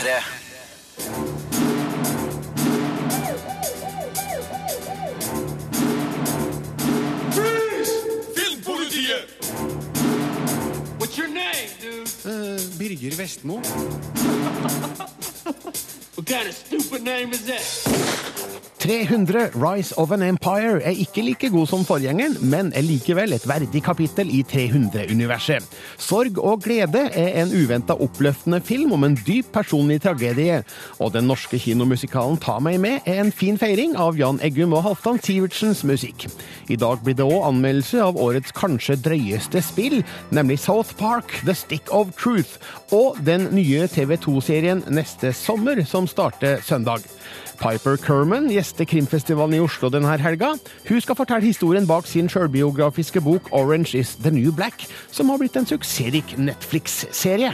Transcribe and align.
P3. 0.00 0.22
Filmpolitiet! 8.34 9.26
What's 10.98 11.18
your 11.18 11.28
name, 11.28 11.68
dude? 11.80 12.08
Birger 12.78 13.14
Vestmo. 13.14 13.60
What 16.16 16.26
kind 16.26 16.48
of 16.48 16.54
stupid 16.54 17.02
name 17.02 17.32
is 17.32 17.46
that? 17.46 17.62
300 18.90 19.50
Rise 19.54 19.94
of 19.96 20.10
an 20.10 20.22
Empire 20.22 20.80
er 20.82 20.96
ikke 20.98 21.22
like 21.22 21.48
god 21.54 21.68
som 21.70 21.84
forgjengeren, 21.86 22.32
men 22.50 22.72
er 22.74 22.82
likevel 22.82 23.36
et 23.36 23.44
verdig 23.46 23.84
kapittel 23.86 24.26
i 24.34 24.40
300-universet. 24.42 25.62
Sorg 25.94 26.40
og 26.42 26.64
glede 26.64 27.04
er 27.14 27.36
en 27.38 27.52
uventa 27.54 27.94
oppløftende 27.94 28.58
film 28.66 28.96
om 28.96 29.06
en 29.06 29.14
dyp 29.14 29.52
personlig 29.54 30.00
tragedie, 30.02 30.64
og 30.98 31.12
den 31.14 31.30
norske 31.30 31.60
kinomusikalen 31.62 32.40
Ta 32.42 32.56
meg 32.58 32.80
med 32.82 33.06
er 33.06 33.20
en 33.22 33.30
fin 33.30 33.60
feiring 33.60 33.94
av 33.94 34.18
Jan 34.18 34.42
Eggum 34.42 34.74
og 34.74 34.82
Halvdan 34.88 35.22
Sivertsens 35.22 35.84
musikk. 35.86 36.26
I 36.66 36.80
dag 36.80 37.04
blir 37.06 37.14
det 37.14 37.28
òg 37.30 37.46
anmeldelse 37.46 38.02
av 38.02 38.18
årets 38.18 38.50
kanskje 38.58 38.98
drøyeste 39.04 39.62
spill, 39.62 40.00
nemlig 40.34 40.58
South 40.64 40.98
Park 40.98 41.36
The 41.44 41.54
Stick 41.54 41.94
of 41.94 42.10
Truth, 42.18 42.58
og 42.90 43.22
den 43.22 43.52
nye 43.54 43.86
TV2-serien 43.86 44.82
Neste 44.90 45.30
sommer, 45.30 45.84
som 45.86 46.10
starter 46.10 46.58
søndag. 46.66 47.06
Piper 47.60 47.96
Kerman 48.00 48.48
gjester 48.48 48.86
krimfestivalen 48.88 49.54
i 49.54 49.60
Oslo 49.60 49.90
denne 49.92 50.16
helga. 50.16 50.54
Hun 50.88 51.00
skal 51.04 51.18
fortelle 51.18 51.44
historien 51.44 51.86
bak 51.86 52.06
sin 52.08 52.28
sjølbiografiske 52.32 53.20
bok 53.20 53.50
Orange 53.52 53.98
is 54.00 54.14
the 54.16 54.32
New 54.32 54.52
Black, 54.52 54.86
som 55.12 55.28
har 55.28 55.36
blitt 55.42 55.56
en 55.60 55.68
suksessrik 55.68 56.38
Netflix-serie. 56.38 57.52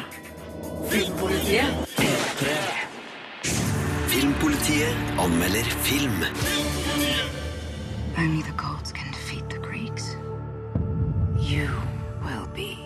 Filmpolitiet 4.07 5.19
anmelder 5.19 5.75
film. 5.83 6.23
Only 8.17 8.43
the 8.43 8.55
gods 8.57 8.93
can 8.93 9.11
defeat 9.11 9.51
the 9.51 9.59
Greeks. 9.59 10.17
You 11.37 11.67
will 12.23 12.47
be 12.55 12.79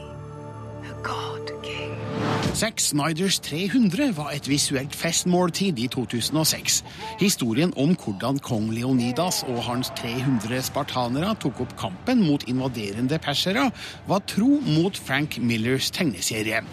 a 0.89 0.95
god 1.03 1.53
king. 1.63 2.00
Zack 2.55 2.81
Snyders 2.81 3.39
300 3.41 4.17
var 4.17 4.33
et 4.35 4.49
visuelt 4.51 4.95
festmåltid 4.97 5.79
i 5.79 5.87
2006. 5.87 6.81
Historien 7.21 7.71
om 7.79 7.93
hvordan 7.95 8.41
kong 8.43 8.73
Leonidas 8.75 9.45
og 9.49 9.63
hans 9.65 9.93
300 10.01 10.59
spartanere 10.67 11.31
tok 11.41 11.63
opp 11.63 11.77
kampen 11.79 12.25
mot 12.27 12.43
invaderende 12.51 13.21
persere, 13.23 13.69
var 14.11 14.25
tro 14.27 14.59
mot 14.67 14.97
Frank 14.99 15.39
Millers 15.39 15.93
tegneserie. 15.95 16.65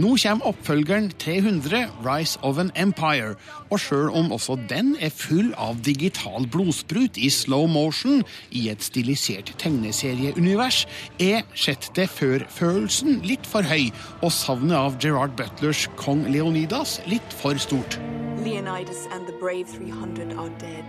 Nå 0.00 0.14
kommer 0.22 0.48
oppfølgeren 0.52 1.10
300 1.20 1.84
Rise 2.06 2.40
of 2.42 2.58
an 2.58 2.72
Empire, 2.74 3.36
og 3.70 3.80
sjøl 3.82 4.10
om 4.16 4.32
også 4.32 4.56
den 4.70 4.94
er 5.02 5.12
full 5.12 5.52
av 5.60 5.82
digital 5.84 6.48
blodsprut 6.48 7.18
i 7.18 7.28
slow 7.30 7.66
motion 7.68 8.22
i 8.50 8.68
et 8.72 8.82
stilisert 8.82 9.52
tegneserieunivers, 9.60 10.84
er 11.20 11.44
sjette 11.54 12.06
før-følelsen 12.08 13.20
litt 13.26 13.46
for 13.46 13.66
høy, 13.66 13.90
og 14.22 14.32
savnet 14.32 14.78
av 14.78 15.00
Gerard 15.02 15.25
Butlers 15.28 15.88
kong 15.96 16.26
Leonidas 16.28 17.00
litt 17.06 17.32
for 17.32 17.58
stort. 17.58 17.98
Leonidas 18.44 19.06
and 19.12 19.26
the 19.26 19.32
brave 19.40 19.66
300 19.68 20.32
are 20.38 20.50
dead. 20.58 20.84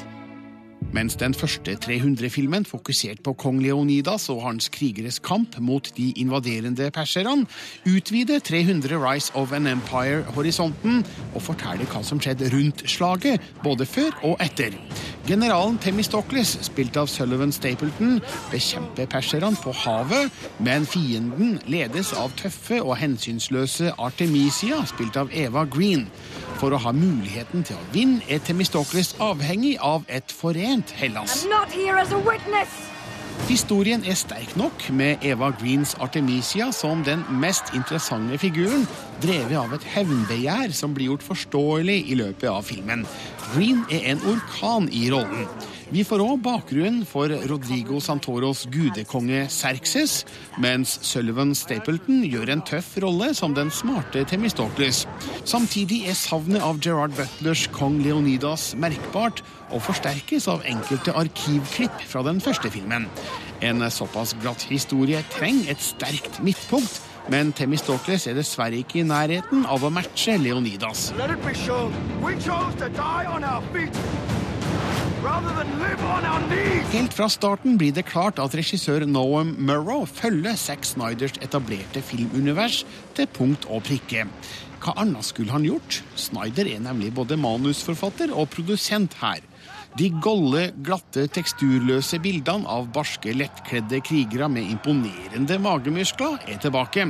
Mens 0.94 1.16
den 1.16 1.34
første 1.34 1.78
300-filmen 1.86 2.66
fokuserte 2.66 3.22
på 3.24 3.34
kong 3.34 3.60
Leonidas 3.62 4.30
og 4.30 4.42
hans 4.46 4.70
krigeres 4.70 5.20
kamp 5.20 5.58
mot 5.60 5.90
de 5.98 6.12
invaderende 6.16 6.92
perserne, 6.92 7.46
utvider 7.86 8.40
300 8.40 8.96
Rise 8.96 9.36
of 9.36 9.52
an 9.52 9.68
Empire 9.68 10.24
horisonten 10.36 11.04
og 11.36 11.42
forteller 11.42 11.90
hva 11.92 12.04
som 12.08 12.22
skjedde 12.24 12.52
rundt 12.56 12.86
slaget, 12.90 13.44
både 13.64 13.86
før 13.86 14.16
og 14.24 14.38
etter. 14.44 14.78
Generalen 15.28 15.78
Temistokles, 15.78 16.58
spilt 16.62 16.98
av 16.98 17.10
Sullivan 17.12 17.52
Stapleton, 17.52 18.22
bekjemper 18.52 19.10
perserne 19.12 19.60
på 19.60 19.74
havet, 19.76 20.32
men 20.64 20.88
fienden 20.88 21.58
ledes 21.68 22.14
av 22.16 22.32
tøffe 22.40 22.80
og 22.80 22.96
hensynsløse 23.02 23.92
Artemisia, 24.00 24.80
spilt 24.88 25.20
av 25.20 25.34
Eva 25.36 25.66
Green. 25.68 26.08
For 26.62 26.72
å 26.72 26.80
ha 26.80 26.96
muligheten 26.96 27.68
til 27.68 27.76
å 27.76 27.88
vinne 27.92 28.24
er 28.32 28.40
Temistokles 28.40 29.18
avhengig 29.20 29.76
av 29.84 30.08
et 30.08 30.32
forent 30.32 30.96
Hellas. 30.96 31.44
Historien 33.48 34.02
er 34.04 34.16
sterk 34.18 34.56
nok, 34.60 34.88
med 34.92 35.24
Eva 35.28 35.52
Greens 35.60 35.94
Artemisia 36.04 36.72
som 36.76 37.04
den 37.06 37.22
mest 37.40 37.70
interessante 37.78 38.40
figuren, 38.42 38.88
drevet 39.24 39.60
av 39.60 39.76
et 39.78 39.86
hevnbegjær 39.94 40.74
som 40.76 40.96
blir 40.96 41.12
gjort 41.12 41.28
forståelig 41.28 42.00
i 42.12 42.18
løpet 42.20 42.50
av 42.52 42.66
filmen. 42.68 43.06
Green 43.54 43.84
er 43.94 44.04
en 44.12 44.22
orkan 44.28 44.88
i 44.92 45.08
rollen. 45.14 45.48
Vi 45.88 46.02
får 46.04 46.20
òg 46.20 46.42
bakgrunnen 46.44 47.06
for 47.08 47.32
Rodrigo 47.48 48.02
Santoros 48.04 48.66
gudekonge 48.74 49.46
Serxes, 49.54 50.26
mens 50.60 50.98
Sullivan 51.08 51.54
Stapleton 51.56 52.26
gjør 52.28 52.52
en 52.52 52.64
tøff 52.68 52.98
rolle 53.00 53.30
som 53.38 53.56
den 53.56 53.72
smarte 53.72 54.26
Temistokles. 54.28 55.06
Samtidig 55.48 56.02
er 56.12 56.20
savnet 56.20 56.66
av 56.66 56.82
Gerard 56.84 57.16
Butlers 57.16 57.70
kong 57.72 58.02
Leonidas 58.04 58.74
merkbart, 58.76 59.40
og 59.72 59.84
forsterkes 59.84 60.48
av 60.52 60.64
enkelte 60.68 61.16
arkivklipp 61.16 62.04
fra 62.08 62.24
den 62.28 62.44
første 62.44 62.72
filmen. 62.72 63.08
En 63.64 63.84
såpass 63.92 64.36
glatt 64.44 64.68
historie 64.68 65.24
trenger 65.32 65.72
et 65.72 65.84
sterkt 65.84 66.42
midtpunkt, 66.44 67.00
men 67.32 67.52
Temistokles 67.56 68.28
er 68.30 68.38
dessverre 68.38 68.80
ikke 68.82 69.02
i 69.02 69.08
nærheten 69.08 69.66
av 69.68 69.84
å 69.84 69.92
matche 69.94 70.38
Leonidas. 70.40 71.10
Helt 76.94 77.16
fra 77.18 77.28
starten 77.28 77.76
blir 77.82 77.92
det 77.98 78.06
klart 78.08 78.40
at 78.40 78.56
regissør 78.56 79.04
Noam 79.10 79.56
Murrow 79.60 80.06
følger 80.08 80.56
Zack 80.60 80.88
Snyders 80.88 81.36
etablerte 81.44 82.04
filmunivers 82.06 82.84
til 83.18 83.28
punkt 83.36 83.68
og 83.68 83.84
prikke. 83.90 84.28
Hva 84.78 84.94
annet 85.02 85.26
skulle 85.26 85.52
han 85.52 85.66
gjort? 85.66 86.02
Snyder 86.16 86.70
er 86.70 86.84
nemlig 86.86 87.12
både 87.18 87.40
manusforfatter 87.42 88.32
og 88.32 88.52
produsent 88.54 89.18
her. 89.20 89.42
De 89.98 90.12
golde, 90.22 90.68
glatte, 90.86 91.24
teksturløse 91.34 92.20
bildene 92.22 92.70
av 92.70 92.86
barske, 92.94 93.32
lettkledde 93.34 93.98
krigere 94.06 94.50
med 94.52 94.70
imponerende 94.70 95.58
magemuskler 95.64 96.36
er 96.46 96.60
tilbake. 96.62 97.08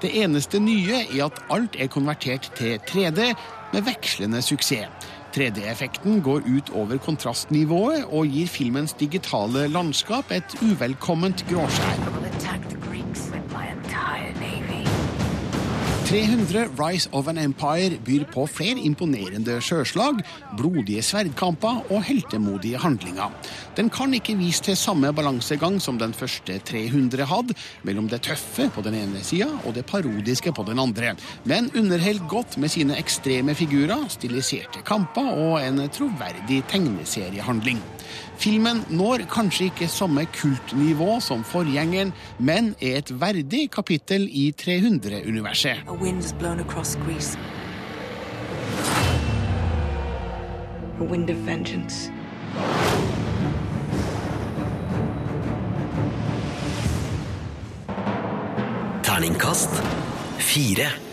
Det 0.00 0.14
eneste 0.22 0.60
nye 0.62 1.02
er 1.02 1.26
at 1.26 1.42
alt 1.52 1.76
er 1.76 1.90
konvertert 1.92 2.48
til 2.56 2.78
3D, 2.88 3.34
med 3.74 3.84
vekslende 3.86 4.40
suksess. 4.42 5.10
3D-effekten 5.36 6.22
går 6.24 6.48
ut 6.48 6.72
over 6.74 6.98
kontrastnivået 7.04 8.08
og 8.08 8.32
gir 8.32 8.48
filmens 8.50 8.96
digitale 8.98 9.68
landskap 9.70 10.32
et 10.34 10.56
uvelkomment 10.64 11.44
gråskjær. 11.52 12.69
300 16.10 16.70
Rise 16.74 17.08
of 17.12 17.28
an 17.28 17.38
Empire 17.38 17.94
byr 18.02 18.24
på 18.32 18.42
flere 18.50 18.82
imponerende 18.82 19.60
sjøslag, 19.62 20.18
blodige 20.58 21.04
sverdkamper 21.06 21.84
og 21.86 22.02
heltemodige 22.02 22.80
handlinger. 22.82 23.30
Den 23.78 23.92
kan 23.94 24.10
ikke 24.18 24.34
vise 24.34 24.64
til 24.66 24.74
samme 24.74 25.12
balansegang 25.14 25.78
som 25.78 26.00
den 26.02 26.10
første 26.10 26.58
300 26.66 27.28
hadde, 27.30 27.54
mellom 27.86 28.10
det 28.10 28.24
tøffe 28.26 28.66
på 28.74 28.82
den 28.82 28.98
ene 28.98 29.22
sida 29.22 29.52
og 29.62 29.78
det 29.78 29.86
parodiske 29.86 30.50
på 30.50 30.66
den 30.66 30.82
andre, 30.82 31.14
men 31.44 31.70
underholder 31.78 32.26
godt 32.26 32.58
med 32.58 32.74
sine 32.74 32.98
ekstreme 32.98 33.54
figurer, 33.54 34.08
stiliserte 34.10 34.82
kamper 34.82 35.30
og 35.30 35.60
en 35.62 35.78
troverdig 35.94 36.64
tegneseriehandling. 36.74 37.78
Filmen 38.40 38.84
når 38.88 39.26
kanskje 39.30 39.68
ikke 39.70 39.88
samme 39.88 40.24
kultnivå 40.32 41.18
som 41.20 41.44
forgjengeren, 41.44 42.12
men 42.38 42.74
er 42.80 43.00
et 43.02 43.12
verdig 43.20 43.66
kapittel 43.70 44.28
i 44.28 44.50
300-universet. 44.56 45.84
A 45.88 45.96
wind 46.00 46.22
has 46.22 46.32
blown 46.32 46.60
across 46.60 46.96
Greece. 47.04 47.38
A 51.00 51.04
wind 51.04 51.30
of 51.30 51.36
vengeance. 51.46 52.10
Terningkast 59.02 59.82
fire. 60.38 61.09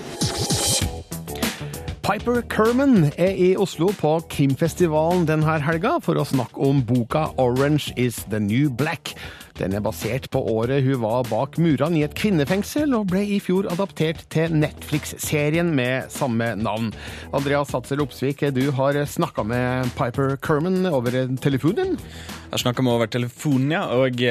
Piper 2.08 2.42
Kerman 2.48 3.12
er 3.18 3.34
i 3.36 3.50
Oslo 3.60 3.90
på 3.92 4.14
krimfestivalen 4.32 5.26
denne 5.28 5.58
helga 5.60 5.98
for 6.00 6.16
å 6.16 6.24
snakke 6.24 6.62
om 6.64 6.80
boka 6.88 7.26
Orange 7.36 7.92
is 8.00 8.22
the 8.32 8.40
New 8.40 8.70
Black. 8.72 9.12
Den 9.58 9.76
er 9.78 9.84
basert 9.86 10.30
på 10.34 10.42
året 10.54 10.86
hun 10.86 11.02
var 11.04 11.28
bak 11.30 11.58
murene 11.62 12.02
i 12.02 12.06
et 12.06 12.16
kvinnefengsel, 12.18 12.94
og 12.98 13.10
ble 13.12 13.24
i 13.26 13.40
fjor 13.44 13.70
adaptert 13.72 14.24
til 14.34 14.54
Netflix-serien 14.54 15.74
med 15.76 16.12
samme 16.14 16.54
navn. 16.60 16.92
Andreas 17.36 17.74
Hatzel 17.76 18.04
Opsvik, 18.06 18.46
du 18.54 18.70
har 18.78 19.00
snakka 19.08 19.46
med 19.48 19.92
Piper 19.98 20.38
Kerman 20.42 20.86
over 20.92 21.18
telefonen. 21.42 21.98
Jeg 21.98 22.54
har 22.54 22.64
snakka 22.64 22.86
med 22.86 22.94
over 22.94 23.10
telefonen, 23.12 23.74
ja, 23.76 23.84
og 23.92 24.22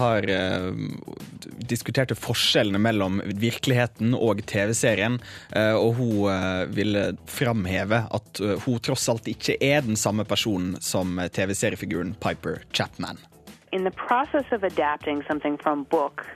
har 0.00 0.26
diskutert 1.70 1.90
diskuterte 1.90 2.14
forskjellene 2.14 2.78
mellom 2.78 3.20
virkeligheten 3.26 4.14
og 4.14 4.42
TV-serien. 4.46 5.20
eh, 5.54 5.74
og 5.74 5.94
hun 5.98 6.30
eh, 6.30 6.66
ville 6.70 7.16
framheve 7.26 8.04
at 8.10 8.40
eh, 8.40 8.58
hun 8.64 8.78
tross 8.78 9.08
alt 9.08 9.28
ikke 9.28 9.56
er 9.60 9.82
den 9.82 9.96
samme 9.96 10.24
personen 10.24 10.76
som 10.80 11.18
eh, 11.18 11.28
TV-seriefiguren 11.28 12.14
Piper 12.20 12.62
Chapman. 12.72 13.18
In 13.72 13.84
the 13.84 13.90
process 13.90 14.44
of 14.52 14.64
adapting 14.64 15.22
something 15.28 15.56
from 15.56 15.84
book 15.84 16.26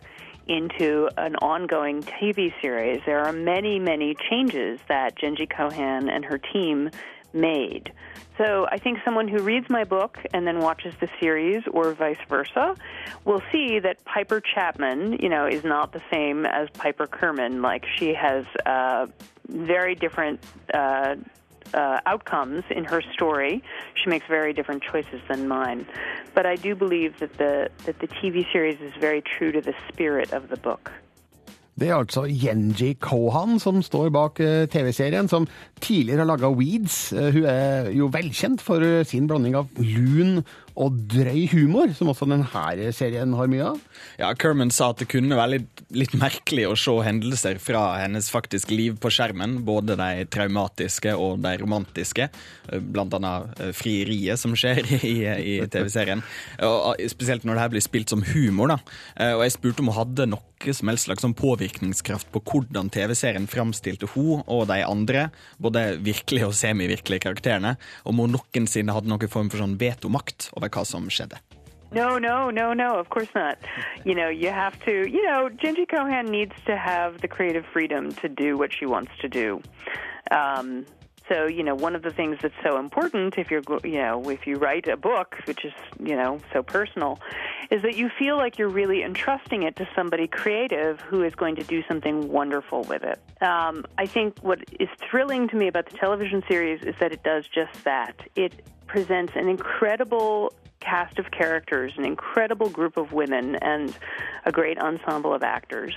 into 0.47 1.09
an 1.17 1.37
ongoing 1.37 2.03
TV 2.03 2.53
series, 2.61 3.01
there 3.07 3.21
are 3.21 3.33
many, 3.33 3.79
many 3.79 4.15
changes 4.31 4.79
that 4.89 5.17
Genji 5.17 5.47
Kohan 5.47 6.11
and 6.11 6.25
her 6.25 6.39
team 6.39 6.91
made. 7.33 7.93
So 8.39 8.67
I 8.71 8.79
think 8.79 8.99
someone 9.05 9.29
who 9.29 9.43
reads 9.43 9.69
my 9.69 9.85
book 9.85 10.19
and 10.33 10.47
then 10.47 10.59
watches 10.59 10.95
the 11.01 11.09
series 11.21 11.63
or 11.71 11.93
vice 11.95 12.19
versa 12.29 12.77
will 13.25 13.43
see 13.53 13.79
that 13.79 14.05
Piper 14.05 14.41
Chapman, 14.41 15.19
you 15.21 15.29
know, 15.29 15.47
is 15.47 15.65
not 15.65 15.93
the 15.93 16.03
same 16.13 16.45
as 16.47 16.69
Piper 16.71 17.07
Kerman. 17.07 17.63
Like 17.63 17.85
she 17.97 18.15
has 18.15 18.45
uh, 18.67 19.07
very 19.49 19.95
different 19.95 20.45
uh, 20.73 21.17
uh, 21.75 22.13
outcomes 22.13 22.65
in 22.71 22.85
her 22.85 23.03
story. 23.17 23.63
She 23.95 24.07
makes 24.09 24.27
very 24.29 24.53
different 24.53 24.83
choices 24.83 25.21
than 25.29 25.49
mine. 25.49 25.87
But 26.35 26.45
I 26.47 26.57
do 26.57 26.75
believe 26.75 27.19
that 27.21 27.33
the 27.43 27.55
that 27.87 27.99
the 28.03 28.09
TV 28.19 28.37
series 28.53 28.79
is 28.89 28.95
very 29.01 29.23
true 29.23 29.51
to 29.53 29.61
the 29.61 29.75
spirit 29.89 30.33
of 30.33 30.49
the 30.49 30.57
book. 30.57 30.93
Det 31.81 31.89
er 31.89 31.97
altså 31.97 32.23
Yenji 32.31 32.93
Kohan 33.03 33.59
som 33.59 33.83
står 33.83 34.09
bak 34.15 34.41
eh, 34.41 34.69
TV-serien, 34.71 35.29
som 35.29 35.47
tidligere 35.81 36.23
har 36.23 36.29
laga 36.31 36.51
Weeds. 36.55 37.13
Eh, 37.13 37.33
Hun 37.35 37.45
er 37.51 37.91
jo 37.91 38.07
velkjent 38.15 38.63
for 38.63 38.79
eh, 38.79 39.03
sin 39.07 39.27
blanding 39.27 39.57
av 39.59 39.67
lun 39.79 40.45
og 40.75 40.97
drøy 41.13 41.45
humor, 41.53 41.93
som 41.95 42.09
også 42.11 42.27
denne 42.27 42.91
serien 42.95 43.35
har 43.39 43.51
mye 43.51 43.67
av. 43.73 43.77
Ja, 44.19 44.33
Kerman 44.35 44.73
sa 44.75 44.89
at 44.91 44.99
det 45.03 45.09
kunne 45.13 45.37
være 45.39 45.53
litt, 45.59 45.83
litt 45.95 46.15
merkelig 46.19 46.65
å 46.67 46.75
se 46.79 46.95
hendelser 47.07 47.61
fra 47.63 47.85
hennes 48.01 48.31
faktiske 48.33 48.75
liv 48.75 48.97
på 48.99 49.13
skjermen. 49.15 49.61
Både 49.67 49.95
de 50.01 50.25
traumatiske 50.35 51.15
og 51.15 51.39
de 51.45 51.55
romantiske. 51.63 52.27
eh, 52.73 52.81
Blant 52.95 53.15
annet 53.15 53.61
eh, 53.61 53.71
frieriet 53.77 54.41
som 54.41 54.57
skjer 54.59 54.83
i, 55.07 55.15
i 55.23 55.55
TV-serien. 55.71 56.25
Spesielt 57.11 57.45
når 57.47 57.55
det 57.55 57.65
her 57.65 57.75
blir 57.77 57.85
spilt 57.85 58.11
som 58.11 58.25
humor. 58.35 58.75
da. 58.75 58.81
Eh, 59.17 59.35
Og 59.39 59.45
jeg 59.47 59.57
spurte 59.59 59.85
om 59.85 59.93
hun 59.93 59.99
hadde 60.01 60.27
noe 60.33 60.43
som 60.73 60.89
helst 60.89 61.05
slags 61.05 61.21
sånn 61.21 61.35
påvirkningskraft 61.37 62.31
på 62.33 62.41
hvordan 62.41 62.89
TV-serien 62.95 63.45
framstilte 63.51 64.09
hun 64.15 64.41
og 64.49 64.63
de 64.71 64.79
andre, 64.87 65.27
både 65.61 65.99
virkelige 66.01 66.47
og 66.49 66.55
semivirkelige 66.57 67.21
karakterene, 67.27 67.75
om 68.09 68.23
hun 68.23 68.33
noensinne 68.39 68.95
hadde 68.97 69.11
noen 69.13 69.29
form 69.29 69.51
for 69.53 69.61
sånn 69.61 69.77
vetomakt 69.81 70.49
over 70.65 70.73
hva 70.73 70.85
som 70.85 71.11
skjedde. 71.11 71.39
No, 71.93 72.19
no, 72.19 72.51
no, 72.51 72.73
no, 72.73 72.99
of 72.99 73.09
course 73.09 73.29
not. 73.35 73.59
You 74.05 74.15
know, 74.15 74.29
you 74.29 74.49
have 74.49 74.79
to, 74.85 75.09
you 75.09 75.25
know, 75.31 75.49
Genji 75.49 75.87
Kohan 75.87 76.29
needs 76.29 76.55
to 76.67 76.77
have 76.77 77.21
the 77.21 77.29
creative 77.29 77.65
freedom 77.73 78.13
to 78.15 78.29
do 78.29 78.57
what 78.59 78.73
she 78.73 78.85
wants 78.85 79.13
to 79.21 79.29
do. 79.29 79.63
Um, 80.31 80.87
so, 81.29 81.47
you 81.47 81.63
know, 81.63 81.75
one 81.75 81.95
of 81.95 82.03
the 82.03 82.11
things 82.11 82.37
that's 82.43 82.55
so 82.63 82.79
important 82.79 83.39
if 83.39 83.51
you're, 83.51 83.63
you 83.85 83.99
know, 83.99 84.29
if 84.29 84.47
you 84.47 84.57
write 84.57 84.89
a 84.89 84.97
book, 84.97 85.37
which 85.47 85.65
is, 85.65 85.73
you 85.99 86.17
know, 86.17 86.39
so 86.53 86.63
personal, 86.63 87.19
is 87.71 87.81
that 87.83 87.97
you 87.97 88.11
feel 88.19 88.37
like 88.37 88.59
you're 88.59 88.69
really 88.69 89.03
entrusting 89.03 89.63
it 89.63 89.77
to 89.77 89.89
somebody 89.95 90.27
creative 90.27 91.01
who 91.01 91.23
is 91.23 91.35
going 91.35 91.57
to 91.57 91.65
do 91.65 91.83
something 91.89 92.29
wonderful 92.29 92.83
with 92.83 93.05
it. 93.05 93.21
Um, 93.41 93.87
I 93.97 94.07
think 94.07 94.39
what 94.41 94.65
is 94.79 94.89
thrilling 95.09 95.49
to 95.49 95.57
me 95.57 95.69
about 95.69 95.89
the 95.89 95.97
television 95.97 96.43
series 96.49 96.83
is 96.83 96.95
that 97.01 97.13
it 97.13 97.23
does 97.23 97.47
just 97.47 97.85
that. 97.85 98.17
It 98.37 98.63
presents 98.95 99.33
an 99.35 99.49
incredible 99.49 100.53
cast 100.79 101.19
of 101.19 101.29
characters, 101.33 101.93
an 101.97 102.05
incredible 102.05 102.69
group 102.69 102.97
of 102.97 103.13
women, 103.13 103.57
and 103.57 103.93
a 104.45 104.53
great 104.53 104.79
ensemble 104.79 105.35
of 105.35 105.43
actors. 105.43 105.93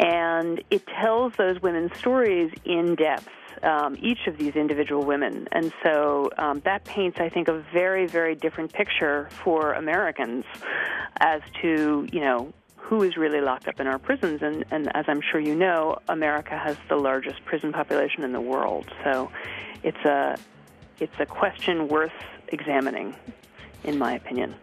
And 0.00 0.60
it 0.70 0.84
tells 1.00 1.34
those 1.34 1.62
women's 1.62 1.96
stories 1.96 2.52
in 2.64 2.96
depth, 2.96 3.28
um, 3.62 3.96
each 4.00 4.26
of 4.26 4.38
these 4.38 4.56
individual 4.56 5.04
women. 5.04 5.46
And 5.52 5.72
so 5.84 6.30
um, 6.36 6.58
that 6.64 6.82
paints, 6.84 7.20
I 7.20 7.28
think, 7.28 7.46
a 7.46 7.64
very, 7.72 8.08
very 8.08 8.34
different 8.34 8.72
picture 8.72 9.28
for 9.44 9.74
Americans 9.74 10.44
as 11.20 11.42
to, 11.62 12.08
you 12.12 12.20
know, 12.20 12.52
who 12.74 13.04
is 13.04 13.16
really 13.16 13.40
locked 13.40 13.68
up 13.68 13.78
in 13.78 13.86
our 13.86 14.00
prisons. 14.00 14.42
And, 14.42 14.64
and 14.72 14.90
as 14.96 15.04
I'm 15.06 15.20
sure 15.30 15.38
you 15.38 15.54
know, 15.54 15.98
America 16.08 16.58
has 16.58 16.76
the 16.88 16.96
largest 16.96 17.44
prison 17.44 17.72
population 17.72 18.24
in 18.24 18.32
the 18.32 18.40
world. 18.40 18.90
So 19.04 19.30
it's 19.84 20.04
a, 20.04 20.36
it's 21.00 21.18
a 21.18 21.26
question 21.26 21.88
worth 21.88 22.12
examining, 22.52 23.14
in 23.84 23.98
my 23.98 24.16
opinion. 24.16 24.54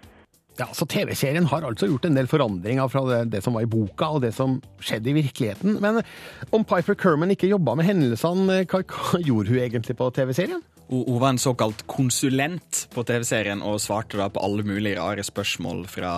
Ja, 0.57 0.65
så 0.73 0.85
TV-serien 0.89 1.45
har 1.45 1.61
altså 1.61 1.85
gjort 1.85 2.07
en 2.07 2.15
del 2.17 2.27
forandringer 2.29 2.89
fra 2.89 3.03
det, 3.05 3.19
det 3.35 3.43
som 3.45 3.53
var 3.53 3.65
i 3.65 3.69
boka 3.69 4.07
og 4.15 4.23
det 4.23 4.31
som 4.33 4.57
skjedde 4.81 5.11
i 5.11 5.19
virkeligheten. 5.19 5.77
Men 5.83 6.01
om 6.49 6.65
Piper 6.65 6.97
Kerman 6.97 7.33
ikke 7.35 7.51
jobba 7.51 7.75
med 7.77 7.85
hendelsene, 7.85 8.63
hva, 8.65 8.81
hva 8.81 9.21
gjorde 9.21 9.53
hun 9.53 9.61
egentlig 9.61 9.97
på 9.99 10.09
TV-serien? 10.17 10.63
Hun, 10.87 11.03
hun 11.03 11.19
var 11.21 11.35
en 11.35 11.41
såkalt 11.41 11.83
konsulent 11.85 12.87
på 12.93 13.05
TV-serien 13.05 13.61
og 13.61 13.77
svarte 13.83 14.17
da 14.17 14.31
på 14.33 14.41
alle 14.41 14.65
mulige 14.65 14.97
rare 14.97 15.25
spørsmål 15.25 15.85
fra 15.91 16.13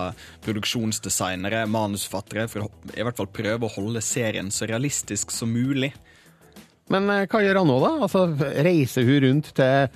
produksjonsdesignere, 0.46 1.66
manusforfattere, 1.68 2.48
for 2.48 2.64
å 2.64 2.70
i 2.96 3.04
hvert 3.04 3.20
fall 3.20 3.28
prøve 3.28 3.68
å 3.68 3.74
holde 3.76 4.00
serien 4.04 4.48
så 4.54 4.70
realistisk 4.70 5.36
som 5.36 5.52
mulig. 5.52 5.92
Men 6.90 7.10
eh, 7.12 7.26
hva 7.30 7.42
gjør 7.44 7.62
han 7.62 7.70
nå, 7.70 7.78
da? 7.84 7.94
Altså, 8.06 8.26
Reiser 8.66 9.08
hun 9.08 9.24
rundt 9.26 9.50
til 9.56 9.90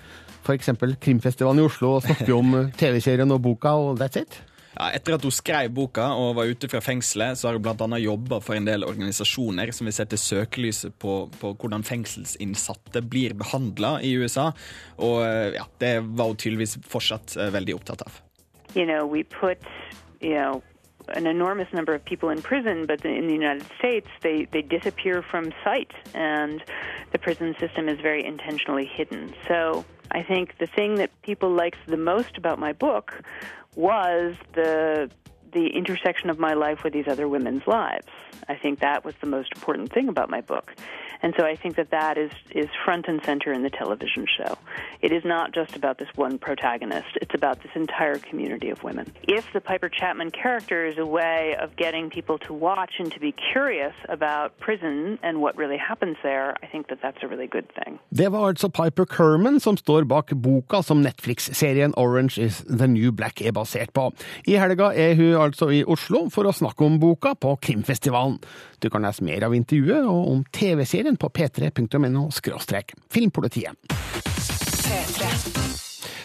f.eks. 0.45 0.75
Krimfestivalen 1.03 1.63
i 1.63 1.69
Oslo 1.69 1.97
og 1.97 2.05
snakker 2.07 2.35
om 2.37 2.59
eh, 2.61 2.75
TV-serien 2.81 3.35
og 3.35 3.41
boka, 3.45 3.75
og 3.75 3.97
that's 4.01 4.21
it? 4.21 4.41
Ja, 4.75 4.89
etter 4.91 5.15
at 5.15 5.23
hun 5.23 5.31
skrev 5.31 5.71
boka 5.71 6.09
og 6.19 6.33
var 6.35 6.51
ute 6.51 6.67
fra 6.67 6.81
fengselet, 6.83 7.39
så 7.39 7.47
har 7.47 7.59
hun 7.59 7.63
bl.a. 7.63 7.99
jobba 8.03 8.41
for 8.43 8.59
en 8.59 8.67
del 8.67 8.83
organisasjoner 8.87 9.71
som 9.75 9.87
vil 9.87 9.95
sette 9.95 10.19
søkelyset 10.19 10.97
på, 10.99 11.21
på 11.39 11.53
hvordan 11.63 11.87
fengselsinnsatte 11.87 13.05
blir 13.07 13.37
behandla 13.39 14.01
i 14.03 14.17
USA. 14.19 14.49
Og 14.99 15.21
eh, 15.23 15.55
ja, 15.61 15.67
det 15.83 15.97
var 16.11 16.33
hun 16.33 16.39
tydeligvis 16.43 16.81
fortsatt 16.91 17.39
veldig 17.55 17.79
opptatt 17.79 18.07
av. 18.09 18.23
you 18.75 18.85
know, 18.85 19.07
we 19.07 19.23
put, 19.23 19.59
you 20.21 20.35
know, 20.35 20.63
an 21.09 21.27
enormous 21.27 21.73
number 21.73 21.95
of 21.95 22.05
people 22.05 22.31
in 22.31 22.43
prison, 22.43 22.87
but 22.87 23.05
in 23.05 23.27
the 23.27 23.33
United 23.33 23.67
States, 23.79 24.09
they, 24.23 24.47
they 24.51 24.63
disappear 24.63 25.23
from 25.23 25.53
sight, 25.63 25.93
and 26.15 26.63
the 27.13 27.19
prison 27.19 27.55
system 27.61 27.89
is 27.89 28.01
very 28.01 28.25
intentionally 28.25 28.87
hidden. 28.87 29.35
So 29.47 29.85
I 30.11 30.23
think 30.23 30.59
the 30.59 30.67
thing 30.67 30.97
that 30.97 31.11
people 31.23 31.51
liked 31.51 31.87
the 31.87 31.97
most 31.97 32.37
about 32.37 32.59
my 32.59 32.73
book 32.73 33.23
was 33.75 34.37
the 34.55 35.11
the 35.55 35.69
intersection 35.69 36.29
of 36.31 36.39
my 36.39 36.55
life 36.55 36.85
with 36.85 36.93
these 36.93 37.09
other 37.09 37.29
women's 37.29 37.67
lives. 37.67 38.07
I 38.49 38.57
think 38.57 38.81
that 38.81 39.05
was 39.05 39.15
the 39.21 39.27
most 39.27 39.53
important 39.55 39.93
thing 39.93 40.09
about 40.09 40.29
my 40.29 40.41
book. 40.41 40.75
And 41.23 41.33
so 41.39 41.47
I 41.47 41.57
think 41.57 41.77
that 41.77 41.91
that 41.91 42.19
is, 42.19 42.31
is 42.51 42.69
front 42.85 43.07
and 43.09 43.19
center 43.25 43.51
in 43.51 43.63
the 43.63 43.71
television 43.71 44.27
show. 44.37 44.59
It 45.01 45.11
is 45.11 45.25
not 45.25 45.55
just 45.55 45.75
about 45.75 45.97
this 45.97 46.09
one 46.17 46.39
protagonist, 46.39 47.13
it's 47.23 47.35
about 47.35 47.63
this 47.63 47.73
entire 47.75 48.19
community 48.19 48.69
of 48.69 48.83
women. 48.83 49.11
If 49.23 49.45
the 49.55 49.63
Piper 49.63 49.89
Chapman 49.89 50.33
character 50.33 50.85
is 50.85 50.99
a 50.99 51.07
way 51.07 51.57
of 51.59 51.77
getting 51.77 52.11
people 52.11 52.37
to 52.47 52.53
watch 52.53 52.93
and 52.99 53.11
to 53.13 53.21
be 53.21 53.33
curious 53.53 53.95
about 54.11 54.59
prison 54.59 55.19
and 55.23 55.41
what 55.41 55.57
really 55.57 55.79
happens 55.79 56.17
there, 56.23 56.57
I 56.63 56.67
think 56.67 56.89
that 56.89 56.99
that's 57.01 57.23
a 57.23 57.29
really 57.33 57.47
good 57.47 57.69
thing. 57.79 57.99
Det 58.11 58.33
var 58.33 58.49
altså 58.49 58.69
Piper 58.69 59.05
Kerman 59.05 59.61
som 59.61 59.77
står 59.77 60.05
bak 60.05 60.33
boka 60.35 60.83
som 60.83 60.99
Netflix-serien 61.03 61.95
Orange 61.97 62.39
is 62.39 62.65
the 62.69 62.87
New 62.87 63.13
Black 63.13 63.41
er 63.41 63.53
basert 63.53 63.93
på. 63.95 64.13
I 64.47 64.57
helga 64.57 64.85
er 64.85 65.15
hun 65.15 65.35
altså 65.45 65.71
i 65.73 65.83
Oslo 65.85 66.27
for 66.33 66.49
å 66.49 66.55
snakke 66.55 66.87
om 66.87 66.99
boka 67.03 67.35
på 67.39 67.57
Krimfestivalen. 67.69 68.39
Du 68.83 68.91
kan 68.93 69.05
lese 69.07 69.25
mer 69.27 69.47
av 69.49 69.55
intervjuet 69.57 70.05
og 70.05 70.33
om 70.33 70.45
TV-serien 70.55 71.19
på 71.21 71.31
p3.no 71.33 72.29
filmpolitiet. 73.15 73.75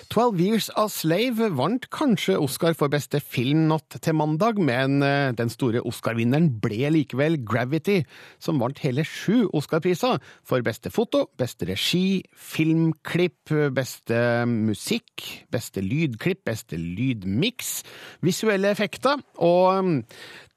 12 0.10 0.40
Years 0.42 0.68
a 0.74 0.88
Slave 0.90 1.52
vant 1.54 1.84
kanskje 1.94 2.34
Oscar 2.42 2.74
for 2.74 2.90
beste 2.90 3.20
film 3.22 3.68
natt 3.70 3.94
til 4.02 4.16
mandag, 4.18 4.58
men 4.58 5.04
eh, 5.06 5.30
den 5.38 5.52
store 5.54 5.84
Oscar-vinneren 5.86 6.48
ble 6.64 6.90
likevel 6.96 7.38
Gravity, 7.46 8.00
som 8.42 8.58
vant 8.58 8.82
hele 8.82 9.06
sju 9.06 9.46
Oscar-priser 9.54 10.18
for 10.42 10.66
beste 10.66 10.90
foto, 10.90 11.28
beste 11.38 11.70
regi, 11.70 12.24
filmklipp, 12.34 13.54
beste 13.78 14.24
musikk, 14.50 15.28
beste 15.54 15.86
lydklipp, 15.86 16.42
beste 16.50 16.82
lydmiks, 16.82 17.84
visuelle 18.26 18.74
effekter, 18.74 19.22
og 19.38 19.86
mm, 19.86 19.98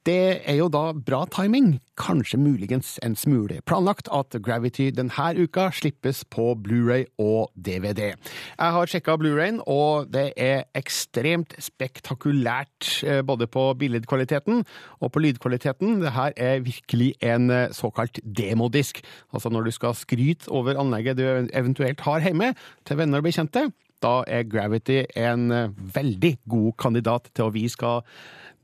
Det 0.03 0.43
er 0.51 0.57
jo 0.59 0.65
da 0.67 0.89
bra 0.99 1.21
timing, 1.31 1.77
kanskje 1.95 2.41
muligens 2.43 2.97
en 3.07 3.13
smule 3.15 3.61
planlagt, 3.71 4.09
at 4.11 4.35
Gravity 4.43 4.89
denne 4.91 5.29
uka 5.39 5.69
slippes 5.71 6.25
på 6.27 6.57
Blu-ray 6.59 7.05
og 7.23 7.53
DVD. 7.55 8.09
Jeg 8.11 8.75
har 8.75 8.91
sjekka 8.91 9.15
Blu-rayen, 9.21 9.61
og 9.63 10.11
det 10.11 10.33
er 10.35 10.67
ekstremt 10.75 11.55
spektakulært 11.63 12.91
eh, 13.07 13.23
både 13.23 13.47
på 13.47 13.69
billedkvaliteten 13.79 14.65
og 14.99 15.15
på 15.15 15.23
lydkvaliteten. 15.23 16.01
Det 16.03 16.17
her 16.19 16.35
er 16.35 16.67
virkelig 16.67 17.13
en 17.23 17.51
eh, 17.55 17.71
såkalt 17.71 18.19
demodisk. 18.27 19.05
Altså 19.31 19.55
når 19.55 19.71
du 19.71 19.77
skal 19.79 19.95
skryte 19.95 20.51
over 20.51 20.83
anlegget 20.83 21.23
du 21.23 21.27
eventuelt 21.55 22.03
har 22.03 22.27
hjemme 22.27 22.57
til 22.83 22.99
venner 22.99 23.23
og 23.23 23.31
bekjente, 23.31 23.69
da 24.03 24.25
er 24.27 24.51
Gravity 24.51 25.05
en 25.15 25.51
eh, 25.55 25.83
veldig 25.95 26.41
god 26.51 26.73
kandidat 26.75 27.31
til 27.37 27.47
å 27.47 27.55
vise 27.55 27.79
hva 27.79 28.01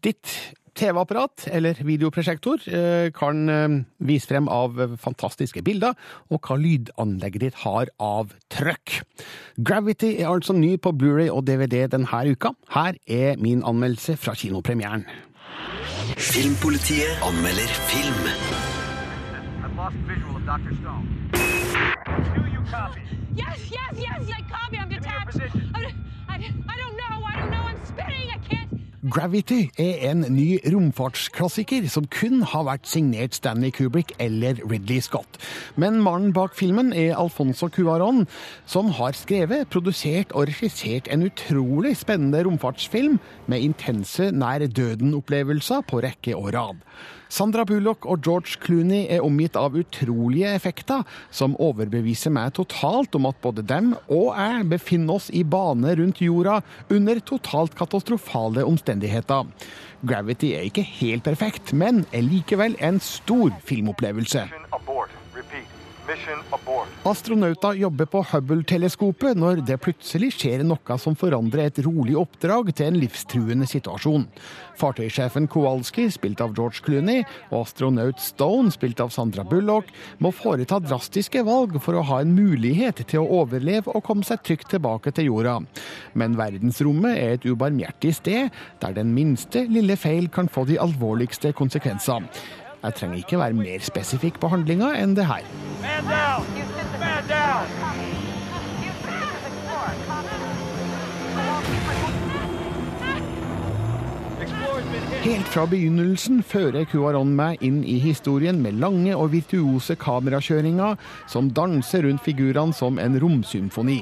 ditt 0.02 0.35
TV-apparat 0.78 1.49
eller 1.50 1.78
videoprosjektor 1.82 2.62
eh, 2.70 3.08
kan 3.14 3.49
eh, 3.50 3.78
vise 3.99 4.30
frem 4.30 4.49
av 4.52 4.78
fantastiske 5.02 5.62
bilder, 5.66 5.97
og 6.30 6.42
hva 6.47 6.58
lydanlegget 6.61 7.44
ditt 7.49 7.62
har 7.64 7.90
av 7.99 8.35
trøkk. 8.52 9.00
Gravity 9.58 10.14
er 10.20 10.30
altså 10.30 10.54
ny 10.54 10.76
på 10.78 10.94
Blu-ray 10.94 11.32
og 11.32 11.47
DVD 11.49 11.88
denne 11.90 12.23
uka. 12.30 12.54
Her 12.75 12.99
er 13.06 13.40
min 13.42 13.64
anmeldelse 13.66 14.16
fra 14.16 14.37
kinopremieren. 14.38 15.06
Filmpolitiet 16.16 17.23
anmelder 17.26 17.75
film. 17.90 18.25
Yes, 23.38 23.70
yes, 23.70 23.94
yes, 23.99 24.30
I 24.30 24.42
copy. 24.50 24.78
I'm 24.78 24.88
detached. 24.88 25.40
I, 25.75 25.94
I, 26.28 26.35
I 26.35 26.76
don't 26.76 26.97
know. 26.97 27.25
I 27.25 27.37
don't 27.37 27.50
know. 27.50 27.64
I'm 27.70 27.85
spinning. 27.85 28.27
Gravity 29.09 29.71
er 29.81 30.03
en 30.11 30.25
ny 30.35 30.59
romfartsklassiker 30.69 31.87
som 31.88 32.05
kun 32.12 32.43
har 32.50 32.67
vært 32.67 32.88
signert 32.91 33.37
Stanley 33.38 33.71
Kubrick 33.73 34.11
eller 34.21 34.59
Ridley 34.69 35.00
Scott. 35.05 35.38
Men 35.81 36.00
mannen 36.05 36.35
bak 36.37 36.57
filmen 36.59 36.91
er 36.93 37.15
Alfonso 37.17 37.71
Cuaron, 37.73 38.27
som 38.69 38.91
har 38.99 39.17
skrevet, 39.17 39.69
produsert 39.73 40.35
og 40.35 40.50
regissert 40.50 41.09
en 41.15 41.25
utrolig 41.29 41.95
spennende 42.00 42.43
romfartsfilm 42.45 43.17
med 43.47 43.65
intense 43.71 44.29
nær 44.35 44.67
døden-opplevelser 44.67 45.87
på 45.88 46.03
rekke 46.05 46.37
og 46.37 46.53
rad. 46.59 46.83
Sandra 47.28 47.64
Bullock 47.68 48.06
og 48.08 48.23
George 48.25 48.56
Clooney 48.62 49.04
er 49.12 49.25
omgitt 49.25 49.56
av 49.61 49.76
utrolige 49.76 50.49
effekter 50.56 51.04
som 51.30 51.56
overbeviser 51.61 52.32
meg 52.32 52.54
totalt 52.56 53.18
om 53.18 53.28
at 53.28 53.40
både 53.44 53.64
dem 53.68 53.92
og 54.06 54.30
jeg 54.32 54.64
befinner 54.73 55.18
oss 55.18 55.28
i 55.37 55.44
bane 55.44 55.92
rundt 56.00 56.23
jorda 56.25 56.62
under 56.88 57.20
totalt 57.20 57.76
katastrofale 57.76 58.64
omstendigheter. 58.64 59.44
Gravity 60.08 60.54
er 60.56 60.68
ikke 60.70 60.87
helt 61.02 61.26
perfekt, 61.26 61.75
men 61.76 62.04
er 62.14 62.25
likevel 62.25 62.78
en 62.80 63.00
stor 63.02 63.52
filmopplevelse. 63.68 64.47
Mission 64.49 64.73
abort. 64.73 65.12
Repeat. 65.37 65.52
Mission 65.52 65.66
abort. 65.66 65.78
Astronauter 67.05 67.75
jobber 67.77 68.07
på 68.09 68.23
Hubble-teleskopet 68.31 69.37
når 69.37 69.61
det 69.69 69.77
plutselig 69.85 70.31
skjer 70.38 70.62
noe 70.65 70.97
som 71.00 71.17
forandrer 71.19 71.69
et 71.69 71.81
rolig 71.85 72.15
oppdrag 72.17 72.71
til 72.73 72.88
en 72.88 72.97
livstruende 73.03 73.69
situasjon. 73.69 74.25
Fartøysjefen 74.81 75.49
Kowalski, 75.53 76.07
spilt 76.15 76.41
av 76.41 76.55
George 76.57 76.81
Clooney, 76.87 77.27
og 77.50 77.67
astronaut 77.67 78.23
Stone, 78.25 78.73
spilt 78.73 79.03
av 79.05 79.12
Sandra 79.12 79.45
Bullock, 79.45 79.91
må 80.25 80.33
foreta 80.33 80.79
drastiske 80.81 81.43
valg 81.45 81.77
for 81.85 81.99
å 81.99 82.07
ha 82.09 82.23
en 82.25 82.33
mulighet 82.37 83.03
til 83.05 83.25
å 83.25 83.43
overleve 83.43 83.93
og 83.93 84.07
komme 84.07 84.25
seg 84.25 84.41
trygt 84.47 84.71
tilbake 84.73 85.12
til 85.12 85.29
jorda. 85.29 85.59
Men 86.17 86.38
verdensrommet 86.41 87.19
er 87.19 87.37
et 87.37 87.45
ubarmhjertig 87.49 88.15
sted, 88.23 88.57
der 88.81 88.97
den 88.97 89.12
minste 89.17 89.67
lille 89.69 89.99
feil 90.00 90.33
kan 90.33 90.49
få 90.49 90.65
de 90.71 90.81
alvorligste 90.81 91.53
konsekvenser. 91.59 92.25
Jeg 92.82 92.94
trenger 92.94 93.16
ikke 93.16 93.38
være 93.38 93.52
mer 93.58 93.82
spesifikk 93.82 94.38
på 94.40 94.49
handlinga 94.52 94.92
enn 95.02 95.16
det 95.18 95.26
her. 95.26 95.42
Man 95.82 96.04
down! 96.12 96.47
Man 97.02 97.25
down! 97.28 97.66
Helt 105.18 105.49
fra 105.50 105.66
begynnelsen 105.68 106.38
fører 106.47 106.87
Cuaron 106.88 107.35
meg 107.37 107.61
inn 107.66 107.83
i 107.85 107.99
historien 108.00 108.61
med 108.62 108.78
lange 108.80 109.12
og 109.12 109.33
virtuose 109.35 109.97
kamerakjøringer 110.00 110.97
som 111.28 111.50
danser 111.52 112.07
rundt 112.07 112.23
figurene 112.25 112.73
som 112.76 113.00
en 113.02 113.18
romsymfoni. 113.21 113.99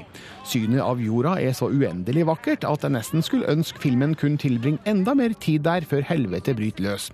Synet 0.47 0.78
av 0.85 1.00
jorda 1.02 1.33
er 1.43 1.57
så 1.59 1.66
uendelig 1.73 2.23
vakkert 2.28 2.62
at 2.69 2.85
jeg 2.87 2.95
nesten 2.95 3.25
skulle 3.26 3.49
ønske 3.50 3.81
filmen 3.83 4.12
kunne 4.14 4.38
tilbringe 4.38 4.78
enda 4.87 5.16
mer 5.19 5.35
tid 5.43 5.64
der 5.66 5.83
før 5.88 6.05
helvete 6.07 6.55
bryter 6.55 6.85
løs. 6.85 7.09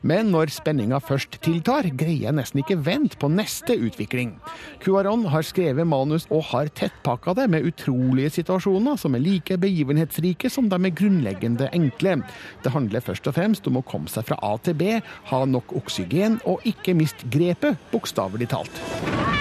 Men 0.00 0.30
når 0.32 0.54
spenninga 0.54 1.02
først 1.04 1.36
tiltar, 1.44 1.90
greier 1.92 2.30
jeg 2.30 2.38
nesten 2.38 2.62
ikke 2.62 2.78
vente 2.86 3.20
på 3.20 3.28
neste 3.28 3.76
utvikling. 3.76 4.36
Cuaron 4.80 5.26
har 5.28 5.44
skrevet 5.44 5.84
manus 5.88 6.24
og 6.32 6.46
har 6.54 6.72
tettpakka 6.72 7.36
det 7.42 7.48
med 7.52 7.68
utrolige 7.68 8.32
situasjoner 8.38 8.96
som 8.96 9.18
er 9.18 9.26
like 9.26 9.60
begivenhetsrike 9.60 10.48
som 10.48 10.70
de 10.72 10.80
er 10.80 10.96
grunnleggende 11.02 11.68
enkle. 11.76 12.22
Det 12.64 12.72
handler 12.72 13.04
først 13.04 13.17
og 13.26 13.34
fremst 13.34 13.66
om 13.66 13.80
å 13.80 13.86
komme 13.86 14.10
seg 14.12 14.28
fra 14.28 14.38
A 14.44 14.54
til 14.62 14.78
B, 14.78 15.00
ha 15.32 15.42
nok 15.48 15.74
oksygen 15.80 16.40
og 16.48 16.64
ikke 16.68 16.94
miste 16.98 17.26
grepet, 17.32 17.80
bokstavelig 17.92 18.52
talt. 18.54 19.37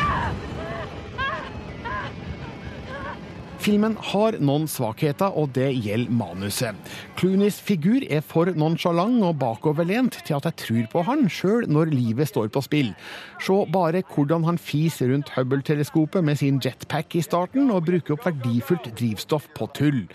Filmen 3.67 3.97
har 4.13 4.37
noen 4.39 4.63
svakheter, 4.71 5.33
og 5.35 5.49
det 5.57 5.73
gjelder 5.75 6.13
manuset. 6.15 6.77
Clooneys 7.19 7.57
figur 7.59 8.05
er 8.07 8.21
for 8.23 8.47
nonsjalant 8.55 9.19
og 9.27 9.35
bakoverlent 9.41 10.21
til 10.21 10.37
at 10.37 10.47
jeg 10.47 10.59
tror 10.61 10.87
på 10.93 11.03
han, 11.09 11.25
sjøl 11.27 11.67
når 11.67 11.91
livet 11.91 12.31
står 12.31 12.47
på 12.55 12.63
spill. 12.63 12.93
Se 13.43 13.57
bare 13.73 14.05
hvordan 14.07 14.47
han 14.47 14.61
fiser 14.61 15.11
rundt 15.11 15.33
Hubble-teleskopet 15.35 16.23
med 16.23 16.39
sin 16.39 16.61
jetpack 16.63 17.17
i 17.19 17.25
starten, 17.25 17.67
og 17.67 17.89
bruker 17.89 18.15
opp 18.15 18.29
verdifullt 18.29 18.87
drivstoff 18.95 19.49
på 19.57 19.67
tull. 19.75 20.05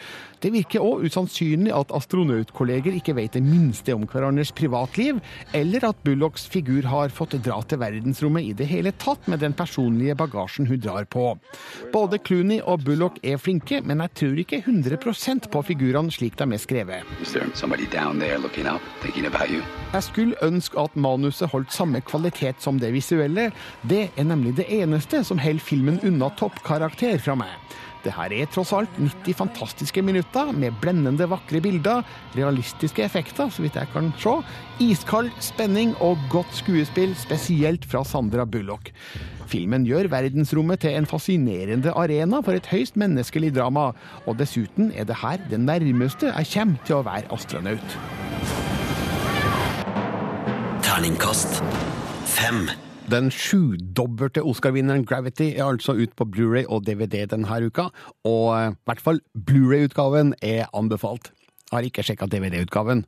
Det 0.43 0.51
virker 0.51 0.83
òg 0.83 1.05
usannsynlig 1.07 1.71
at 1.77 1.93
astronautkolleger 1.95 2.97
ikke 2.99 3.15
vet 3.15 3.37
det 3.37 3.45
minste 3.45 3.95
om 3.95 4.09
hverandres 4.11 4.51
privatliv, 4.57 5.21
eller 5.55 5.85
at 5.87 6.01
Bullocks 6.03 6.49
figur 6.51 6.89
har 6.89 7.13
fått 7.15 7.37
dra 7.45 7.61
til 7.69 7.79
verdensrommet 7.85 8.49
i 8.49 8.57
det 8.59 8.67
hele 8.73 8.91
tatt 8.99 9.29
med 9.31 9.45
den 9.45 9.55
personlige 9.55 10.17
bagasjen 10.19 10.67
hun 10.67 10.81
drar 10.83 11.07
på. 11.07 11.37
Både 11.95 12.19
Clooney 12.19 12.59
og 12.65 12.83
Bullock 12.89 13.21
er 13.23 13.39
flinke, 13.43 13.81
men 13.85 14.03
jeg 14.05 14.15
tror 14.21 14.41
ikke 14.43 14.63
100 14.63 15.49
på 15.53 15.63
figurene 15.67 16.13
slik 16.15 16.39
de 16.39 16.47
er 16.47 16.63
skrevet. 16.63 17.13
Jeg 19.93 20.03
skulle 20.09 20.43
ønske 20.47 20.81
at 20.81 20.97
manuset 20.97 21.51
holdt 21.53 21.73
samme 21.75 22.01
kvalitet 22.01 22.63
som 22.63 22.79
det 22.79 22.93
visuelle. 22.95 23.51
Det 23.83 24.11
er 24.17 24.29
nemlig 24.29 24.57
det 24.57 24.69
eneste 24.71 25.25
som 25.25 25.39
holder 25.43 25.63
filmen 25.63 26.01
unna 26.07 26.31
toppkarakter 26.39 27.19
fra 27.23 27.37
meg. 27.39 27.53
Det 28.03 28.15
her 28.17 28.35
er 28.35 28.49
tross 28.51 28.73
alt 28.75 28.91
90 28.99 29.37
fantastiske 29.39 30.03
minutter 30.03 30.51
med 30.57 30.75
blendende 30.83 31.29
vakre 31.31 31.61
bilder, 31.63 32.03
realistiske 32.35 33.05
effekter, 33.05 33.51
så 33.53 33.63
vidt 33.63 33.79
jeg 33.79 33.91
kan 33.93 34.11
se, 34.19 34.35
iskald 34.83 35.31
spenning 35.43 35.95
og 36.03 36.19
godt 36.33 36.51
skuespill, 36.59 37.15
spesielt 37.19 37.87
fra 37.87 38.03
Sandra 38.05 38.45
Bullock. 38.45 38.91
Filmen 39.47 39.87
gjør 39.87 40.11
verdensrommet 40.11 40.83
til 40.83 40.97
en 40.97 41.07
fascinerende 41.07 41.95
arena 41.95 42.43
for 42.43 42.59
et 42.59 42.71
høyst 42.73 42.99
menneskelig 42.99 43.53
drama, 43.55 43.91
og 44.27 44.39
dessuten 44.41 44.91
er 44.97 45.07
det 45.07 45.21
her 45.23 45.43
det 45.51 45.61
nærmeste 45.63 46.33
jeg 46.33 46.53
kommer 46.55 46.87
til 46.87 46.99
å 46.99 47.05
være 47.07 47.31
astronaut. 47.35 47.99
Terningkast 50.83 51.63
fem. 52.27 52.67
Den 53.11 53.31
sjudobbelte 53.31 54.43
Oscar-vinneren 54.47 55.05
Gravity 55.05 55.53
er 55.57 55.65
altså 55.65 55.93
ut 55.93 56.15
på 56.17 56.25
Blu-ray 56.25 56.65
og 56.69 56.87
DVD 56.87 57.27
denne 57.31 57.59
uka, 57.67 57.89
og 58.25 58.45
eh, 58.57 58.71
i 58.71 58.89
hvert 58.89 59.03
fall 59.03 59.21
Blu-ray-utgaven 59.35 60.35
er 60.43 60.71
anbefalt. 60.73 61.33
Jeg 61.71 61.77
har 61.77 61.89
ikke 61.89 62.05
sjekka 62.07 62.27
DVD-utgaven. 62.27 63.05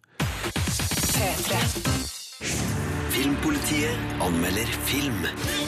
Filmpolitiet 3.15 4.25
anmelder 4.25 4.75
film. 4.89 5.64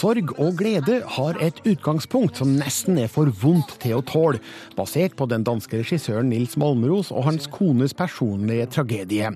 Sorg 0.00 0.30
og 0.40 0.54
glede 0.56 1.02
har 1.12 1.36
et 1.44 1.58
utgangspunkt 1.68 2.38
som 2.40 2.54
nesten 2.56 2.96
er 3.02 3.10
for 3.12 3.28
vondt 3.42 3.74
til 3.82 3.98
å 3.98 4.04
tåle, 4.06 4.38
basert 4.72 5.12
på 5.18 5.26
den 5.28 5.44
danske 5.44 5.82
regissøren 5.82 6.30
Nils 6.32 6.54
Malmros 6.60 7.10
og 7.12 7.26
hans 7.26 7.48
kones 7.52 7.92
personlige 7.96 8.70
tragedie. 8.72 9.28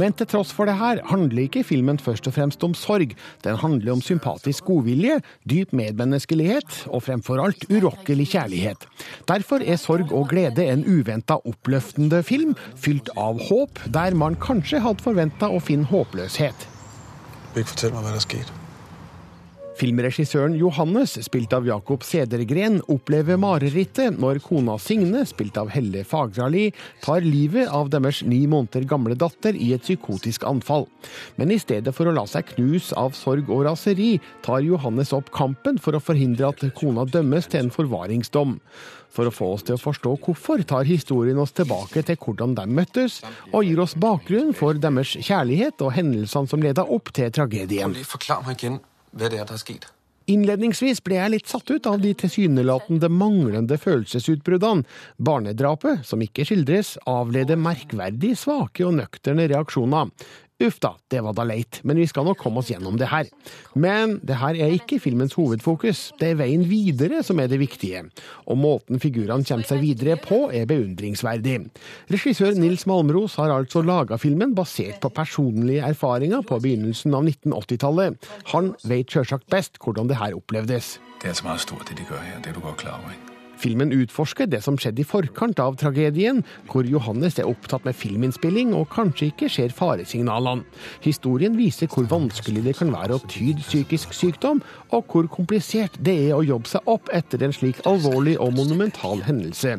Men 0.00 0.16
til 0.16 0.30
tross 0.30 0.54
for 0.56 0.70
det 0.70 0.78
her 0.80 1.02
handler 1.10 1.42
ikke 1.44 1.66
filmen 1.68 2.00
først 2.00 2.30
og 2.30 2.36
fremst 2.38 2.64
om 2.64 2.72
sorg. 2.78 3.12
Den 3.44 3.60
handler 3.60 3.98
om 3.98 4.04
sympatisk 4.04 4.70
godvilje, 4.70 5.20
dyp 5.44 5.76
medmenneskelighet 5.76 6.86
og 6.88 7.04
fremfor 7.10 7.42
alt 7.44 7.68
urokkelig 7.68 8.30
kjærlighet. 8.32 8.88
Derfor 9.28 9.60
er 9.60 9.76
Sorg 9.76 10.12
og 10.16 10.30
glede 10.32 10.64
en 10.64 10.86
uventa 10.88 11.36
oppløftende 11.44 12.22
film, 12.24 12.56
fylt 12.80 13.12
av 13.20 13.42
håp, 13.50 13.84
der 13.92 14.16
man 14.16 14.40
kanskje 14.40 14.80
hadde 14.80 15.04
forventa 15.04 15.52
å 15.52 15.60
finne 15.60 15.88
håpløshet. 15.92 16.70
Du 17.52 17.60
ikke 17.60 17.74
fortelle 17.74 17.98
meg 17.98 18.06
hva 18.06 18.14
det 18.14 18.22
der 18.22 18.30
skete. 18.30 18.55
Filmregissøren 19.76 20.54
Johannes, 20.56 21.18
spilt 21.26 21.52
av 21.52 21.66
Jakob 21.68 22.04
Sedergren, 22.06 22.78
opplever 22.88 23.36
marerittet 23.36 24.16
når 24.16 24.38
kona 24.40 24.78
Signe, 24.80 25.20
spilt 25.28 25.58
av 25.60 25.68
Helle 25.74 26.00
Fagrali, 26.08 26.70
tar 27.04 27.26
livet 27.26 27.68
av 27.68 27.90
deres 27.92 28.22
ni 28.24 28.38
måneder 28.48 28.86
gamle 28.88 29.18
datter 29.20 29.52
i 29.52 29.74
et 29.76 29.84
psykotisk 29.84 30.46
anfall. 30.48 30.86
Men 31.36 31.52
i 31.52 31.60
stedet 31.60 31.92
for 31.96 32.08
å 32.08 32.16
la 32.16 32.24
seg 32.30 32.54
knuse 32.54 32.96
av 32.96 33.12
sorg 33.18 33.52
og 33.52 33.66
raseri, 33.68 34.14
tar 34.46 34.64
Johannes 34.64 35.12
opp 35.16 35.28
kampen 35.36 35.76
for 35.82 35.92
å 35.92 36.00
forhindre 36.00 36.54
at 36.54 36.64
kona 36.80 37.04
dømmes 37.04 37.52
til 37.52 37.66
en 37.66 37.74
forvaringsdom. 37.74 38.56
For 39.12 39.28
å 39.28 39.36
få 39.36 39.52
oss 39.58 39.68
til 39.68 39.76
å 39.76 39.84
forstå 39.84 40.16
hvorfor, 40.24 40.64
tar 40.64 40.88
historien 40.88 41.40
oss 41.40 41.52
tilbake 41.56 42.00
til 42.08 42.16
hvordan 42.24 42.56
de 42.56 42.68
møttes, 42.80 43.20
og 43.52 43.68
gir 43.68 43.84
oss 43.84 43.96
bakgrunn 44.00 44.56
for 44.56 44.80
deres 44.80 45.18
kjærlighet 45.20 45.84
og 45.84 45.96
hendelsene 46.00 46.48
som 46.48 46.64
leda 46.64 46.88
opp 46.88 47.12
til 47.12 47.28
tragedien. 47.28 47.92
Forklar 48.08 48.46
meg 48.48 48.64
igjen 48.64 48.80
hva 49.12 49.30
det 49.30 49.42
at 49.42 49.52
det 49.52 49.58
er 49.60 49.62
skjedd. 49.64 49.86
Innledningsvis 50.26 51.04
ble 51.06 51.20
jeg 51.20 51.30
litt 51.36 51.50
satt 51.50 51.70
ut 51.70 51.86
av 51.86 52.00
de 52.02 52.10
tilsynelatende 52.18 53.06
manglende 53.14 53.76
følelsesutbruddene. 53.78 54.82
Barnedrapet, 55.22 56.02
som 56.08 56.24
ikke 56.24 56.48
skildres, 56.48 56.96
avleder 57.06 57.60
merkverdig 57.60 58.32
svake 58.40 58.82
og 58.88 58.96
nøkterne 58.98 59.46
reaksjoner. 59.52 60.10
Uff 60.56 60.78
da, 60.80 60.94
det 61.12 61.20
var 61.20 61.34
da 61.36 61.44
leit, 61.44 61.82
men 61.84 61.98
vi 62.00 62.06
skal 62.08 62.24
nok 62.24 62.38
komme 62.40 62.62
oss 62.62 62.70
gjennom 62.72 62.96
det 62.96 63.10
her. 63.10 63.28
Men 63.76 64.14
det 64.24 64.38
her 64.40 64.56
er 64.56 64.72
ikke 64.72 64.96
filmens 65.04 65.36
hovedfokus, 65.36 66.14
det 66.16 66.30
er 66.32 66.38
veien 66.40 66.64
videre 66.64 67.20
som 67.26 67.42
er 67.42 67.50
det 67.52 67.58
viktige. 67.60 68.06
Og 68.48 68.56
måten 68.62 69.02
figurene 69.02 69.44
kommer 69.44 69.68
seg 69.68 69.84
videre 69.84 70.16
på 70.16 70.46
er 70.48 70.64
beundringsverdig. 70.70 71.58
Regissør 72.08 72.56
Nils 72.56 72.86
Malmros 72.88 73.36
har 73.36 73.52
altså 73.52 73.84
laga 73.84 74.16
filmen 74.16 74.56
basert 74.56 75.02
på 75.04 75.12
personlige 75.12 75.84
erfaringer 75.84 76.40
på 76.40 76.62
begynnelsen 76.64 77.12
av 77.12 77.28
1980-tallet. 77.28 78.32
Han 78.56 78.72
vet 78.88 79.12
sjølsagt 79.12 79.50
best 79.52 79.76
hvordan 79.84 80.08
det 80.08 80.22
her 80.22 80.40
opplevdes. 80.40 80.96
Det 81.20 81.34
er 81.34 81.36
så 81.36 81.50
mye 81.50 81.60
stort 81.60 81.90
det 81.90 82.00
de 82.00 82.08
gjør 82.08 82.24
her, 82.24 82.40
det 82.40 82.54
er 82.54 82.56
du 82.56 82.64
godt 82.64 82.80
klar 82.86 83.02
over. 83.04 83.25
Filmen 83.60 83.92
utforsker 83.94 84.48
det 84.50 84.62
som 84.64 84.76
skjedde 84.80 85.02
i 85.02 85.06
forkant 85.06 85.60
av 85.62 85.78
tragedien, 85.80 86.42
hvor 86.70 86.86
Johannes 86.88 87.38
er 87.40 87.48
opptatt 87.48 87.86
med 87.86 87.96
filminnspilling 87.96 88.74
og 88.76 88.88
kanskje 88.92 89.30
ikke 89.30 89.50
ser 89.52 89.74
faresignalene. 89.74 90.66
Historien 91.04 91.56
viser 91.58 91.90
hvor 91.92 92.08
vanskelig 92.10 92.64
det 92.66 92.76
kan 92.78 92.92
være 92.94 93.16
å 93.16 93.24
tyde 93.30 93.64
psykisk 93.64 94.14
sykdom, 94.16 94.62
og 94.94 95.12
hvor 95.12 95.28
komplisert 95.32 95.96
det 96.04 96.16
er 96.28 96.36
å 96.36 96.44
jobbe 96.46 96.70
seg 96.70 96.90
opp 96.90 97.10
etter 97.16 97.42
en 97.46 97.54
slik 97.56 97.80
alvorlig 97.88 98.36
og 98.42 98.54
monumental 98.58 99.24
hendelse. 99.26 99.78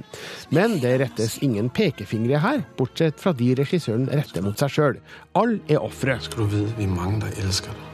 Men 0.54 0.80
det 0.84 0.98
rettes 1.04 1.38
ingen 1.46 1.70
pekefingre 1.74 2.42
her, 2.44 2.64
bortsett 2.80 3.22
fra 3.22 3.36
de 3.38 3.54
regissøren 3.60 4.10
retter 4.12 4.46
mot 4.46 4.58
seg 4.60 4.74
sjøl. 4.74 5.04
All 5.38 5.60
er 5.68 5.84
ofre. 5.84 6.18
Skal 6.26 6.48
du 6.48 6.58
vite, 6.58 6.74
vi 6.80 6.90
er 6.90 6.96
mange 6.96 7.22
der 7.26 7.46
elsker 7.46 7.76
deg. 7.76 7.94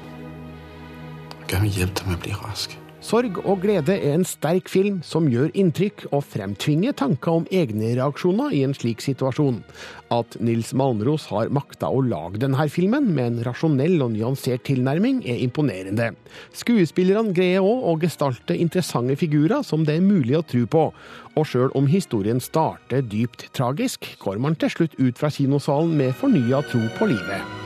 Gjerne 1.54 1.68
vil 1.68 1.84
hjelpe 1.84 2.00
deg 2.02 2.10
med 2.10 2.18
å 2.18 2.24
bli 2.24 2.40
rask. 2.40 2.80
Sorg 3.04 3.36
og 3.44 3.60
glede 3.66 3.98
er 3.98 4.14
en 4.16 4.24
sterk 4.24 4.70
film 4.72 5.02
som 5.04 5.26
gjør 5.28 5.50
inntrykk 5.60 6.06
og 6.16 6.22
fremtvinger 6.24 6.96
tanker 6.96 7.42
om 7.42 7.48
egne 7.52 7.90
reaksjoner 7.98 8.54
i 8.56 8.62
en 8.64 8.76
slik 8.78 9.04
situasjon. 9.04 9.58
At 10.16 10.38
Nils 10.40 10.72
Malmros 10.78 11.26
har 11.28 11.52
makta 11.52 11.90
å 11.92 12.00
lage 12.00 12.40
denne 12.40 12.64
filmen 12.72 13.10
med 13.12 13.26
en 13.26 13.42
rasjonell 13.44 13.98
og 14.06 14.14
nyansert 14.14 14.64
tilnærming, 14.70 15.20
er 15.28 15.42
imponerende. 15.44 16.14
Skuespillerne 16.56 17.36
greier 17.36 17.66
òg 17.66 17.90
å 17.92 17.98
gestalte 18.06 18.56
interessante 18.56 19.20
figurer 19.20 19.68
som 19.68 19.84
det 19.84 19.98
er 20.00 20.06
mulig 20.06 20.40
å 20.40 20.46
tro 20.48 20.64
på. 20.64 20.86
Og 21.36 21.50
sjøl 21.50 21.76
om 21.76 21.90
historien 21.92 22.40
starter 22.40 23.04
dypt 23.04 23.50
tragisk, 23.58 24.14
går 24.24 24.40
man 24.40 24.56
til 24.56 24.72
slutt 24.72 24.96
ut 25.02 25.20
fra 25.20 25.34
kinosalen 25.34 25.92
med 26.00 26.16
fornya 26.24 26.64
tro 26.72 26.88
på 26.96 27.12
livet. 27.12 27.63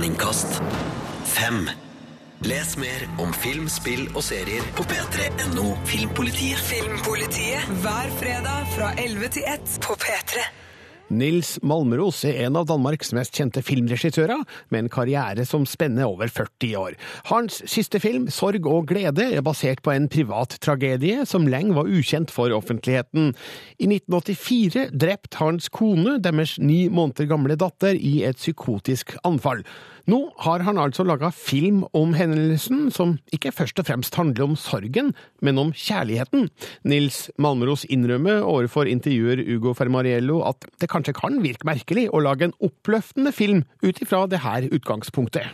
Terningkast 0.00 0.62
fem. 1.28 1.66
Les 2.48 2.70
mer 2.80 3.02
om 3.20 3.34
film, 3.36 3.66
spill 3.68 4.06
og 4.14 4.22
serier 4.24 4.64
på 4.78 4.86
p3.no 4.88 5.74
Filmpolitiet. 5.90 6.62
Filmpolitiet 6.70 7.68
hver 7.82 8.08
fredag 8.22 8.72
fra 8.72 8.94
11 8.96 9.28
til 9.36 9.44
1 9.52 9.76
på 9.84 9.98
P3. 10.00 10.46
Nils 11.10 11.56
Malmros 11.66 12.22
er 12.28 12.44
en 12.46 12.56
av 12.60 12.68
Danmarks 12.70 13.10
mest 13.16 13.34
kjente 13.34 13.62
filmregissører, 13.66 14.44
med 14.70 14.84
en 14.84 14.90
karriere 14.92 15.44
som 15.48 15.66
spenner 15.66 16.06
over 16.06 16.30
40 16.30 16.76
år. 16.78 16.96
Hans 17.32 17.60
siste 17.70 18.00
film, 18.02 18.28
Sorg 18.30 18.66
og 18.70 18.86
glede, 18.92 19.26
er 19.34 19.44
basert 19.44 19.82
på 19.82 19.92
en 19.94 20.08
privat 20.12 20.54
tragedie 20.62 21.26
som 21.26 21.48
lenge 21.50 21.74
var 21.74 21.90
ukjent 21.90 22.30
for 22.34 22.54
offentligheten. 22.54 23.32
I 23.82 23.90
1984 23.90 24.90
drepte 24.94 25.42
hans 25.42 25.70
kone 25.74 26.18
deres 26.22 26.56
ni 26.62 26.84
måneder 26.88 27.30
gamle 27.30 27.58
datter 27.58 27.98
i 27.98 28.20
et 28.28 28.38
psykotisk 28.38 29.16
anfall. 29.26 29.64
Nå 30.06 30.20
har 30.40 30.64
han 30.64 30.78
altså 30.78 31.04
laga 31.04 31.30
film 31.34 31.82
om 31.96 32.14
hendelsen, 32.14 32.90
som 32.90 33.18
ikke 33.32 33.52
først 33.52 33.78
og 33.82 33.86
fremst 33.86 34.16
handler 34.16 34.44
om 34.44 34.56
sorgen, 34.56 35.12
men 35.42 35.58
om 35.58 35.72
kjærligheten. 35.72 36.48
Nils 36.84 37.30
Malmros 37.38 37.84
innrømmer 37.84 38.40
overfor 38.40 38.88
intervjuer 38.88 39.44
Ugo 39.56 39.74
Fermariello 39.76 40.40
at 40.48 40.66
det 40.80 40.90
kanskje 40.90 41.16
kan 41.16 41.42
virke 41.44 41.68
merkelig 41.68 42.08
å 42.12 42.22
lage 42.24 42.48
en 42.48 42.56
oppløftende 42.60 43.32
film 43.32 43.64
ut 43.84 44.00
ifra 44.00 44.26
det 44.30 44.44
her 44.44 44.68
utgangspunktet. 44.72 45.50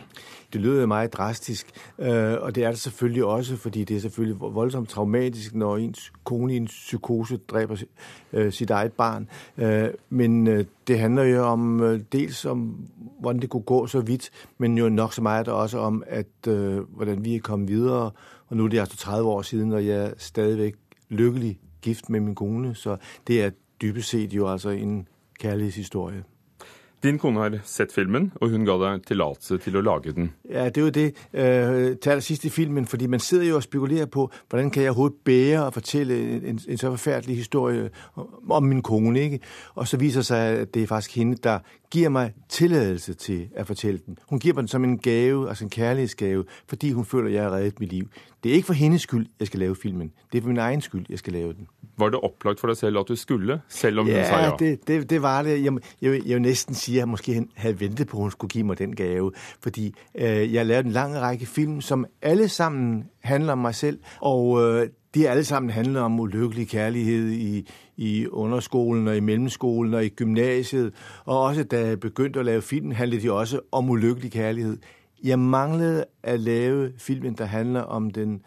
Det 0.53 0.61
lød 0.61 0.79
jo 0.79 0.87
meget 0.87 1.13
drastisk, 1.13 1.67
øh, 1.99 2.33
og 2.39 2.55
det 2.55 2.63
er 2.63 2.71
det 2.71 2.79
selvfølgelig 2.79 3.23
også, 3.25 3.55
fordi 3.55 3.83
det 3.83 3.97
er 3.97 4.01
selvfølgelig 4.01 4.39
voldsomt 4.39 4.89
traumatisk, 4.89 5.55
når 5.55 5.77
ens 5.77 6.11
kone 6.23 6.53
i 6.53 6.57
en 6.57 6.67
psykose 6.67 7.37
dreper 7.37 7.75
sitt 8.49 8.69
eget 8.69 8.93
barn. 8.93 9.27
Øh, 9.57 9.89
men 10.09 10.47
øh, 10.47 10.65
det 10.87 10.99
handler 10.99 11.23
jo 11.23 11.43
om 11.45 11.83
øh, 11.83 11.99
dels 12.11 12.45
om, 12.45 12.87
hvordan 13.19 13.41
det 13.41 13.49
kunne 13.49 13.61
gå 13.61 13.87
så 13.87 14.01
vidt, 14.01 14.29
men 14.57 14.77
jo 14.77 14.89
nok 14.89 15.13
så 15.13 15.21
meget 15.21 15.47
også 15.47 15.77
om, 15.77 16.03
at 16.07 16.47
øh, 16.47 16.79
hvordan 16.79 17.25
vi 17.25 17.35
er 17.35 17.39
kommet 17.39 17.69
videre. 17.69 18.11
Og 18.47 18.57
nu 18.57 18.63
er 18.63 18.67
det 18.67 18.79
altså 18.79 18.97
30 18.97 19.29
år 19.29 19.41
siden, 19.41 19.73
og 19.73 19.85
jeg 19.85 20.05
er 20.05 20.11
stadigvæk 20.17 20.75
lykkelig 21.09 21.59
gift 21.81 22.09
med 22.09 22.19
min 22.19 22.35
kone, 22.35 22.75
så 22.75 22.97
det 23.27 23.43
er 23.43 23.49
dybest 23.81 24.09
set 24.09 24.33
jo 24.33 24.47
altså 24.47 24.69
en 24.69 25.07
kærlighedshistorie. 25.39 26.23
Din 27.03 27.19
kone 27.19 27.39
har 27.39 27.59
sett 27.63 27.93
filmen, 27.93 28.31
og 28.35 28.49
hun 28.49 28.65
ga 28.65 28.73
deg 28.81 29.03
tillatelse 29.05 29.57
til 29.61 29.77
å 29.77 29.81
lage 29.85 30.15
den. 30.17 30.31
Ja, 30.49 30.65
det 30.65 30.81
er 30.81 30.81
jo 30.81 30.89
det 30.89 31.07
uh, 31.13 31.97
til 32.01 32.09
allersidst 32.09 32.45
i 32.45 32.49
filmen, 32.49 32.85
fordi 32.85 33.07
man 33.07 33.19
sidder 33.19 33.45
jo 33.45 33.55
og 33.55 33.63
spekulerer 33.63 34.05
på, 34.05 34.31
hvordan 34.49 34.71
kan 34.71 34.83
jeg 34.83 34.91
overhovedet 34.91 35.17
bære 35.25 35.65
og 35.65 35.73
fortelle 35.73 36.17
en, 36.37 36.59
en 36.69 36.77
så 36.77 36.89
forferdelig 36.89 37.35
historie 37.35 37.89
om 38.49 38.63
min 38.63 38.81
kone, 38.81 39.19
ikke? 39.19 39.39
Og 39.75 39.87
så 39.87 39.97
viser 39.97 40.19
det 40.19 40.25
seg 40.25 40.61
at 40.61 40.73
det 40.73 40.83
er 40.83 40.87
faktisk 40.87 41.15
henne 41.17 41.35
der 41.43 41.59
gir 41.91 42.09
meg 42.09 42.33
tilladelse 42.49 43.13
til 43.13 43.45
å 43.55 43.63
fortelle 43.67 44.01
den. 44.05 44.17
Hun 44.27 44.39
gir 44.39 44.55
meg 44.55 44.65
den 44.65 44.73
som 44.73 44.83
en 44.83 44.97
gave, 44.97 45.47
altså 45.49 45.65
en 45.65 45.71
kjærlighetsgave, 45.71 46.43
fordi 46.67 46.91
hun 46.91 47.05
føler, 47.05 47.29
jeg 47.29 47.43
har 47.43 47.51
reddet 47.51 47.79
mitt 47.79 47.93
liv. 47.93 48.09
Det 48.43 48.51
er 48.51 48.55
ikke 48.55 48.73
for 48.73 48.81
hennes 48.81 49.01
skyld, 49.01 49.27
jeg 49.39 49.47
skal 49.47 49.59
lave 49.59 49.75
filmen. 49.75 50.11
Det 50.31 50.37
er 50.37 50.41
for 50.41 50.49
min 50.49 50.57
egen 50.57 50.81
skyld, 50.81 51.05
jeg 51.09 51.19
skal 51.19 51.33
lave 51.33 51.53
den. 51.53 51.67
Var 51.97 52.09
det 52.09 52.19
opplagt 52.19 52.59
for 52.59 52.67
deg 52.67 52.77
selv 52.77 52.97
at 52.99 53.07
du 53.07 53.15
skulle, 53.15 53.61
selv 53.69 53.99
om 53.99 54.05
hun 54.05 54.13
sa 54.13 54.19
Ja, 54.19 54.45
ja? 54.45 54.51
det, 54.59 54.87
det, 54.87 55.09
det 55.09 55.21
var 55.21 55.41
det. 55.41 55.63
Jeg, 55.63 55.73
jeg, 56.01 56.21
jeg 56.25 56.35
vil 56.35 56.41
næsten 56.41 56.75
sige, 56.75 56.95
at 56.95 56.99
jeg 56.99 57.07
måske 57.07 57.45
hadde 57.55 57.79
ventet 57.79 58.07
på, 58.07 58.17
at 58.17 58.21
hun 58.21 58.31
skulle 58.31 58.51
gi 58.51 58.61
meg 58.61 58.79
den 58.79 58.95
gave. 58.95 59.31
Fordi 59.63 59.93
øh, 60.15 60.53
jeg 60.53 60.65
lavede 60.65 60.85
en 60.85 60.91
lang 60.91 61.19
række 61.21 61.45
film, 61.45 61.81
som 61.81 62.05
alle 62.21 62.49
sammen 62.49 63.09
handler 63.23 63.51
om 63.51 63.57
meg 63.57 63.75
selv. 63.75 63.99
Og 64.21 64.63
øh, 64.63 64.87
de 65.15 65.29
alle 65.29 65.43
sammen 65.43 65.69
handler 65.69 66.01
om 66.01 66.19
ulykkelig 66.19 66.67
kjærlighet 66.67 67.31
i, 67.31 67.69
i 67.97 68.27
underskolen 68.27 69.07
og 69.07 69.17
i 69.17 69.19
mellemskolen 69.19 69.93
og 69.93 70.05
i 70.05 70.09
gymnasiet. 70.09 70.93
Og 71.25 71.41
også 71.41 71.63
da 71.63 71.87
jeg 71.87 71.99
begynte 71.99 72.39
å 72.39 72.43
lave 72.43 72.61
film, 72.61 72.91
handlet 72.91 73.23
de 73.23 73.31
også 73.31 73.59
om 73.71 73.89
ulykkelig 73.89 74.31
kjærlighet. 74.31 74.77
Jeg 75.23 75.39
manglede 75.39 76.05
å 76.23 76.35
lave 76.35 76.91
filmen, 76.97 77.33
der 77.33 77.45
handler 77.45 77.81
om 77.81 78.11
den 78.11 78.41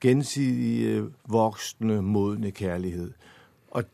gensidige, 0.00 1.10
voksne, 1.28 2.02
modne 2.02 2.50
kjærlighet. 2.50 3.12
Og 3.70 3.84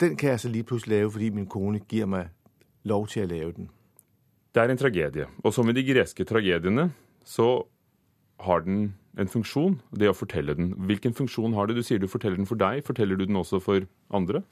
den 0.00 0.16
kan 0.16 0.30
jeg 0.30 0.40
så 0.40 0.48
lige 0.48 0.64
plutselig 0.64 0.96
lave, 0.96 1.10
fordi 1.10 1.30
min 1.30 1.46
kone 1.46 1.78
gir 1.78 2.06
meg 2.06 2.28
lov 2.84 3.08
til 3.08 3.26
å 3.26 3.30
lave 3.30 3.52
den. 3.52 3.70
Det 4.54 4.62
er 4.62 4.72
en 4.72 4.80
tragedie. 4.80 5.26
Og 5.44 5.54
som 5.54 5.68
i 5.68 5.76
de 5.76 5.84
greske 5.84 6.24
tragediene, 6.24 6.90
så 7.24 7.66
har 8.40 8.60
den 8.60 8.94
en 9.18 9.28
funksjon, 9.28 9.80
det 9.98 10.10
å 10.10 10.16
fortelle 10.16 10.54
den. 10.54 10.70
Hvilken 10.86 11.14
funksjon 11.14 11.54
har 11.56 11.66
det? 11.66 11.76
Du 11.78 11.82
sier 11.82 11.98
du 11.98 12.06
forteller 12.10 12.38
den 12.38 12.46
for 12.46 12.58
deg. 12.58 12.84
Forteller 12.86 13.18
du 13.18 13.24
den 13.26 13.38
også 13.38 13.58
for 13.62 13.86
andre? 14.14 14.42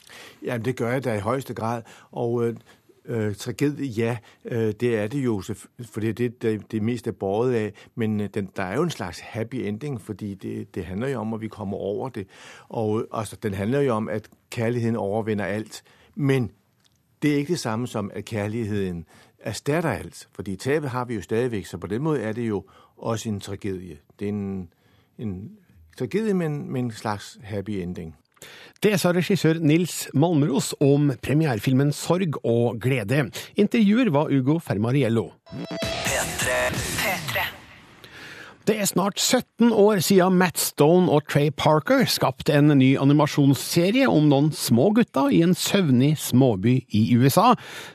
Ja, 0.43 0.57
det 0.57 0.75
gør 0.79 0.91
jeg 0.91 1.05
da 1.05 1.15
i 1.15 1.23
høyeste 1.23 1.55
grad. 1.55 1.87
Og 2.11 2.59
øh, 3.07 3.35
tragedie, 3.35 3.85
ja, 3.85 4.17
øh, 4.45 4.73
det 4.79 4.97
er 4.97 5.07
det 5.07 5.25
jo, 5.25 5.41
for 5.85 5.99
det 5.99 6.09
er 6.09 6.13
det, 6.13 6.41
det, 6.41 6.71
det 6.71 6.83
mest 6.83 7.07
er 7.07 7.11
båret 7.11 7.53
af. 7.53 7.73
Men 7.95 8.21
øh, 8.21 8.29
den, 8.33 8.49
der 8.55 8.63
er 8.63 8.75
jo 8.75 8.83
en 8.83 8.89
slags 8.89 9.19
happy 9.19 9.55
ending, 9.55 10.01
fordi 10.01 10.33
det, 10.33 10.75
det 10.75 10.85
handler 10.85 11.07
jo 11.07 11.19
om, 11.19 11.33
at 11.33 11.41
vi 11.41 11.47
kommer 11.47 11.77
over 11.77 12.09
det. 12.09 12.27
Og 12.69 13.07
altså, 13.11 13.37
den 13.43 13.53
handler 13.53 13.79
jo 13.79 13.93
om, 13.93 14.09
at 14.09 14.29
kærligheden 14.49 14.95
overvinder 14.95 15.45
alt. 15.45 15.83
Men 16.15 16.51
det 17.21 17.33
er 17.33 17.37
ikke 17.37 17.51
det 17.51 17.59
samme 17.59 17.87
som, 17.87 18.11
at 18.13 18.25
kærligheden 18.25 19.05
erstatter 19.39 19.89
alt. 19.89 20.29
Fordi 20.33 20.55
tabet 20.55 20.89
har 20.89 21.05
vi 21.05 21.15
jo 21.15 21.21
stadigvæk, 21.21 21.65
så 21.65 21.77
på 21.77 21.87
den 21.87 22.01
måde 22.01 22.21
er 22.21 22.31
det 22.31 22.47
jo 22.47 22.65
også 22.97 23.29
en 23.29 23.39
tragedie. 23.39 23.97
Det 24.19 24.25
er 24.25 24.29
en, 24.29 24.69
en 25.17 25.51
tragedie 25.97 26.33
men, 26.33 26.71
men 26.71 26.85
en 26.85 26.91
slags 26.91 27.39
happy 27.43 27.69
ending. 27.69 28.15
Det 28.83 28.93
sa 29.01 29.13
regissør 29.15 29.61
Nils 29.63 30.05
Malmros 30.13 30.73
om 30.83 31.09
premierefilmen 31.23 31.93
Sorg 31.95 32.37
og 32.43 32.77
glede. 32.83 33.25
Intervjuer 33.57 34.13
var 34.13 34.33
Ugo 34.33 34.59
Fermariello. 34.61 35.31
Det 38.67 38.75
er 38.81 38.85
snart 38.85 39.19
17 39.19 39.69
år 39.71 40.01
siden 40.03 40.33
Matt 40.35 40.59
Stone 40.59 41.07
og 41.07 41.29
Trey 41.31 41.53
Parker 41.55 42.01
skapte 42.11 42.51
en 42.51 42.73
ny 42.75 42.97
animasjonsserie 42.99 44.09
om 44.11 44.25
noen 44.27 44.49
små 44.51 44.89
gutter 44.97 45.29
i 45.31 45.39
en 45.45 45.53
søvnig 45.55 46.17
småby 46.19 46.73
i 46.91 47.03
USA. 47.15 47.53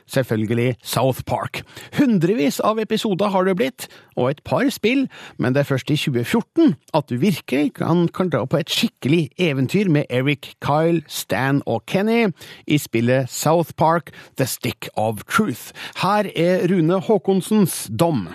Selvfølgelig 0.09 0.71
South 0.81 1.21
Park. 1.29 1.61
Hundrevis 1.99 2.57
av 2.65 2.81
episoder 2.81 3.29
har 3.29 3.45
det 3.45 3.53
blitt, 3.59 3.85
og 4.17 4.31
et 4.31 4.41
par 4.49 4.65
spill, 4.73 5.05
men 5.37 5.53
det 5.53 5.61
er 5.61 5.69
først 5.69 5.93
i 5.93 5.97
2014 6.07 6.73
at 6.97 7.05
du 7.05 7.19
virkelig 7.21 7.75
kan, 7.77 8.07
kan 8.09 8.33
dra 8.33 8.41
på 8.49 8.57
et 8.57 8.73
skikkelig 8.73 9.27
eventyr 9.37 9.93
med 9.93 10.09
Eric, 10.09 10.55
Kyle, 10.65 11.03
Stan 11.05 11.61
og 11.69 11.85
Kenny 11.85 12.31
i 12.65 12.79
spillet 12.81 13.29
South 13.29 13.77
Park 13.77 14.09
The 14.41 14.49
Stick 14.49 14.89
of 14.97 15.21
Truth. 15.29 15.69
Her 16.01 16.33
er 16.33 16.65
Rune 16.65 16.97
Haakonsens 16.97 17.91
dom. 17.93 18.25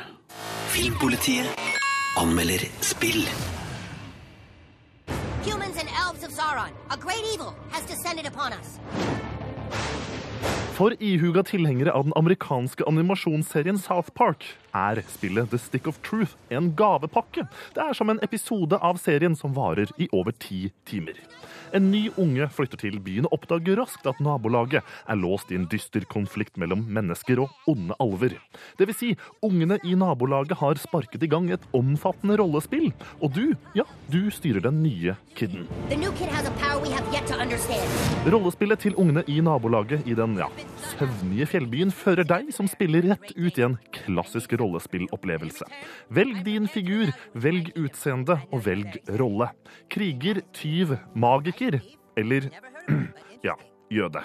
Filmpolitiet 0.70 1.67
anmelder 2.18 2.60
spill. 2.80 3.22
Humans 5.44 5.76
and 5.80 5.88
elves 6.04 6.24
of 6.24 6.30
Sauron, 6.32 6.72
a 6.90 6.96
great 6.96 7.24
evil 7.34 7.54
has 7.70 7.84
descended 7.86 8.26
upon 8.26 8.52
us. 8.52 8.78
For 10.74 10.94
ihuga 11.02 11.42
tilhengere 11.42 11.92
av 11.92 12.04
den 12.04 12.12
amerikanske 12.16 12.84
animasjonsserien 12.86 13.78
South 13.78 14.10
Park 14.14 14.44
er 14.74 15.02
spillet 15.10 15.50
The 15.50 15.58
Stick 15.58 15.86
of 15.86 15.98
Truth 16.06 16.34
en 16.54 16.72
gavepakke. 16.78 17.46
Det 17.74 17.82
er 17.82 17.94
som 17.98 18.10
en 18.10 18.22
episode 18.22 18.78
av 18.78 18.98
serien 19.02 19.34
som 19.36 19.54
varer 19.54 19.90
i 19.98 20.06
over 20.12 20.34
ti 20.34 20.68
timer. 20.86 21.18
En 21.76 21.90
ny 21.92 22.08
unge 22.20 22.48
flytter 22.54 22.80
til 22.80 22.98
byen 23.04 23.26
og 23.28 23.38
oppdager 23.38 23.78
raskt 23.82 24.06
at 24.08 24.20
nabolaget 24.24 24.82
er 24.82 25.18
låst 25.20 25.52
i 25.52 25.58
en 25.58 25.66
dyster 25.70 26.06
konflikt 26.08 26.56
mellom 26.60 26.84
mennesker 26.94 27.42
og 27.42 27.52
onde 27.68 27.96
alver. 28.00 28.36
Det 28.78 28.88
vil 28.88 28.96
si, 28.96 29.10
ungene 29.44 29.78
i 29.84 29.96
nabolaget 29.98 30.56
har 30.60 30.80
sparket 30.80 31.24
i 31.26 31.30
gang 31.30 31.50
et 31.52 31.64
omfattende 31.76 32.38
rollespill, 32.40 32.90
og 33.20 33.34
du, 33.36 33.52
ja, 33.76 33.84
du 34.12 34.30
styrer 34.34 34.64
den 34.64 34.80
nye 34.84 35.16
kiden. 35.38 35.66
Rollespillet 38.28 38.82
til 38.86 38.96
ungene 39.00 39.24
i 39.28 39.38
nabolaget 39.44 40.06
i 40.08 40.16
den 40.18 40.38
ja, 40.40 40.48
søvnige 40.94 41.48
fjellbyen 41.52 41.92
fører 41.94 42.26
deg 42.28 42.52
som 42.54 42.68
spiller 42.70 43.06
rett 43.12 43.32
ut 43.36 43.58
i 43.58 43.66
en 43.66 43.76
klassisk 43.94 44.54
rollespillopplevelse. 44.60 45.66
Velg 46.14 46.42
din 46.46 46.68
figur, 46.70 47.12
velg 47.34 47.72
utseende 47.78 48.38
og 48.48 48.64
velg 48.66 48.98
rolle. 49.20 49.50
Kriger, 49.92 50.40
tyv, 50.56 50.96
magiker 51.18 51.57
eller 52.16 52.50
ja, 53.42 53.54
jøde. 53.90 54.22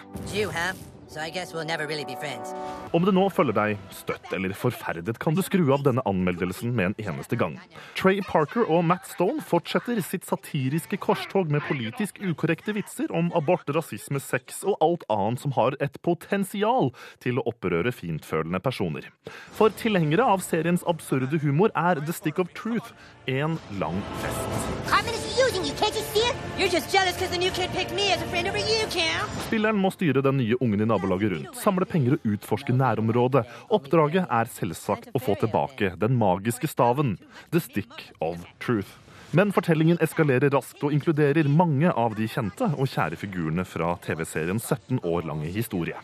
So 1.13 1.19
I 1.19 1.30
guess 1.30 1.54
we'll 1.54 1.65
never 1.65 1.86
really 1.86 2.06
be 2.06 2.15
friends. 2.15 2.54
Om 2.91 3.06
det 3.06 3.12
nå 3.13 3.28
følger 3.30 3.54
deg 3.54 3.82
støtt 3.93 4.32
eller 4.34 4.54
forferdet, 4.58 5.19
kan 5.21 5.36
du 5.38 5.43
skru 5.45 5.67
av 5.76 5.84
denne 5.86 6.02
anmeldelsen 6.10 6.71
med 6.73 6.88
en 6.88 6.95
eneste 7.04 7.38
gang. 7.38 7.60
Trey 7.93 8.23
Parker 8.26 8.65
og 8.65 8.82
Matt 8.89 9.06
Stone 9.12 9.43
fortsetter 9.45 10.02
sitt 10.02 10.26
satiriske 10.26 10.97
korstog 10.97 11.54
med 11.54 11.62
politisk 11.67 12.17
ukorrekte 12.17 12.73
vitser 12.73 13.13
om 13.13 13.30
abort, 13.38 13.69
rasisme, 13.78 14.17
sex 14.17 14.63
og 14.65 14.82
alt 14.82 15.06
annet 15.13 15.43
som 15.45 15.54
har 15.54 15.78
et 15.86 16.02
potensial 16.02 16.89
til 17.21 17.38
å 17.38 17.45
opprøre 17.54 17.93
fintfølende 17.93 18.63
personer. 18.65 19.12
For 19.54 19.69
tilhengere 19.69 20.26
av 20.26 20.41
seriens 20.41 20.82
absurde 20.89 21.38
humor 21.45 21.69
er 21.78 22.02
The 22.02 22.17
Stick 22.17 22.41
of 22.41 22.49
Truth 22.58 22.89
en 23.30 23.60
lang 23.78 24.02
fest. 24.26 24.49
Cartman 24.89 25.13
is 25.13 25.38
using 25.38 25.63
you, 25.63 25.78
can't 25.78 25.93
you 25.93 26.06
see 26.10 26.26
it? 26.26 26.36
You're 26.58 26.73
just 26.73 26.89
jealous 26.91 27.13
because 27.13 27.30
the 27.30 27.38
new 27.38 27.52
kid 27.52 27.69
picked 27.71 27.93
me 27.93 28.12
as 28.12 28.21
a 28.21 28.26
friend 28.34 28.47
over 28.47 28.58
you, 28.58 28.86
Cam. 28.89 29.30
Spilleren 29.47 29.78
må 29.78 29.93
styre 29.93 30.21
den 30.26 30.38
nye 30.41 30.58
ungen 30.62 30.82
i 30.82 30.88
nabolaget 31.03 31.31
rundt, 31.31 31.55
samle 31.59 31.85
penger 31.85 32.15
og 32.15 32.27
utforske 32.33 32.73
nærområdet. 32.73 33.43
Oppdraget 33.69 34.27
er 34.29 34.51
selvsagt 34.51 35.11
å 35.13 35.19
få 35.19 35.35
tilbake 35.39 35.95
den 35.99 36.15
magiske 36.17 36.67
staven, 36.67 37.17
The 37.51 37.59
Stick 37.59 38.11
of 38.21 38.39
Truth. 38.63 38.99
Men 39.33 39.51
fortellingen 39.51 39.97
eskalerer 40.01 40.53
raskt 40.53 40.83
og 40.85 40.93
inkluderer 40.93 41.49
mange 41.49 41.89
av 41.89 42.15
de 42.15 42.27
kjente 42.29 42.69
og 42.77 42.87
kjære 42.87 43.17
figurene 43.17 43.65
fra 43.65 43.95
TV-seriens 44.05 44.69
17 44.69 45.01
år 45.03 45.25
lange 45.25 45.49
historie. 45.49 45.97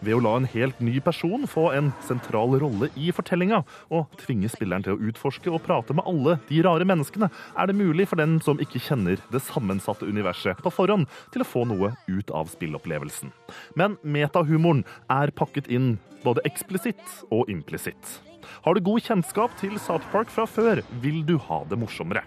Ved 0.00 0.16
å 0.16 0.20
la 0.24 0.32
en 0.38 0.48
helt 0.48 0.78
ny 0.80 0.96
person 1.04 1.44
få 1.50 1.66
en 1.76 1.90
sentral 2.06 2.54
rolle 2.62 2.88
i 2.96 3.10
fortellinga, 3.12 3.60
og 3.92 4.14
tvinge 4.22 4.48
spilleren 4.52 4.86
til 4.86 4.96
å 4.96 5.10
utforske 5.10 5.52
og 5.52 5.60
prate 5.66 5.96
med 5.96 6.06
alle 6.08 6.38
de 6.48 6.62
rare 6.64 6.86
menneskene, 6.88 7.28
er 7.30 7.68
det 7.68 7.76
mulig 7.76 8.08
for 8.08 8.20
den 8.20 8.38
som 8.44 8.60
ikke 8.64 8.80
kjenner 8.80 9.20
det 9.32 9.42
sammensatte 9.44 10.08
universet 10.08 10.62
på 10.64 10.72
forhånd, 10.72 11.04
til 11.34 11.44
å 11.44 11.50
få 11.50 11.66
noe 11.68 11.92
ut 12.08 12.32
av 12.32 12.48
spillopplevelsen. 12.54 13.34
Men 13.76 13.98
metahumoren 14.00 14.86
er 15.12 15.34
pakket 15.36 15.68
inn 15.68 15.98
både 16.24 16.44
eksplisitt 16.48 17.04
og 17.28 17.52
implisitt. 17.52 18.20
Har 18.64 18.74
du 18.76 18.80
god 18.84 19.04
kjennskap 19.04 19.54
til 19.60 19.76
South 19.82 20.06
Park 20.12 20.32
fra 20.32 20.46
før, 20.48 20.82
vil 21.02 21.22
du 21.26 21.36
ha 21.48 21.62
det 21.68 21.78
morsommere. 21.80 22.24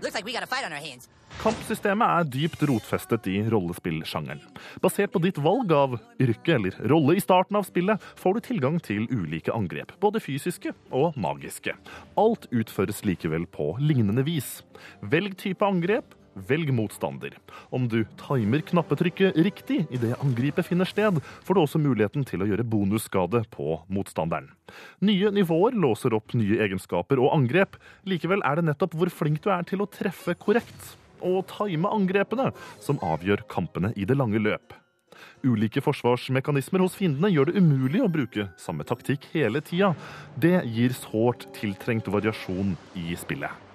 Kampsystemet 1.41 2.05
er 2.05 2.27
dypt 2.29 2.61
rotfestet 2.69 3.27
i 3.31 3.39
rollespillsjangeren. 3.49 4.41
Basert 4.83 5.13
på 5.13 5.21
ditt 5.23 5.39
valg 5.41 5.71
av 5.73 5.95
yrke 6.21 6.57
eller 6.59 6.77
rolle 6.91 7.17
i 7.17 7.23
starten 7.23 7.57
av 7.57 7.65
spillet, 7.67 8.01
får 8.19 8.37
du 8.37 8.45
tilgang 8.47 8.77
til 8.83 9.07
ulike 9.09 9.53
angrep, 9.53 9.95
både 10.03 10.21
fysiske 10.23 10.75
og 10.93 11.17
magiske. 11.19 11.73
Alt 12.21 12.45
utføres 12.53 13.01
likevel 13.07 13.47
på 13.49 13.73
lignende 13.81 14.25
vis. 14.27 14.59
Velg 15.01 15.35
type 15.41 15.65
angrep, 15.65 16.13
velg 16.35 16.71
motstander. 16.73 17.37
Om 17.73 17.87
du 17.91 18.03
timer 18.19 18.63
knappetrykket 18.65 19.37
riktig 19.45 19.83
idet 19.93 20.15
angripet 20.23 20.67
finner 20.67 20.89
sted, 20.89 21.19
får 21.45 21.55
du 21.57 21.61
også 21.63 21.81
muligheten 21.81 22.25
til 22.27 22.43
å 22.43 22.49
gjøre 22.49 22.65
bonusskade 22.67 23.43
på 23.53 23.79
motstanderen. 23.93 24.51
Nye 25.05 25.31
nivåer 25.33 25.77
låser 25.77 26.15
opp 26.17 26.35
nye 26.37 26.59
egenskaper 26.65 27.21
og 27.21 27.33
angrep. 27.35 27.77
Likevel 28.09 28.43
er 28.47 28.59
det 28.59 28.67
nettopp 28.69 28.97
hvor 28.97 29.11
flink 29.13 29.43
du 29.43 29.51
er 29.53 29.65
til 29.67 29.83
å 29.83 29.89
treffe 29.89 30.37
korrekt 30.39 30.93
og 31.23 31.45
time 31.51 31.91
angrepene 31.93 32.51
som 32.83 32.99
avgjør 33.03 33.45
kampene 33.51 33.93
i 33.95 34.07
det 34.07 34.17
lange 34.19 34.41
løp. 34.41 34.75
Ulike 35.43 35.81
forsvarsmekanismer 35.83 36.83
hos 36.83 36.95
fiendene 36.97 37.31
gjør 37.31 37.51
det 37.51 37.61
umulig 37.61 38.01
å 38.03 38.11
bruke 38.11 38.47
samme 38.59 38.85
taktikk 38.87 39.27
hele 39.33 39.61
tida. 39.63 39.93
Det 40.35 40.63
gir 40.71 40.95
sårt 40.97 41.47
tiltrengt 41.55 42.09
variasjon 42.11 42.75
i 42.99 43.13
spillet. 43.19 43.72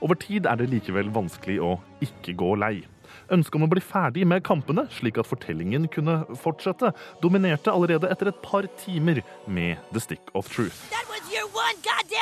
Over 0.00 0.16
tid 0.16 0.46
er 0.48 0.56
det 0.56 0.70
likevel 0.72 1.10
vanskelig 1.12 1.58
å 1.60 1.74
ikke 2.00 2.32
gå 2.40 2.54
lei. 2.56 2.86
Ønsket 3.34 3.58
om 3.58 3.66
å 3.66 3.70
bli 3.70 3.82
ferdig 3.84 4.24
med 4.28 4.44
kampene, 4.46 4.86
slik 4.96 5.18
at 5.20 5.28
fortellingen 5.28 5.88
kunne 5.92 6.22
fortsette, 6.40 6.92
dominerte 7.20 7.72
allerede 7.72 8.08
etter 8.08 8.30
et 8.30 8.40
par 8.42 8.68
timer 8.80 9.20
med 9.46 9.76
The 9.92 10.00
Stick 10.00 10.32
of 10.34 10.48
Truth. 10.48 10.88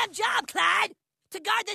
Job, 0.08 0.46
Clyde! 0.48 0.94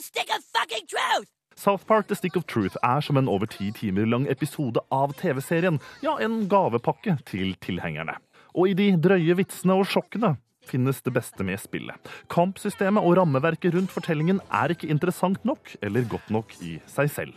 Stick 0.02 0.30
of 0.30 0.42
truth! 0.90 1.30
South 1.56 1.86
Park 1.86 2.08
The 2.08 2.16
Stick 2.16 2.36
of 2.36 2.46
Truth 2.48 2.76
er 2.84 3.02
som 3.02 3.18
en 3.18 3.30
over 3.30 3.46
ti 3.46 3.72
timer 3.72 4.06
lang 4.10 4.26
episode 4.28 4.82
av 4.92 5.14
TV-serien, 5.14 5.80
ja, 6.02 6.18
en 6.20 6.48
gavepakke 6.50 7.20
til 7.30 7.54
tilhengerne. 7.64 8.18
Og 8.54 8.74
i 8.74 8.78
de 8.78 8.90
drøye 9.00 9.38
vitsene 9.38 9.78
og 9.78 9.88
sjokkene 9.88 10.36
finnes 10.70 11.02
det 11.06 11.14
beste 11.16 11.46
med 11.46 11.62
spillet. 11.62 12.12
Kampsystemet 12.34 13.04
og 13.04 13.18
rammeverket 13.20 13.76
rundt 13.76 13.94
fortellingen 13.94 14.42
er 14.52 14.74
ikke 14.74 14.92
interessant 14.92 15.44
nok 15.48 15.76
eller 15.82 16.08
godt 16.10 16.30
nok 16.34 16.56
i 16.64 16.78
seg 16.90 17.12
selv. 17.12 17.36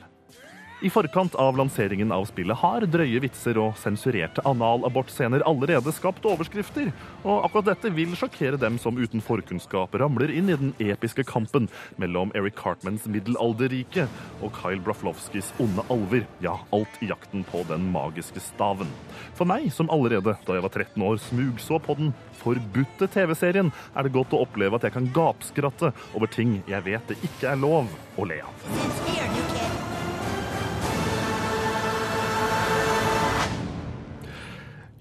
I 0.87 0.91
forkant 0.91 1.35
av 1.35 1.57
lanseringen 1.59 2.13
av 2.15 2.29
spillet 2.29 2.61
har 2.61 2.85
drøye 2.87 3.19
vitser 3.25 3.59
og 3.59 3.79
sensurerte 3.81 4.43
analabortscener 4.47 5.43
allerede 5.49 5.91
skapt 5.91 6.29
overskrifter, 6.31 6.93
og 7.25 7.41
akkurat 7.49 7.73
dette 7.73 7.91
vil 7.97 8.13
sjokkere 8.15 8.61
dem 8.61 8.77
som 8.79 8.95
uten 8.95 9.25
forkunnskap 9.25 9.97
ramler 9.99 10.31
inn 10.31 10.53
i 10.53 10.59
den 10.61 10.71
episke 10.79 11.25
kampen 11.27 11.67
mellom 11.99 12.31
Eric 12.39 12.55
Cartmans 12.61 13.09
middelalderrike 13.11 14.05
og 14.39 14.55
Kyle 14.61 14.79
Braflovskis 14.87 15.51
onde 15.65 15.83
alver, 15.91 16.23
ja, 16.45 16.55
alt 16.77 17.03
i 17.03 17.11
jakten 17.11 17.43
på 17.51 17.65
den 17.67 17.91
magiske 17.91 18.45
staven. 18.47 18.95
For 19.35 19.49
meg, 19.49 19.67
som 19.75 19.91
allerede 19.91 20.37
da 20.47 20.61
jeg 20.61 20.69
var 20.69 20.77
13 20.85 21.09
år 21.09 21.19
smugså 21.27 21.83
på 21.83 21.99
den 21.99 22.15
forbudte 22.45 23.11
TV-serien, 23.11 23.75
er 23.97 24.07
det 24.07 24.15
godt 24.15 24.39
å 24.39 24.45
oppleve 24.47 24.79
at 24.79 24.87
jeg 24.87 24.95
kan 25.01 25.11
gapskratte 25.19 25.91
over 26.13 26.31
ting 26.31 26.61
jeg 26.71 26.87
vet 26.87 27.11
det 27.11 27.19
ikke 27.27 27.57
er 27.57 27.65
lov 27.67 27.91
å 28.15 28.31
le 28.31 28.45
av. 28.47 29.16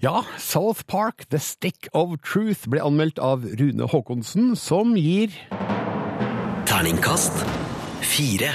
Ja, 0.06 0.24
South 0.38 0.84
Park 0.86 1.24
The 1.26 1.38
Stick 1.42 1.88
of 1.90 2.12
Truth 2.22 2.68
ble 2.70 2.78
anmeldt 2.78 3.16
av 3.18 3.42
Rune 3.58 3.88
Haakonsen, 3.90 4.52
som 4.54 4.92
gir 4.94 5.32
Terningkast 6.68 7.40
fire. 8.06 8.52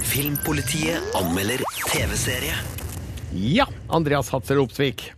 Filmpolitiet 0.00 1.12
anmelder 1.18 1.60
TV-serie. 1.90 2.56
Ja, 3.36 3.66
Andreas 3.92 4.32
Hatzer 4.32 4.62
Opsvik. 4.62 5.10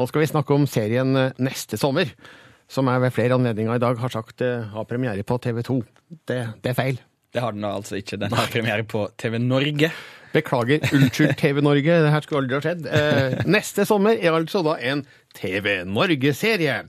Nå 0.00 0.08
skal 0.08 0.24
vi 0.24 0.30
snakke 0.32 0.56
om 0.56 0.64
serien 0.64 1.12
eh, 1.20 1.36
Neste 1.44 1.76
sommer, 1.76 2.08
som 2.64 2.88
jeg 2.88 3.04
ved 3.04 3.12
flere 3.12 3.36
anledninger 3.36 3.76
i 3.76 3.84
dag 3.84 4.00
har 4.00 4.16
sagt 4.16 4.40
eh, 4.40 4.64
har 4.72 4.88
premiere 4.88 5.28
på 5.28 5.36
TV 5.44 5.60
2. 5.68 5.80
Det, 6.24 6.40
det 6.64 6.72
er 6.72 6.80
feil. 6.80 7.04
Det 7.36 7.44
har 7.44 7.52
den 7.52 7.68
altså 7.68 8.00
ikke. 8.00 8.16
Den 8.24 8.32
har 8.32 8.48
premiere 8.48 8.88
på 8.88 9.10
TV 9.20 9.36
Norge. 9.44 9.92
Beklager. 10.32 10.84
Unnskyld, 10.92 11.34
TV 11.40 11.60
Norge. 11.64 11.98
Det 12.04 12.12
her 12.12 12.24
skulle 12.24 12.42
aldri 12.44 12.58
ha 12.58 12.62
skjedd. 12.64 12.86
Eh, 12.88 13.42
neste 13.48 13.86
sommer 13.88 14.16
er 14.16 14.34
altså 14.36 14.62
da 14.66 14.76
en 14.80 15.04
TV 15.36 15.82
Norge-serie. 15.88 16.82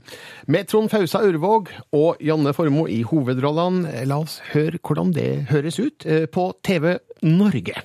Med 0.46 0.68
Trond 0.68 0.90
Fausa 0.92 1.22
Urvåg 1.24 1.72
og 1.96 2.20
Janne 2.24 2.54
Formoe 2.56 2.90
i 2.92 3.02
hovedrollene. 3.06 4.04
La 4.08 4.20
oss 4.24 4.40
høre 4.52 4.80
hvordan 4.80 5.12
det 5.16 5.28
høres 5.52 5.80
ut 5.80 6.06
eh, 6.08 6.24
på 6.28 6.50
TV 6.64 6.96
Norge. 7.24 7.84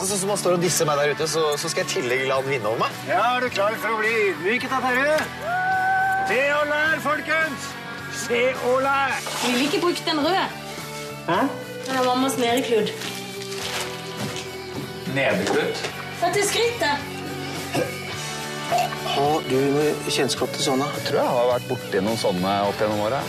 Så, 0.00 0.06
sånn 0.08 0.22
som 0.22 0.30
man 0.32 0.38
står 0.40 0.56
og 0.56 0.62
disser 0.64 0.86
meg 0.88 0.96
der 0.96 1.10
ute, 1.12 1.26
så, 1.28 1.42
så 1.60 1.68
skal 1.68 1.84
jeg 1.84 1.90
i 1.90 1.94
tillegg 1.98 2.22
la 2.30 2.38
han 2.38 2.46
vinne 2.48 2.70
over 2.70 2.86
meg? 2.86 3.00
Ja, 3.10 3.20
er 3.36 3.44
du 3.44 3.50
klar 3.52 3.74
for 3.82 3.92
å 3.92 3.98
bli 4.00 4.14
ydmyket 4.30 4.72
av 4.72 4.86
Terje? 4.86 5.18
Se 6.30 6.40
og 6.56 6.70
lær, 6.70 6.96
folkens! 7.04 7.68
Se 8.22 8.42
og 8.70 8.80
lær! 8.86 9.16
Vi 9.44 9.52
vil 9.58 9.66
ikke 9.66 9.82
bruke 9.84 10.06
den 10.06 10.22
røde. 10.24 10.46
Hæ? 11.28 11.40
Det 11.84 11.98
er 11.98 12.06
mammas 12.06 12.38
nedekludd. 12.40 13.19
Nedeklutt? 15.14 15.80
Dette 16.20 16.38
er 16.38 16.46
skrittet. 16.46 16.96
Har 19.10 19.46
du 19.48 19.56
noe 19.74 19.86
kjennskap 20.06 20.52
til 20.54 20.62
sånne? 20.68 20.86
Jeg 21.00 21.08
tror 21.08 21.18
jeg 21.20 21.32
har 21.36 21.48
vært 21.50 21.68
borti 21.70 22.02
noen 22.04 22.20
sånne 22.20 22.52
opp 22.68 22.78
gjennom 22.78 23.02
åra. 23.08 23.22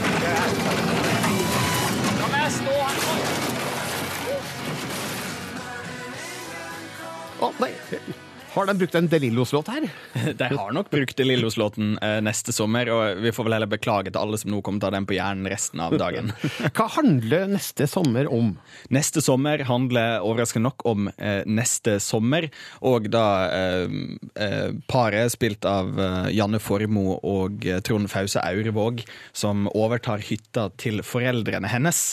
Å, 7.42 7.54
nei. 7.58 7.72
Har 8.52 8.66
de 8.68 8.78
brukt 8.78 8.96
en 8.96 9.08
De 9.08 9.20
Lillos-låt 9.20 9.68
her? 9.72 9.88
De 10.38 10.44
har 10.44 10.72
nok 10.76 10.90
brukt 10.92 11.18
De 11.18 11.24
Lillos-låten 11.24 11.98
eh, 12.02 12.18
neste 12.24 12.52
sommer, 12.52 12.90
og 12.92 13.22
vi 13.24 13.32
får 13.32 13.48
vel 13.48 13.56
heller 13.56 13.72
beklage 13.72 14.12
til 14.12 14.20
alle 14.20 14.40
som 14.42 14.52
nå 14.52 14.60
kommer 14.66 14.82
til 14.82 14.90
å 14.90 14.92
ha 14.92 14.96
den 14.98 15.08
på 15.08 15.16
hjernen 15.16 15.48
resten 15.52 15.80
av 15.84 15.96
dagen. 16.00 16.34
Hva 16.76 16.88
handler 16.98 17.48
neste 17.54 17.88
sommer 17.88 18.28
om? 18.32 18.54
Neste 18.92 19.24
sommer 19.24 19.64
handler 19.70 20.20
overraskende 20.20 20.68
nok 20.68 20.86
om 20.90 21.08
eh, 21.16 21.48
neste 21.48 21.96
sommer, 22.04 22.50
og 22.84 23.08
da 23.14 23.26
eh, 23.56 23.96
eh, 24.36 24.68
paret 24.92 25.32
spilt 25.32 25.66
av 25.68 25.96
Janne 26.34 26.60
Formoe 26.60 27.20
og 27.28 27.66
Trond 27.88 28.12
Fause 28.12 28.44
Aurevåg 28.44 29.06
som 29.32 29.70
overtar 29.72 30.24
hytta 30.28 30.68
til 30.82 31.00
foreldrene 31.06 31.72
hennes, 31.72 32.04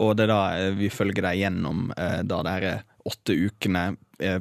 og 0.00 0.16
det 0.16 0.26
er 0.26 0.32
da 0.32 0.72
vi 0.78 0.88
følger 0.92 1.28
dem 1.28 1.38
gjennom 1.42 1.92
eh, 1.96 2.22
da 2.24 2.40
det 2.46 2.56
er 2.56 2.82
åtte 3.08 3.34
ukene 3.34 3.92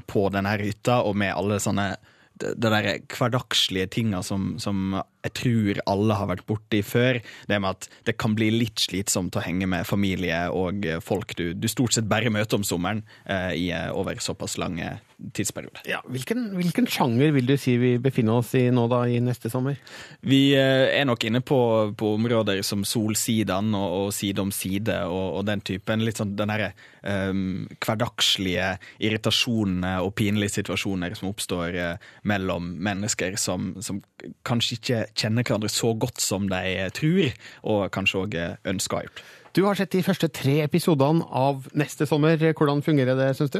på 0.07 0.27
denne 0.33 0.55
hytta, 0.61 1.01
og 1.05 1.17
med 1.19 1.33
alle 1.35 1.59
sånne 1.63 1.93
de 2.41 2.55
der 2.57 2.87
hverdagslige 3.13 3.89
tinga 3.93 4.23
som, 4.25 4.55
som 4.61 4.95
jeg 5.21 5.35
tror 5.37 5.81
alle 5.91 6.17
har 6.17 6.29
vært 6.31 6.47
borti 6.49 6.81
før. 6.85 7.21
Det 7.49 7.59
med 7.61 7.77
at 7.77 7.89
det 8.07 8.17
kan 8.21 8.35
bli 8.37 8.49
litt 8.53 8.81
slitsomt 8.81 9.37
å 9.37 9.43
henge 9.45 9.69
med 9.69 9.87
familie 9.87 10.43
og 10.55 10.87
folk 11.05 11.35
du, 11.37 11.51
du 11.53 11.67
stort 11.71 11.95
sett 11.95 12.09
bare 12.09 12.33
møter 12.33 12.59
om 12.59 12.65
sommeren 12.67 13.03
eh, 13.25 13.53
i, 13.57 13.67
over 13.93 14.21
såpass 14.23 14.57
lange 14.61 14.97
tidsperioder. 15.35 15.83
Ja, 15.89 15.99
hvilken, 16.09 16.49
hvilken 16.57 16.87
sjanger 16.89 17.33
vil 17.35 17.45
du 17.49 17.53
si 17.59 17.75
vi 17.81 17.93
befinner 18.01 18.39
oss 18.41 18.53
i 18.57 18.63
nå 18.73 18.87
da, 18.91 19.03
i 19.05 19.19
neste 19.23 19.51
sommer? 19.53 19.77
Vi 20.25 20.53
eh, 20.57 20.87
er 20.97 21.05
nok 21.07 21.25
inne 21.27 21.43
på, 21.45 21.59
på 21.97 22.13
områder 22.17 22.63
som 22.65 22.85
Solsidan 22.87 23.75
og, 23.77 23.97
og 24.07 24.09
Side 24.15 24.41
om 24.41 24.51
side 24.53 24.97
og, 25.07 25.27
og 25.39 25.45
den 25.49 25.61
typen. 25.65 26.05
Litt 26.05 26.21
sånn 26.21 26.33
den 26.39 26.53
herre 26.53 26.71
eh, 27.05 27.31
hverdagslige 27.77 28.73
irritasjonene 29.03 29.97
og 30.05 30.15
pinlige 30.17 30.57
situasjoner 30.57 31.15
som 31.17 31.31
oppstår 31.31 31.77
eh, 31.77 32.09
mellom 32.27 32.73
mennesker 32.81 33.37
som, 33.41 33.73
som 33.83 34.01
kanskje 34.47 34.79
ikke 34.79 35.03
kjenner 35.17 35.45
hverandre 35.45 35.69
så 35.71 35.93
godt 35.97 36.21
som 36.23 36.49
de 36.51 36.89
tror, 36.97 37.29
og 37.63 37.85
kanskje 37.95 38.25
òg 38.25 38.41
ønsker 38.71 38.97
å 38.97 39.01
ha 39.01 39.07
gjort. 39.09 39.23
Du 39.51 39.65
har 39.65 39.75
sett 39.75 39.91
de 39.91 39.99
første 39.99 40.29
tre 40.31 40.61
episodene 40.63 41.25
av 41.35 41.65
Neste 41.75 42.05
sommer. 42.07 42.39
Hvordan 42.39 42.79
fungerer 42.85 43.17
det, 43.19 43.25
syns 43.35 43.51
du? 43.51 43.57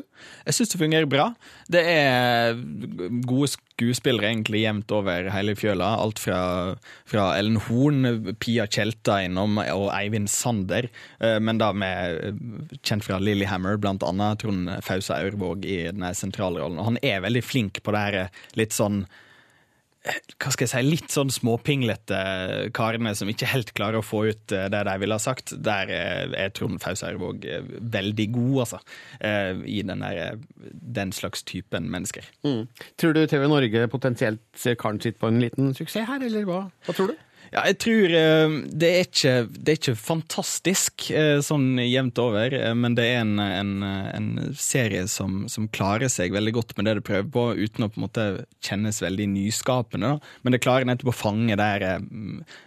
Jeg 0.47 0.55
syns 0.55 0.71
det 0.71 0.79
fungerer 0.79 1.07
bra. 1.11 1.25
Det 1.67 1.81
er 1.83 2.55
gode 3.27 3.49
skuespillere 3.51 4.29
egentlig 4.29 4.61
jevnt 4.63 4.93
over 4.95 5.27
hele 5.35 5.51
fjøla. 5.59 5.89
Alt 5.99 6.21
fra, 6.23 6.39
fra 7.11 7.25
Ellen 7.35 7.59
Horn, 7.65 8.07
Pia 8.39 8.69
Tjelta 8.71 9.17
innom 9.25 9.59
og 9.65 9.89
Eivind 9.91 10.31
Sander. 10.31 10.87
Eh, 11.19 11.41
Men 11.43 11.59
da 11.59 11.73
med 11.75 12.39
kjent 12.87 13.03
fra 13.03 13.19
Lillehammer, 13.19 13.75
blant 13.75 14.05
annet 14.07 14.45
Trond 14.45 14.71
Fausa 14.87 15.19
Aurvåg 15.19 15.67
i 15.67 15.81
den 15.91 16.07
sentralrollen. 16.15 16.79
Og 16.79 16.93
han 16.93 17.01
er 17.03 17.19
veldig 17.27 17.43
flink 17.43 17.83
på 17.83 17.91
det 17.91 18.05
her 18.07 18.31
litt 18.55 18.71
sånn 18.71 19.03
hva 20.01 20.49
skal 20.49 20.65
jeg 20.65 20.71
si, 20.71 20.81
litt 20.87 21.13
sånn 21.13 21.29
småpinglete 21.33 22.19
karene 22.73 23.13
som 23.17 23.29
ikke 23.29 23.49
helt 23.51 23.73
klarer 23.77 23.99
å 23.99 24.05
få 24.05 24.23
ut 24.31 24.45
det 24.49 24.81
de 24.87 24.95
ville 25.03 25.17
ha 25.17 25.21
sagt. 25.21 25.53
Der 25.61 25.91
er 25.93 26.53
Trond 26.57 26.81
Fausa 26.81 27.11
veldig 27.13 28.27
god, 28.33 28.55
altså. 28.65 28.81
I 29.21 29.81
den, 29.85 30.01
der, 30.01 30.39
den 30.97 31.13
slags 31.13 31.45
typen 31.45 31.91
mennesker. 31.93 32.25
Mm. 32.47 32.63
Tror 32.97 33.13
du 33.17 33.25
TV 33.29 33.45
Norge 33.51 33.85
potensielt 33.93 34.41
ser 34.57 34.79
karen 34.81 35.01
sitt 35.03 35.19
på 35.21 35.29
en 35.29 35.41
liten 35.43 35.75
suksess 35.77 36.09
her, 36.09 36.23
eller 36.25 36.47
hva, 36.49 36.63
hva 36.87 36.97
tror 36.97 37.13
du? 37.13 37.19
Ja, 37.51 37.65
jeg 37.67 37.81
tror 37.83 38.13
det 38.79 38.89
er 38.89 39.01
ikke, 39.03 39.33
det 39.51 39.73
er 39.73 39.79
ikke 39.79 39.95
fantastisk 39.99 41.09
sånn 41.43 41.81
jevnt 41.83 42.21
over, 42.23 42.55
men 42.79 42.95
det 42.95 43.09
er 43.09 43.17
en, 43.25 43.41
en, 43.43 43.73
en 43.83 44.29
serie 44.55 45.03
som, 45.11 45.41
som, 45.51 45.67
klarer 45.67 46.07
seg 46.07 46.31
veldig 46.31 46.53
godt 46.55 46.71
med 46.77 46.87
det 46.87 46.93
det 47.01 47.05
prøver 47.09 47.27
på, 47.35 47.43
uten 47.59 47.83
å 47.83 47.91
på 47.91 47.99
en 47.99 48.05
måte 48.05 48.27
kjennes 48.63 49.01
veldig 49.03 49.27
nyskapende. 49.33 50.13
Men 50.45 50.55
det 50.55 50.63
klarer 50.63 50.87
nettopp 50.87 51.11
å 51.11 51.17
fange 51.25 51.59
der 51.59 51.85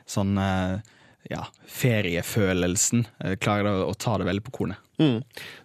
sånn 0.04 0.36
ja, 0.36 1.46
feriefølelsen. 1.80 3.06
Klarer 3.40 3.86
å 3.88 3.94
ta 3.96 4.18
det 4.20 4.28
veldig 4.28 4.44
på 4.50 4.58
kornet. 4.60 4.83
Mm. 5.00 5.22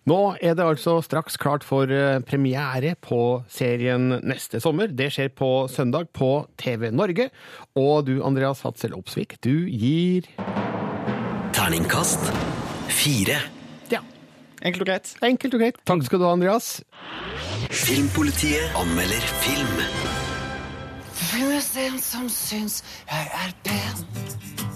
Nå 0.09 0.19
er 0.41 0.55
det 0.57 0.65
altså 0.65 0.97
straks 1.05 1.37
klart 1.41 1.65
for 1.67 1.91
premiere 2.27 2.95
på 3.01 3.43
serien 3.51 4.19
neste 4.25 4.61
sommer. 4.63 4.89
Det 4.89 5.11
skjer 5.13 5.29
på 5.37 5.67
søndag 5.71 6.09
på 6.17 6.47
TV 6.57 6.89
Norge. 6.91 7.29
Og 7.77 8.07
du, 8.09 8.17
Andreas 8.25 8.63
Hatzel 8.65 8.97
Opsvik, 8.97 9.37
du 9.45 9.69
gir 9.69 10.29
Terningkast 11.53 12.31
fire. 12.89 13.37
Ja. 13.91 13.99
Enkelt 14.61 14.81
og 14.81 14.87
greit. 14.87 15.13
Enkelt 15.23 15.53
og 15.53 15.59
greit. 15.59 15.77
Takk 15.85 16.05
skal 16.07 16.21
du 16.21 16.25
ha, 16.27 16.31
Andreas. 16.33 16.71
Filmpolitiet 17.69 18.79
anmelder 18.79 19.29
film. 19.43 19.83
Finnes 21.19 21.69
en 21.77 21.99
som 22.01 22.29
syns 22.31 22.81
jeg 23.11 23.31
er 23.43 23.55
pen. 23.67 24.68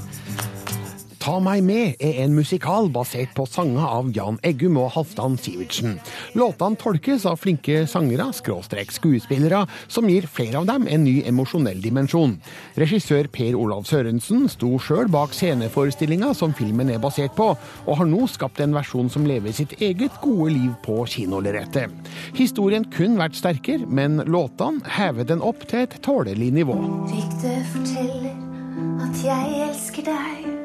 Ta 1.24 1.38
meg 1.40 1.62
med 1.64 2.02
er 2.04 2.18
en 2.26 2.34
musikal 2.36 2.90
basert 2.92 3.30
på 3.32 3.46
sanger 3.48 3.86
av 3.88 4.10
Jan 4.12 4.36
Eggum 4.44 4.76
og 4.82 4.90
Halvdan 4.92 5.38
Sivertsen. 5.40 5.94
Låtene 6.36 6.76
tolkes 6.76 7.24
av 7.30 7.38
flinke 7.40 7.86
sangere, 7.88 8.26
skråstrek 8.36 8.92
skuespillere, 8.92 9.62
som 9.88 10.10
gir 10.12 10.28
flere 10.28 10.60
av 10.60 10.68
dem 10.68 10.84
en 10.92 11.06
ny 11.08 11.22
emosjonell 11.30 11.80
dimensjon. 11.80 12.34
Regissør 12.76 13.30
Per 13.32 13.56
Olav 13.56 13.88
Sørensen 13.88 14.50
sto 14.52 14.74
sjøl 14.84 15.08
bak 15.14 15.32
sceneforestillinga 15.38 16.34
som 16.36 16.52
filmen 16.58 16.92
er 16.92 17.00
basert 17.00 17.38
på, 17.40 17.54
og 17.56 18.00
har 18.02 18.12
nå 18.12 18.28
skapt 18.28 18.60
en 18.66 18.76
versjon 18.76 19.08
som 19.14 19.24
lever 19.30 19.56
sitt 19.56 19.78
eget 19.80 20.20
gode 20.26 20.50
liv 20.58 20.76
på 20.84 20.98
kinolerretet. 21.14 22.12
Historien 22.36 22.84
kunne 22.98 23.24
vært 23.24 23.40
sterkere, 23.40 23.88
men 23.88 24.20
låtene 24.28 24.84
hever 25.00 25.32
den 25.32 25.40
opp 25.40 25.64
til 25.72 25.86
et 25.86 25.96
tålelig 26.04 26.52
nivå. 26.60 26.76
Ryktet 27.08 27.72
forteller 27.72 28.36
at 29.08 29.24
jeg 29.24 29.66
elsker 29.70 30.12
deg. 30.12 30.63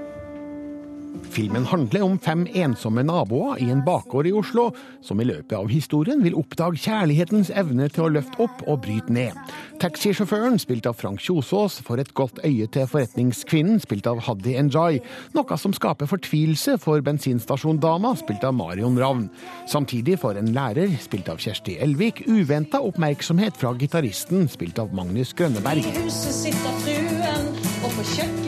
Filmen 1.31 1.67
handler 1.69 2.03
om 2.03 2.17
fem 2.19 2.47
ensomme 2.57 3.03
naboer 3.07 3.61
i 3.63 3.69
en 3.73 3.83
bakgård 3.85 4.27
i 4.27 4.33
Oslo, 4.35 4.71
som 5.05 5.21
i 5.21 5.27
løpet 5.29 5.55
av 5.59 5.69
historien 5.71 6.23
vil 6.25 6.37
oppdage 6.39 6.81
kjærlighetens 6.87 7.51
evne 7.55 7.89
til 7.93 8.07
å 8.07 8.11
løfte 8.17 8.41
opp 8.43 8.65
og 8.67 8.81
bryte 8.87 9.13
ned. 9.13 9.37
Taxisjåføren, 9.83 10.59
spilt 10.59 10.89
av 10.89 10.97
Frank 10.99 11.23
Kjosås, 11.23 11.79
får 11.87 12.03
et 12.03 12.15
godt 12.19 12.41
øye 12.47 12.67
til 12.75 12.89
forretningskvinnen, 12.91 13.79
spilt 13.85 14.09
av 14.11 14.25
Haddy 14.27 14.57
Njay, 14.67 15.03
noe 15.37 15.61
som 15.61 15.77
skaper 15.77 16.11
fortvilelse 16.11 16.79
for 16.83 17.05
bensinstasjondama, 17.07 18.15
spilt 18.19 18.49
av 18.49 18.57
Marion 18.59 18.99
Ravn. 18.99 19.29
Samtidig 19.71 20.19
får 20.25 20.43
en 20.43 20.53
lærer, 20.57 20.97
spilt 21.05 21.31
av 21.31 21.39
Kjersti 21.45 21.79
Elvik, 21.85 22.25
uventa 22.27 22.83
oppmerksomhet 22.83 23.59
fra 23.61 23.75
gitaristen, 23.79 24.49
spilt 24.51 24.81
av 24.83 24.97
Magnus 24.97 25.37
Grønneberg. 25.39 25.85
I 25.85 25.97
huset 26.03 26.43
sitter 26.43 26.85
fruen, 26.85 27.51
og 27.85 27.91
på 27.93 28.13
kjøkkenet. 28.17 28.48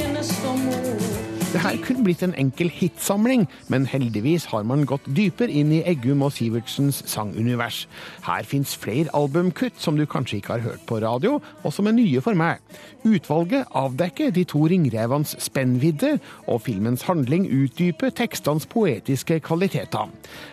Det 1.51 1.59
her 1.65 1.81
kunne 1.83 2.05
blitt 2.07 2.21
en 2.23 2.35
enkel 2.39 2.69
hitsamling, 2.71 3.49
men 3.67 3.89
heldigvis 3.91 4.45
har 4.53 4.63
man 4.63 4.85
gått 4.87 5.09
dypere 5.17 5.51
inn 5.51 5.73
i 5.75 5.81
Eggum 5.83 6.21
og 6.23 6.31
Sivertsens 6.37 7.01
sangunivers. 7.11 7.89
Her 8.23 8.47
fins 8.47 8.77
flere 8.79 9.11
albumkutt 9.19 9.81
som 9.83 9.99
du 9.99 10.05
kanskje 10.07 10.39
ikke 10.39 10.53
har 10.53 10.63
hørt 10.63 10.85
på 10.87 11.01
radio, 11.03 11.41
og 11.65 11.75
som 11.75 11.91
er 11.91 11.97
nye 11.97 12.23
for 12.23 12.39
meg. 12.39 12.63
Utvalget 13.03 13.67
avdekker 13.75 14.31
de 14.37 14.45
to 14.47 14.63
ringrevenes 14.71 15.35
spennvidde, 15.43 16.21
og 16.47 16.63
filmens 16.69 17.03
handling 17.09 17.49
utdyper 17.51 18.15
tekstenes 18.15 18.69
poetiske 18.71 19.41
kvaliteter. 19.43 20.07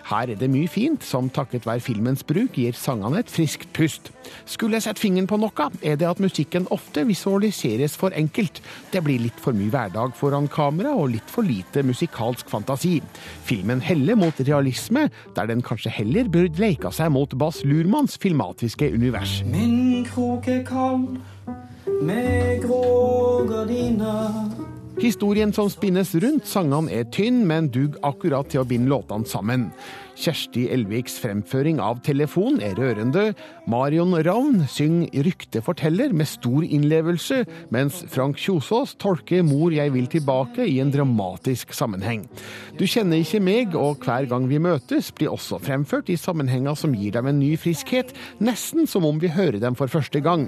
Her 0.09 0.33
er 0.33 0.41
det 0.41 0.49
mye 0.49 0.71
fint, 0.71 1.05
som 1.05 1.29
takket 1.29 1.69
være 1.69 1.85
filmens 1.91 2.25
bruk 2.25 2.57
gir 2.57 2.73
sangene 2.73 3.21
et 3.21 3.29
friskt 3.29 3.69
pust. 3.77 4.09
Skulle 4.49 4.79
jeg 4.79 4.87
sette 4.87 5.05
fingeren 5.05 5.29
på 5.29 5.37
noe, 5.37 5.69
er 5.85 6.01
det 6.01 6.09
at 6.09 6.25
musikken 6.25 6.65
ofte 6.73 7.05
visualiseres 7.05 7.93
for 8.01 8.17
enkelt. 8.17 8.63
Det 8.89 9.05
blir 9.05 9.21
litt 9.21 9.37
for 9.45 9.53
mye 9.53 9.69
hverdag 9.69 10.17
foran 10.17 10.49
kamera 10.49 10.86
opera 10.87 10.95
og 10.95 11.11
litt 11.11 11.31
for 11.31 11.43
lite 11.45 11.83
musikalsk 11.83 12.49
fantasi. 12.49 13.01
Filmen 13.45 13.81
heller 13.81 14.15
mot 14.15 14.33
realisme, 14.39 15.09
der 15.35 15.47
den 15.47 15.61
kanskje 15.61 15.91
heller 15.91 16.27
bør 16.27 16.47
leika 16.57 16.91
seg 16.91 17.11
mot 17.11 17.33
Bas 17.37 17.63
Lurmans 17.65 18.17
filmatiske 18.17 18.93
univers. 18.93 19.43
Min 19.45 20.05
krok 20.05 20.47
er 20.47 20.63
kald 20.63 21.19
med 22.03 22.63
grå 22.63 23.45
gardiner. 23.47 24.51
Historien 24.97 25.51
som 25.53 25.69
spinnes 25.69 26.15
rundt 26.15 26.47
sangene 26.47 26.91
er 26.91 27.05
tynn, 27.13 27.45
men 27.45 27.69
dugg 27.69 27.99
akkurat 28.03 28.47
til 28.49 28.63
å 28.63 28.67
binde 28.67 28.89
låtene 28.89 29.27
sammen. 29.29 29.69
Kjersti 30.17 30.63
Elviks 30.73 31.19
fremføring 31.21 31.77
av 31.83 31.99
Telefon 32.05 32.57
er 32.65 32.73
rørende. 32.79 33.29
Marion 33.69 34.15
Ravn 34.25 34.63
synger 34.71 35.27
Rykte 35.27 35.61
forteller 35.61 36.13
med 36.15 36.25
stor 36.29 36.65
innlevelse, 36.65 37.43
mens 37.73 37.99
Frank 38.09 38.39
Kjosås 38.41 38.95
tolker 39.01 39.43
Mor 39.45 39.75
jeg 39.75 39.93
vil 39.93 40.07
tilbake 40.09 40.65
i 40.65 40.79
en 40.81 40.89
dramatisk 40.93 41.75
sammenheng. 41.77 42.23
Du 42.79 42.85
kjenner 42.89 43.21
ikke 43.21 43.41
meg, 43.43 43.77
og 43.77 44.01
hver 44.05 44.25
gang 44.31 44.47
vi 44.49 44.61
møtes 44.63 45.11
blir 45.13 45.35
også 45.35 45.59
fremført 45.61 46.09
i 46.09 46.17
sammenhenger 46.17 46.77
som 46.79 46.97
gir 46.97 47.13
dem 47.13 47.29
en 47.29 47.37
ny 47.37 47.53
friskhet, 47.61 48.15
nesten 48.41 48.89
som 48.89 49.05
om 49.05 49.21
vi 49.21 49.29
hører 49.29 49.59
dem 49.61 49.77
for 49.77 49.91
første 49.91 50.23
gang. 50.25 50.47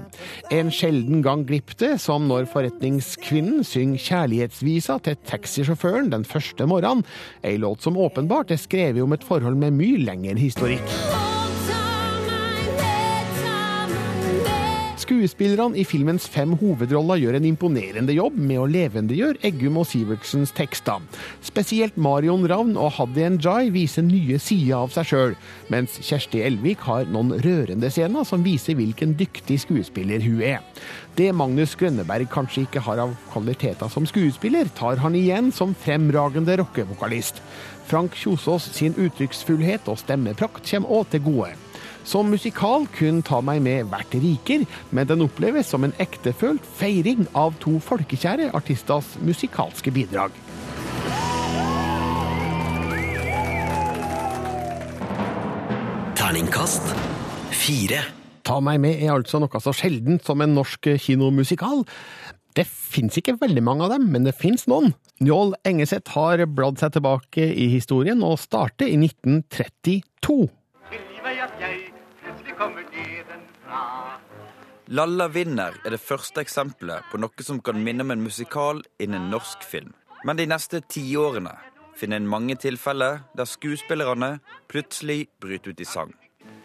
En 0.50 0.74
sjelden 0.74 1.22
gang 1.22 1.46
glipp 1.46 1.76
det, 1.78 1.92
som 2.02 2.26
når 2.26 2.50
forretningskvinnen 2.50 3.62
synger 3.66 4.02
kjærlighetsvisa 4.08 4.98
til 5.06 5.18
taxisjåføren 5.30 6.10
den 6.10 6.26
første 6.26 6.66
morgenen, 6.66 7.06
ei 7.46 7.54
låt 7.60 7.86
som 7.86 7.98
åpenbart 8.00 8.50
er 8.50 8.58
skrevet 8.58 9.04
om 9.04 9.14
et 9.14 9.26
forhold 9.26 9.59
med 9.60 9.76
mye 9.76 10.00
lengre 10.04 10.38
historikk. 10.40 11.29
Skuespillerne 15.10 15.74
i 15.74 15.82
filmens 15.82 16.28
fem 16.30 16.52
hovedroller 16.54 17.18
gjør 17.18 17.34
en 17.40 17.46
imponerende 17.48 18.14
jobb 18.14 18.36
med 18.38 18.60
å 18.62 18.66
levendegjøre 18.70 19.40
Eggum 19.48 19.80
og 19.80 19.88
Sivertsens 19.90 20.52
tekster. 20.54 21.02
Spesielt 21.42 21.96
Marion 21.98 22.44
Ravn 22.46 22.76
og 22.78 22.92
Haddy 22.94 23.24
Njay 23.34 23.72
viser 23.74 24.04
nye 24.06 24.38
sider 24.38 24.76
av 24.76 24.92
seg 24.94 25.08
sjøl, 25.10 25.34
mens 25.74 25.96
Kjersti 26.06 26.44
Elvik 26.46 26.84
har 26.86 27.10
noen 27.10 27.34
rørende 27.42 27.90
scener 27.90 28.28
som 28.28 28.44
viser 28.46 28.78
hvilken 28.78 29.16
dyktig 29.18 29.56
skuespiller 29.64 30.22
hun 30.22 30.44
er. 30.46 30.60
Det 31.18 31.32
Magnus 31.34 31.74
Grønneberg 31.80 32.30
kanskje 32.30 32.68
ikke 32.68 32.84
har 32.86 33.02
av 33.02 33.16
kvaliteter 33.32 33.90
som 33.90 34.06
skuespiller, 34.06 34.70
tar 34.78 35.02
han 35.02 35.18
igjen 35.18 35.50
som 35.50 35.74
fremragende 35.74 36.54
rockevokalist. 36.62 37.42
Frank 37.90 38.14
Kjosås 38.14 38.70
sin 38.78 38.94
uttrykksfullhet 38.94 39.90
og 39.90 39.98
stemmeprakt 40.04 40.70
kommer 40.70 41.00
òg 41.00 41.10
til 41.10 41.26
gode. 41.26 41.50
Som 42.04 42.30
musikal 42.32 42.86
kunne 42.96 43.24
Ta 43.26 43.40
meg 43.44 43.60
med 43.62 43.90
vært 43.92 44.14
riker, 44.16 44.64
men 44.90 45.08
den 45.08 45.24
oppleves 45.26 45.70
som 45.70 45.84
en 45.84 45.94
ektefølt 46.02 46.64
feiring 46.78 47.26
av 47.36 47.58
to 47.62 47.76
folkekjære 47.84 48.50
artisters 48.56 49.14
musikalske 49.24 49.92
bidrag. 49.94 50.34
Terningkast 56.18 56.94
fire. 57.54 58.04
Ta 58.46 58.58
meg 58.64 58.80
med 58.82 59.02
er 59.02 59.12
altså 59.14 59.40
noe 59.42 59.60
så 59.62 59.72
sjeldent 59.76 60.24
som 60.26 60.40
en 60.42 60.56
norsk 60.56 60.92
kinomusikal. 61.04 61.84
Det 62.56 62.66
fins 62.66 63.14
ikke 63.20 63.36
veldig 63.38 63.62
mange 63.62 63.86
av 63.86 63.94
dem, 63.94 64.08
men 64.10 64.26
det 64.26 64.34
fins 64.38 64.66
noen. 64.70 64.94
Njål 65.22 65.54
Engeseth 65.68 66.16
har 66.16 66.42
bladd 66.50 66.80
seg 66.80 66.96
tilbake 66.96 67.44
i 67.52 67.68
historien 67.74 68.24
og 68.26 68.40
starter 68.42 68.88
i 68.90 68.96
1932. 68.98 70.48
Lalla 74.92 75.28
vinner 75.28 75.76
er 75.86 75.92
det 75.94 76.00
første 76.02 76.42
eksempelet 76.42 77.04
på 77.12 77.18
noe 77.22 77.44
som 77.46 77.60
kan 77.62 77.76
minne 77.78 78.02
om 78.02 78.10
en 78.10 78.24
musikal 78.24 78.80
innen 78.98 79.28
norsk 79.30 79.62
film. 79.62 79.92
Men 80.26 80.34
de 80.40 80.48
neste 80.50 80.80
tiårene 80.82 81.52
finner 81.94 82.18
en 82.18 82.26
mange 82.32 82.56
tilfeller 82.58 83.20
der 83.38 83.46
skuespillerne 83.46 84.32
plutselig 84.72 85.28
bryter 85.38 85.70
ut 85.70 85.84
i 85.84 85.86
sang. 85.86 86.10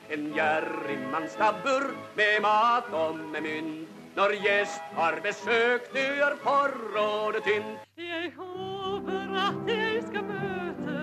En 0.10 0.32
gjerrig 0.34 0.98
mann 1.12 1.30
stabber 1.30 1.86
med 2.18 2.42
mat 2.48 2.90
og 2.98 3.22
med 3.30 3.46
mynt. 3.46 3.94
Når 4.18 4.34
gjest 4.42 4.90
har 4.98 5.20
besøk, 5.22 5.92
du 5.94 6.02
er 6.02 6.40
forrådet 6.42 7.44
tynt. 7.46 7.86
Jeg 8.00 8.34
håper 8.40 9.38
at 9.44 9.70
jeg 9.70 10.02
skal 10.10 10.26
møte 10.32 10.98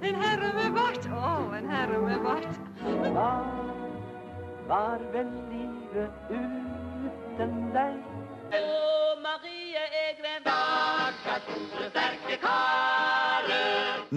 en 0.00 0.24
herre 0.24 0.52
med 0.62 0.72
bart. 0.80 1.12
Å, 1.12 1.36
en 1.60 1.70
herre 1.76 2.04
med 2.08 2.28
bart. 3.20 3.65
Var 4.66 5.02
vel 5.12 5.28
livet 5.46 6.30
uten 6.30 7.52
deg? 7.70 7.98
Å, 8.58 8.62
Marie 9.22 9.82
Egren. 10.00 10.42
Stakkars 10.42 11.44
store, 11.46 11.86
sterke 11.92 12.38
kare. 12.42 13.60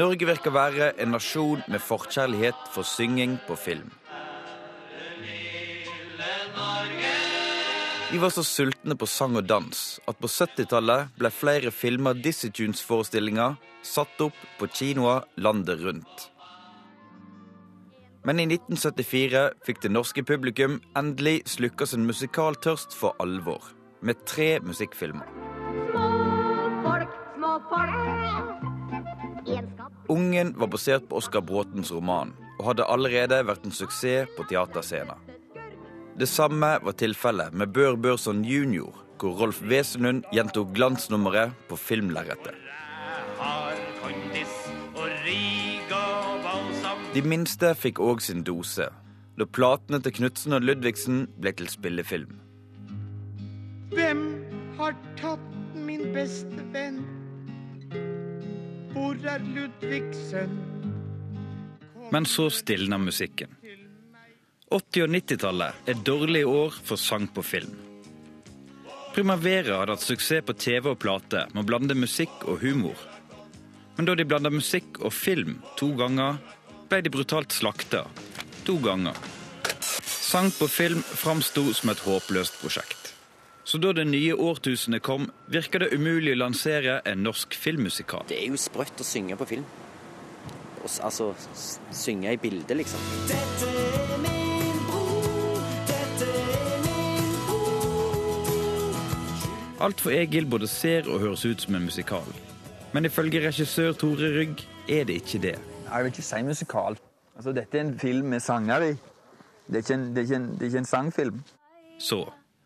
Norge 0.02 0.30
virker 0.30 0.56
være 0.56 0.88
en 0.98 1.14
nasjon 1.14 1.62
med 1.70 1.84
forkjærlighet 1.86 2.66
for 2.74 2.88
synging 2.88 3.38
på 3.46 3.60
film. 3.62 3.94
Vi 8.10 8.18
var 8.18 8.34
så 8.34 8.42
sultne 8.42 8.98
på 8.98 9.06
sang 9.06 9.38
og 9.38 9.46
dans 9.46 9.86
at 10.10 10.18
på 10.18 10.34
70-tallet 10.34 11.14
ble 11.22 11.30
flere 11.30 11.70
filmer 11.70 12.18
Dizzie 12.18 12.50
Tunes-forestillinger 12.50 13.60
satt 13.86 14.26
opp 14.26 14.46
på 14.58 14.74
kinoer 14.74 15.30
landet 15.38 15.86
rundt. 15.86 16.30
Men 18.28 18.40
i 18.40 18.46
1974 18.50 19.44
fikk 19.66 19.82
det 19.86 19.94
norske 19.94 20.24
publikum 20.28 20.80
endelig 21.00 21.42
slukka 21.48 21.88
sin 21.88 22.08
musikaltørst 22.10 22.96
for 22.96 23.16
alvor, 23.24 23.64
med 24.02 24.20
tre 24.28 24.58
musikkfilmer. 24.64 25.28
Folk, 26.84 27.16
små 27.38 27.56
folk. 27.72 28.00
Ungen 30.10 30.54
var 30.58 30.68
basert 30.68 31.10
på 31.10 31.20
Oskar 31.22 31.42
Bråtens 31.46 31.92
roman, 31.94 32.34
og 32.60 32.72
hadde 32.72 32.88
allerede 32.92 33.44
vært 33.46 33.66
en 33.66 33.76
suksess 33.76 34.32
på 34.36 34.46
teaterscener. 34.50 35.20
Det 36.20 36.28
samme 36.28 36.74
var 36.84 36.96
tilfellet 37.00 37.54
med 37.56 37.72
Bør 37.74 37.96
Børson 37.96 38.42
jr., 38.44 38.90
hvor 39.20 39.38
Rolf 39.40 39.62
Wesenlund 39.64 40.26
gjentok 40.34 40.74
glansnummeret 40.76 41.54
på 41.70 41.78
filmlerretet. 41.80 42.56
De 47.10 47.22
minste 47.26 47.72
fikk 47.74 47.98
òg 48.06 48.20
sin 48.22 48.44
dose, 48.46 48.86
da 49.34 49.46
platene 49.58 49.98
til 50.06 50.14
Knutsen 50.20 50.54
og 50.54 50.62
Ludvigsen 50.62 51.24
ble 51.42 51.56
til 51.58 51.70
spillefilm. 51.72 52.36
Hvem 53.96 54.22
har 54.78 54.94
tatt 55.18 55.48
min 55.74 56.04
beste 56.14 56.66
venn? 56.76 57.00
Hvor 58.94 59.18
er 59.26 59.42
Ludvigsen? 59.56 60.54
Men 62.14 62.30
så 62.30 62.46
stilner 62.54 63.02
musikken. 63.02 63.58
80- 64.70 65.08
og 65.08 65.10
90-tallet 65.16 65.90
er 65.90 66.06
dårlige 66.06 66.46
år 66.46 66.78
for 66.86 67.02
sang 67.02 67.26
på 67.34 67.42
film. 67.42 67.74
Primavera 69.16 69.80
hadde 69.82 69.98
hatt 69.98 70.06
suksess 70.06 70.46
på 70.46 70.54
TV 70.62 70.92
og 70.94 71.02
plate 71.02 71.48
med 71.56 71.64
å 71.64 71.68
blande 71.72 71.98
musikk 71.98 72.46
og 72.46 72.62
humor. 72.62 73.02
Men 73.98 74.06
da 74.06 74.14
de 74.14 74.30
blanda 74.30 74.54
musikk 74.54 75.02
og 75.02 75.12
film 75.12 75.58
to 75.82 75.90
ganger, 75.98 76.38
ble 76.90 77.02
de 77.06 77.12
brutalt 77.14 77.54
slakta 77.54 78.06
to 78.66 78.78
ganger. 78.84 79.16
Sang 80.04 80.52
på 80.52 80.68
film 80.68 81.02
framsto 81.02 81.74
som 81.74 81.90
et 81.90 82.02
håpløst 82.06 82.60
prosjekt. 82.62 83.14
Så 83.64 83.78
da 83.78 83.92
det 83.94 84.08
nye 84.10 84.34
årtusenet 84.34 85.04
kom, 85.06 85.28
virka 85.46 85.80
det 85.82 85.92
umulig 85.94 86.34
å 86.34 86.40
lansere 86.44 87.00
en 87.06 87.24
norsk 87.26 87.54
filmmusikal. 87.54 88.26
Det 88.30 88.40
er 88.42 88.50
jo 88.50 88.58
sprøtt 88.58 89.02
å 89.02 89.06
synge 89.06 89.38
på 89.38 89.46
film. 89.50 89.66
Altså 91.06 91.34
synge 91.94 92.34
i 92.34 92.38
bildet, 92.42 92.78
liksom. 92.78 93.00
Dette 93.30 93.70
er 93.70 94.22
min 94.24 94.80
bro, 94.88 95.04
dette 95.90 96.30
er 96.30 96.78
min 96.86 97.00
Alt 99.86 100.02
for 100.02 100.12
Egil 100.18 100.50
både 100.50 100.68
ser 100.68 101.10
og 101.10 101.22
høres 101.22 101.46
ut 101.46 101.62
som 101.68 101.78
en 101.78 101.86
musikal. 101.86 102.26
Men 102.94 103.06
ifølge 103.06 103.46
regissør 103.46 103.94
Tore 103.94 104.34
Rygg 104.34 104.66
er 104.90 105.06
det 105.06 105.22
ikke 105.22 105.46
det. 105.46 105.58
Jeg 105.90 106.04
vil 106.04 106.12
ikke 106.14 106.26
si 106.26 106.42
musikal. 106.46 106.98
Altså, 107.36 107.54
dette 107.56 107.78
er 107.78 107.88
en 107.88 108.00
film 108.00 108.28
med 108.34 108.44
sanger 108.44 108.90
i. 108.92 108.92
Det 109.70 109.80
er 109.80 109.86
ikke 109.86 109.94
en, 109.94 110.08
det 110.14 110.18
er 110.18 110.28
ikke 110.28 110.36
en, 110.36 110.50
det 110.54 110.62
er 110.62 110.72
ikke 110.72 110.84
en 110.84 110.90
sangfilm. 110.90 111.44
Så, 112.00 112.24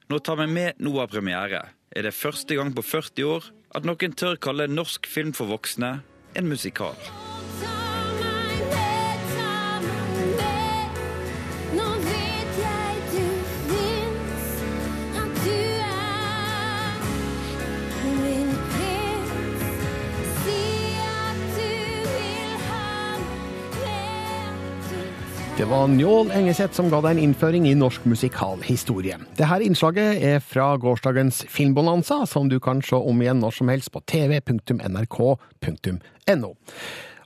nå 0.10 0.20
tar 0.20 0.40
vi 0.42 0.48
med 0.52 0.80
Noah 0.84 1.08
premiere. 1.08 1.66
Er 1.92 2.08
det 2.08 2.14
første 2.14 2.56
gang 2.56 2.74
på 2.76 2.82
40 2.82 3.28
år 3.28 3.52
at 3.76 3.86
noen 3.88 4.18
tør 4.18 4.40
kalle 4.42 4.68
norsk 4.70 5.08
film 5.10 5.34
for 5.34 5.50
voksne 5.50 6.00
en 6.36 6.50
musikal. 6.50 6.98
Det 25.64 25.70
var 25.70 25.88
Njål 25.88 26.32
Engeseth 26.36 26.76
som 26.76 26.90
ga 26.92 26.98
deg 27.06 27.14
en 27.16 27.20
innføring 27.24 27.64
i 27.70 27.76
norsk 27.80 28.04
musikalhistorie. 28.12 29.16
Dette 29.40 29.64
innslaget 29.64 30.20
er 30.20 30.42
fra 30.44 30.66
gårsdagens 30.76 31.46
Filmbonanza, 31.48 32.26
som 32.28 32.50
du 32.52 32.60
kan 32.60 32.82
se 32.84 33.00
om 33.00 33.22
igjen 33.24 33.40
når 33.40 33.56
som 33.62 33.72
helst 33.72 33.88
på 33.96 34.02
tv.nrk.no. 34.04 35.40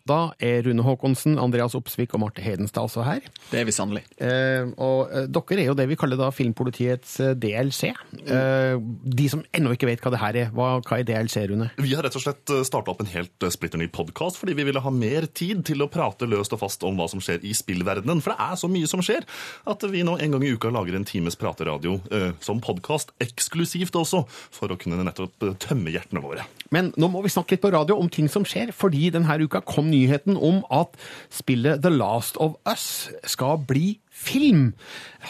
Da 0.07 0.19
er 0.39 0.61
Rune 0.65 0.85
Haakonsen, 0.85 1.37
Andreas 1.41 1.75
Opsvik 1.77 2.13
og 2.15 2.21
Marte 2.23 2.43
Hedenstad 2.43 2.87
også 2.87 3.03
her. 3.07 3.25
Det 3.51 3.59
er 3.61 3.67
vi 3.67 3.75
sannelig. 3.75 4.03
Eh, 4.23 4.69
og 4.79 5.11
eh, 5.11 5.27
dere 5.27 5.59
er 5.59 5.69
jo 5.71 5.75
det 5.77 5.87
vi 5.89 5.97
kaller 5.99 6.19
da 6.19 6.29
Filmpolitiets 6.33 7.17
eh, 7.23 7.33
DLC. 7.35 7.91
Eh, 8.23 8.77
de 8.77 9.27
som 9.31 9.43
ennå 9.55 9.73
ikke 9.75 9.89
vet 9.89 10.03
hva 10.03 10.13
det 10.13 10.21
her 10.21 10.39
er, 10.45 10.53
hva, 10.55 10.77
hva 10.79 10.99
er 10.99 11.07
DLC, 11.07 11.43
Rune? 11.51 11.69
Vi 11.81 11.93
har 11.95 12.05
rett 12.07 12.15
og 12.17 12.23
slett 12.23 12.53
starta 12.67 12.93
opp 12.93 13.03
en 13.03 13.11
helt 13.11 13.43
eh, 13.43 13.53
splitter 13.53 13.81
ny 13.81 13.89
podkast 13.91 14.39
fordi 14.39 14.55
vi 14.57 14.67
ville 14.69 14.83
ha 14.83 14.93
mer 14.93 15.27
tid 15.27 15.65
til 15.67 15.83
å 15.83 15.89
prate 15.91 16.29
løst 16.29 16.55
og 16.55 16.61
fast 16.63 16.85
om 16.87 16.99
hva 16.99 17.09
som 17.11 17.21
skjer 17.23 17.43
i 17.47 17.53
spillverdenen. 17.57 18.23
For 18.23 18.33
det 18.33 18.47
er 18.47 18.61
så 18.63 18.71
mye 18.71 18.89
som 18.89 19.03
skjer 19.03 19.27
at 19.67 19.87
vi 19.91 20.05
nå 20.07 20.17
en 20.21 20.37
gang 20.37 20.45
i 20.45 20.53
uka 20.55 20.71
lager 20.73 20.97
en 20.97 21.07
times 21.07 21.37
prateradio 21.39 21.99
eh, 22.13 22.31
som 22.43 22.61
podkast, 22.63 23.13
eksklusivt 23.23 23.97
også, 23.99 24.23
for 24.27 24.71
å 24.71 24.79
kunne 24.79 25.03
nettopp 25.03 25.47
eh, 25.47 25.57
tømme 25.67 25.93
hjertene 25.93 26.23
våre. 26.23 26.47
Men 26.73 26.91
nå 26.99 27.09
må 27.11 27.21
vi 27.23 27.31
snakke 27.31 27.55
litt 27.55 27.63
på 27.63 27.71
radio 27.73 27.97
om 27.99 28.09
ting 28.11 28.27
som 28.31 28.45
skjer, 28.47 28.73
fordi 28.75 29.09
denne 29.13 29.37
uka 29.43 29.61
kom 29.65 29.89
nyheten 29.97 30.37
om 30.37 30.61
at 30.73 30.95
spillet 31.33 31.81
The 31.83 31.93
Last 31.93 32.37
of 32.37 32.59
Us 32.69 33.09
skal 33.25 33.65
bli 33.67 33.97
film. 34.17 34.71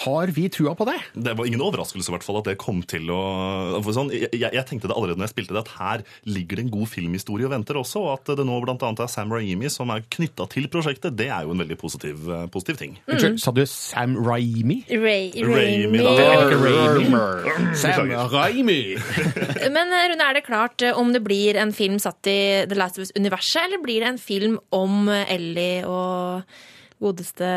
Har 0.04 0.28
vi 0.28 0.46
trua 0.50 0.76
på 0.78 0.86
det? 0.86 0.98
Det 1.14 1.34
var 1.38 1.48
ingen 1.48 1.62
overraskelse 1.64 2.12
i 2.12 2.14
hvert 2.14 2.26
fall 2.26 2.40
at 2.40 2.50
det 2.50 2.58
kom 2.62 2.84
til 2.86 3.10
å 3.14 3.22
for 3.84 3.96
sånn, 3.96 4.12
jeg, 4.14 4.30
jeg 4.36 4.64
tenkte 4.68 4.90
det 4.90 4.96
allerede 4.98 5.20
når 5.20 5.28
jeg 5.28 5.34
spilte 5.36 5.56
det, 5.56 5.64
at 5.64 5.74
her 5.78 6.04
ligger 6.30 6.60
det 6.60 6.66
en 6.66 6.74
god 6.74 6.90
filmhistorie 6.92 7.48
og 7.48 7.54
venter 7.54 7.80
også. 7.80 8.04
Og 8.06 8.12
at 8.16 8.32
det 8.40 8.46
nå 8.48 8.60
bl.a. 8.64 8.76
er 8.78 9.12
Sam 9.12 9.34
Raimi 9.34 9.72
som 9.74 9.92
er 9.94 10.06
knytta 10.14 10.48
til 10.54 10.70
prosjektet, 10.72 11.18
det 11.20 11.30
er 11.34 11.48
jo 11.48 11.56
en 11.56 11.64
veldig 11.64 11.80
positiv, 11.80 12.28
eh, 12.30 12.46
positiv 12.54 12.80
ting. 12.82 12.98
Unnskyld, 13.10 13.40
sa 13.44 13.54
du 13.56 13.64
Sam 13.70 14.18
Raimi? 14.28 14.80
Ray, 14.92 15.32
Raimi, 15.48 16.04
da. 16.04 16.38
Raimi. 16.54 17.76
Sam 17.78 18.14
Raimi. 18.34 18.80
Men 19.76 19.94
eh, 19.98 20.08
Rune, 20.14 20.30
er 20.30 20.40
det 20.40 20.46
klart 20.48 20.86
eh, 20.86 20.98
om 20.98 21.14
det 21.16 21.24
blir 21.26 21.60
en 21.60 21.74
film 21.76 22.00
satt 22.02 22.30
i 22.30 22.40
The 22.70 22.78
Last 22.78 23.00
of 23.00 23.08
Us-universet, 23.08 23.68
eller 23.68 23.84
blir 23.84 24.04
det 24.04 24.14
en 24.14 24.22
film 24.22 24.58
om 24.76 25.08
Ellie 25.10 25.86
og 25.88 26.44
godeste 27.00 27.48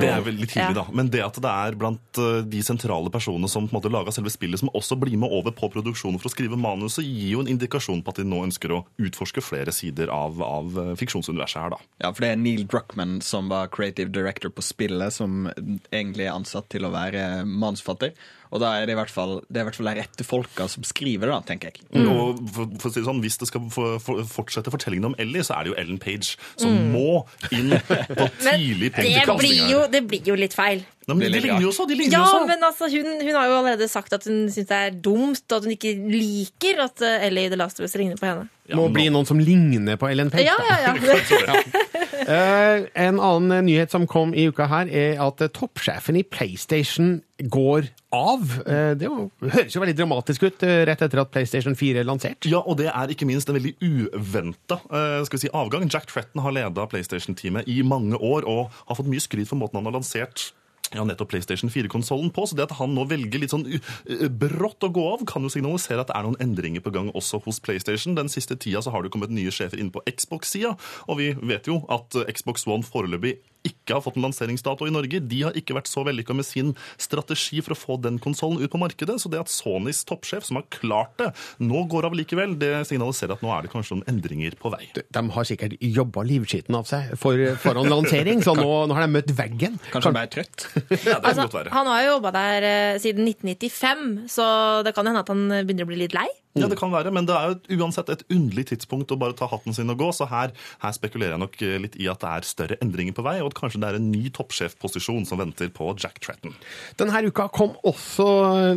Det 0.00 0.08
er 0.08 0.22
veldig 0.24 0.46
tidlig, 0.48 0.70
Ja. 0.70 0.72
da. 0.80 0.84
Men 0.92 1.10
det 1.12 1.20
at 1.24 1.34
det 1.34 1.50
er 1.50 1.76
blant 1.76 2.18
eh, 2.18 2.40
de 2.48 2.62
sentrale 2.64 3.10
personene 3.12 3.48
som 3.48 3.66
på 3.68 3.74
en 3.76 3.80
måte 3.82 3.90
laga 3.92 4.12
selve 4.14 4.30
spillet, 4.32 4.58
som 4.62 4.70
også 4.72 4.96
blir 5.00 5.18
med 5.20 5.28
over 5.30 5.52
på 5.52 5.68
produksjonen 5.74 6.18
for 6.20 6.30
å 6.30 6.32
skrive 6.34 6.56
manuset, 6.56 7.04
gir 7.04 7.34
jo 7.36 7.40
en 7.44 7.48
indikasjon 7.52 8.02
på 8.02 8.14
at 8.14 8.20
de 8.22 8.24
nå 8.24 8.40
ønsker 8.46 8.72
å 8.72 8.84
utforske 8.98 9.44
flere 9.44 9.72
sider 9.72 10.08
av, 10.08 10.40
av 10.42 10.78
eh, 10.78 10.94
fiksjonsuniverset 11.00 11.60
her, 11.62 11.70
da. 11.76 11.80
Ja, 12.00 12.12
for 12.12 12.24
det 12.24 12.32
er 12.32 12.40
Neil 12.40 12.64
Druckmann 12.66 13.20
som 13.22 13.48
var 13.52 13.68
creative 13.68 14.10
director 14.14 14.48
på 14.50 14.64
spillet, 14.64 15.12
som 15.12 15.50
egentlig 15.92 16.26
er 16.28 16.34
ansatt 16.38 16.68
til 16.72 16.88
å 16.88 16.92
være 16.94 17.44
manusforfatter. 17.44 18.14
Og 18.52 18.62
da 18.62 18.74
er 18.78 18.88
det 18.88 18.94
i 18.96 18.98
hvert 18.98 19.12
fall, 19.12 19.38
det 19.48 19.60
er 19.60 19.66
i 19.66 19.68
hvert 19.68 19.78
fall 19.78 19.90
de 19.90 19.96
rette 20.00 20.26
folka 20.26 20.68
som 20.72 20.86
skriver 20.86 21.28
det, 21.28 21.34
da, 21.34 21.40
tenker 21.48 21.72
jeg. 21.72 21.84
Mm. 21.92 22.08
Og 22.08 22.42
for, 22.54 22.70
for 22.80 22.90
å 22.90 22.92
si 22.94 23.00
det 23.02 23.08
sånn, 23.08 23.22
Hvis 23.24 23.38
det 23.40 23.48
skal 23.50 23.66
for, 23.74 23.98
for, 24.02 24.22
fortsette 24.28 24.72
fortellingen 24.72 25.10
om 25.10 25.16
Ellie, 25.20 25.44
så 25.46 25.58
er 25.58 25.66
det 25.66 25.74
jo 25.74 25.78
Ellen 25.84 26.00
Page 26.02 26.36
som 26.56 26.68
Mm. 26.68 26.92
må 26.92 27.24
inn 27.54 27.72
på 27.80 28.26
tidlig 28.44 28.90
det 28.94 29.98
det 29.98 30.02
blir 30.08 30.28
jo 30.28 30.36
litt 30.38 30.54
feil. 30.56 30.84
Nei, 31.08 31.16
men 31.16 31.32
de 31.32 31.40
ligner 31.40 31.62
jo 31.64 31.70
også! 31.72 31.86
De 31.88 31.96
ligner 31.96 32.18
ja, 32.18 32.24
også. 32.26 32.44
men 32.50 32.64
altså, 32.66 32.88
hun, 32.92 33.06
hun 33.24 33.34
har 33.38 33.46
jo 33.48 33.54
allerede 33.62 33.88
sagt 33.88 34.12
at 34.12 34.26
hun 34.28 34.42
syns 34.52 34.68
det 34.68 34.76
er 34.76 34.98
dumt, 35.04 35.40
og 35.48 35.56
at 35.56 35.64
hun 35.64 35.72
ikke 35.72 35.94
liker 36.12 36.82
at 36.84 37.04
eh, 37.04 37.26
Ellie 37.30 37.48
i 37.48 37.52
The 37.52 37.56
Last 37.56 37.80
of 37.80 37.88
Us 37.88 37.96
ligner 37.96 38.20
på 38.20 38.28
henne. 38.28 38.48
Må 38.76 38.90
bli 38.92 39.06
noen 39.12 39.24
som 39.28 39.40
ligner 39.40 39.96
på 39.96 40.10
Ellen 40.10 40.28
Page. 40.32 40.44
Ja, 40.44 40.58
ja, 40.68 40.92
ja. 40.92 41.62
Eh, 42.28 42.84
en 43.06 43.16
annen 43.24 43.54
eh, 43.56 43.62
nyhet 43.64 43.94
som 43.94 44.04
kom 44.08 44.34
i 44.36 44.44
uka 44.50 44.66
her, 44.68 44.90
er 44.92 45.20
at 45.24 45.40
eh, 45.40 45.48
toppsjefen 45.54 46.18
i 46.20 46.24
PlayStation 46.28 47.22
går 47.38 47.88
av. 48.12 48.50
Det 48.98 49.06
høres 49.06 49.76
jo 49.76 49.80
veldig 49.82 49.94
dramatisk 49.94 50.48
ut 50.48 50.64
rett 50.88 51.04
etter 51.04 51.20
at 51.22 51.30
PlayStation 51.30 51.76
4 51.78 52.02
er 52.02 52.08
lansert. 52.08 52.48
Ja, 52.50 52.58
og 52.58 52.80
det 52.80 52.88
er 52.90 53.12
ikke 53.14 53.28
minst 53.28 53.46
en 53.46 53.54
veldig 53.54 53.76
uventa 53.78 54.80
si, 55.28 55.50
avgang. 55.54 55.86
Jack 55.86 56.08
Tretton 56.10 56.42
har 56.42 56.56
leda 56.56 56.88
PlayStation-teamet 56.90 57.70
i 57.70 57.78
mange 57.86 58.18
år 58.18 58.48
og 58.48 58.74
har 58.88 58.98
fått 58.98 59.12
mye 59.12 59.22
skryt 59.22 59.46
for 59.46 59.60
måten 59.60 59.78
han 59.78 59.86
har 59.86 60.00
lansert 60.00 60.48
ja, 60.94 61.04
nettopp 61.04 61.32
PlayStation 61.32 61.72
4-konsollen 61.72 62.30
på, 62.34 62.46
så 62.48 62.56
det 62.58 62.68
at 62.68 62.76
han 62.78 62.94
nå 62.96 63.04
velger 63.10 63.42
litt 63.42 63.52
sånn 63.52 63.66
uh, 63.68 64.28
brått 64.28 64.86
å 64.86 64.92
gå 64.94 65.04
av, 65.12 65.26
kan 65.28 65.44
jo 65.44 65.52
signalisere 65.52 66.04
at 66.04 66.12
det 66.12 66.16
er 66.16 66.26
noen 66.28 66.40
endringer 66.44 66.84
på 66.84 66.94
gang 66.94 67.12
også 67.18 67.42
hos 67.44 67.60
PlayStation. 67.64 68.16
Den 68.18 68.32
siste 68.32 68.56
tida 68.56 68.82
så 68.84 68.94
har 68.94 69.04
det 69.04 69.12
kommet 69.14 69.34
nye 69.34 69.52
sjefer 69.54 69.80
inn 69.80 69.92
på 69.94 70.04
Xbox-sida, 70.08 70.74
og 71.06 71.20
vi 71.20 71.32
vet 71.50 71.68
jo 71.68 71.82
at 71.92 72.16
Xbox 72.32 72.66
One 72.68 72.86
foreløpig 72.86 73.38
ikke 73.66 73.96
har 73.96 74.02
fått 74.04 74.16
en 74.18 74.24
lanseringsdato 74.26 74.86
i 74.86 74.92
Norge. 74.94 75.18
De 75.24 75.40
har 75.46 75.56
ikke 75.58 75.74
vært 75.76 75.88
så 75.90 76.04
vellykka 76.06 76.34
med 76.36 76.46
sin 76.46 76.74
strategi 77.00 77.60
for 77.64 77.74
å 77.74 77.78
få 77.78 77.96
den 78.04 78.18
konsollen 78.22 78.60
ut 78.62 78.70
på 78.72 78.80
markedet. 78.80 79.16
Så 79.22 79.30
det 79.32 79.40
at 79.40 79.50
Sonys 79.52 80.04
toppsjef, 80.08 80.44
som 80.46 80.60
har 80.60 80.66
klart 80.72 81.14
det, 81.20 81.30
nå 81.64 81.82
går 81.90 82.06
av 82.08 82.16
likevel, 82.16 82.54
det 82.60 82.70
signaliserer 82.88 83.34
at 83.36 83.42
nå 83.44 83.50
er 83.54 83.66
det 83.66 83.72
kanskje 83.72 83.96
noen 83.98 84.08
endringer 84.12 84.56
på 84.60 84.72
vei. 84.74 84.84
De 84.94 85.24
har 85.34 85.48
sikkert 85.48 85.76
jobba 85.82 86.24
livskiten 86.28 86.76
av 86.78 86.86
seg 86.88 87.14
for, 87.20 87.40
foran 87.64 87.90
lansering, 87.90 88.42
så 88.46 88.54
nå, 88.58 88.68
nå 88.90 88.96
har 88.98 89.06
de 89.08 89.12
møtt 89.18 89.32
veggen. 89.38 89.78
Kanskje 89.92 90.12
han 90.12 90.18
ble 90.20 90.26
trøtt? 90.38 90.68
Ja, 90.74 90.88
det 90.92 91.02
kan 91.04 91.24
Altså, 91.28 91.46
godt 91.48 91.58
være. 91.60 91.72
han 91.74 91.90
har 91.92 92.02
jo 92.04 92.10
jobba 92.14 92.34
der 92.38 92.68
eh, 92.68 92.98
siden 93.02 93.26
1995, 93.28 94.28
så 94.32 94.46
det 94.86 94.94
kan 94.96 95.08
hende 95.08 95.24
at 95.24 95.32
han 95.32 95.48
begynner 95.64 95.88
å 95.88 95.90
bli 95.92 96.02
litt 96.06 96.14
lei. 96.16 96.28
Ja, 96.62 96.70
det 96.70 96.80
kan 96.80 96.92
være, 96.94 97.12
men 97.14 97.28
det 97.28 97.36
er 97.36 97.54
jo 97.54 97.78
uansett 97.82 98.12
et 98.12 98.24
underlig 98.32 98.68
tidspunkt 98.72 99.14
å 99.14 99.20
bare 99.20 99.36
ta 99.38 99.48
hatten 99.50 99.76
sin 99.76 99.92
og 99.92 100.00
gå, 100.02 100.10
så 100.16 100.28
her, 100.30 100.54
her 100.82 100.96
spekulerer 100.96 101.36
jeg 101.36 101.44
nok 101.44 101.60
litt 101.86 101.98
i 102.00 102.10
at 102.10 102.22
det 102.24 102.32
er 102.34 102.48
større 102.48 102.80
endringer 102.84 103.16
på 103.16 103.26
vei, 103.26 103.38
og 103.42 103.52
at 103.52 103.58
kanskje 103.60 103.82
det 103.82 103.92
er 103.92 104.00
en 104.00 104.10
ny 104.12 104.28
toppsjefposisjon 104.34 105.26
som 105.28 105.42
venter 105.42 105.72
på 105.74 105.90
Jack 105.98 106.20
Tretton. 106.24 106.56
Denne 107.00 107.24
uka 107.28 107.48
kom 107.52 107.76
også 107.86 108.28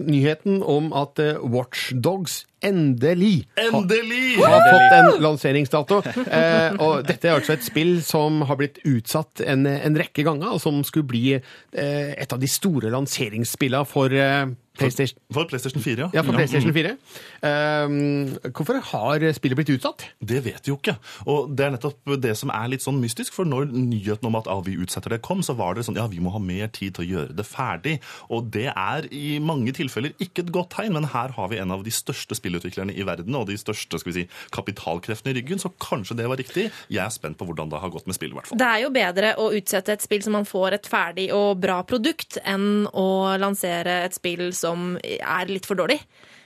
nyheten 0.03 0.61
om 0.65 0.91
at 0.97 1.19
Watchdogs 1.41 1.71
Watch 1.71 1.93
Dogs 1.95 2.45
endelig, 2.64 3.45
ha- 3.57 3.68
Endelig! 3.82 4.38
har 4.41 4.66
fått 4.68 4.95
en 4.97 5.12
lanseringsdato. 5.26 6.01
Eh, 6.26 6.78
og 6.82 7.03
dette 7.07 7.30
er 7.32 7.38
altså 7.39 7.55
et 7.57 7.66
spill 7.66 7.97
som 8.05 8.41
har 8.49 8.59
blitt 8.62 8.82
utsatt 8.88 9.41
en, 9.45 9.66
en 9.72 9.97
rekke 10.01 10.26
ganger, 10.28 10.53
og 10.55 10.62
som 10.64 10.82
skulle 10.88 11.09
bli 11.12 11.26
eh, 11.38 12.12
et 12.16 12.34
av 12.36 12.41
de 12.41 12.49
store 12.51 12.91
lanseringsspillene 12.93 13.88
for 13.89 14.14
eh, 14.14 14.45
PlayStation. 14.80 15.20
For 15.36 15.45
PlayStation 15.51 15.84
4, 15.84 16.05
ja. 16.05 16.09
Ja, 16.16 16.22
for 16.24 16.32
Ja. 16.32 16.38
PlayStation 16.39 16.72
4. 16.74 16.93
Um, 17.43 18.30
hvorfor 18.55 18.78
har 18.88 19.26
spillet 19.36 19.57
blitt 19.59 19.72
utsatt? 19.76 20.05
Det 20.24 20.39
vet 20.45 20.64
vi 20.64 20.72
jo 20.72 20.78
ikke. 20.80 20.93
Og 21.30 21.51
det 21.57 21.66
er 21.66 21.74
nettopp 21.76 22.14
det 22.24 22.32
som 22.39 22.53
er 22.55 22.70
litt 22.72 22.84
sånn 22.86 23.01
mystisk, 23.03 23.36
for 23.36 23.47
når 23.49 23.68
nyheten 23.76 24.30
om 24.30 24.38
at 24.39 24.47
ah, 24.51 24.62
vi 24.66 24.78
utsetter 24.80 25.12
det 25.16 25.20
kom, 25.28 25.43
så 25.45 25.57
var 25.59 25.76
det 25.78 25.84
sånn 25.88 25.99
ja, 25.99 26.07
vi 26.12 26.22
må 26.24 26.32
ha 26.34 26.39
mer 26.41 26.72
tid 26.74 26.95
til 26.95 27.03
å 27.03 27.09
gjøre 27.09 27.36
det 27.38 27.45
ferdig. 27.49 27.97
Og 28.32 28.47
det 28.55 28.70
er 28.72 29.09
i 29.12 29.36
mange 29.43 29.76
tilfeller 29.76 30.16
ikke 30.24 30.45
et 30.47 30.53
godt 30.55 30.72
tegn, 30.78 30.95
men 30.95 31.09
her 31.12 31.36
har 31.36 31.51
vi 31.51 31.59
en 31.62 31.76
av 31.76 31.84
de 31.86 31.93
største 31.93 32.38
spillutviklerne 32.52 32.95
i 32.95 33.06
verden, 33.08 33.36
og 33.38 33.47
de 33.49 33.58
største 33.60 33.99
skal 34.02 34.12
vi 34.12 34.18
si, 34.22 34.26
kapitalkreftene 34.54 35.34
i 35.34 35.39
ryggen, 35.39 35.62
så 35.62 35.72
kanskje 35.82 36.18
det 36.20 36.28
var 36.30 36.39
riktig. 36.41 36.68
Jeg 36.91 37.04
er 37.06 37.14
spent 37.14 37.39
på 37.39 37.47
hvordan 37.47 37.72
det 37.72 37.82
har 37.82 37.93
gått 37.93 38.10
med 38.10 38.18
spillet. 38.18 38.52
Det 38.52 38.68
er 38.68 38.84
jo 38.84 38.91
bedre 38.93 39.36
å 39.39 39.52
utsette 39.56 39.95
et 39.95 40.04
spill 40.04 40.24
som 40.26 40.36
man 40.38 40.47
får 40.49 40.78
et 40.78 40.91
ferdig 40.91 41.30
og 41.36 41.62
bra 41.64 41.82
produkt, 41.88 42.39
enn 42.43 42.86
å 42.91 43.38
lansere 43.41 44.02
et 44.08 44.18
spill 44.18 44.52
som 44.56 44.97
er 45.02 45.52
litt 45.52 45.70
for 45.70 45.80
dårlig. 45.80 46.02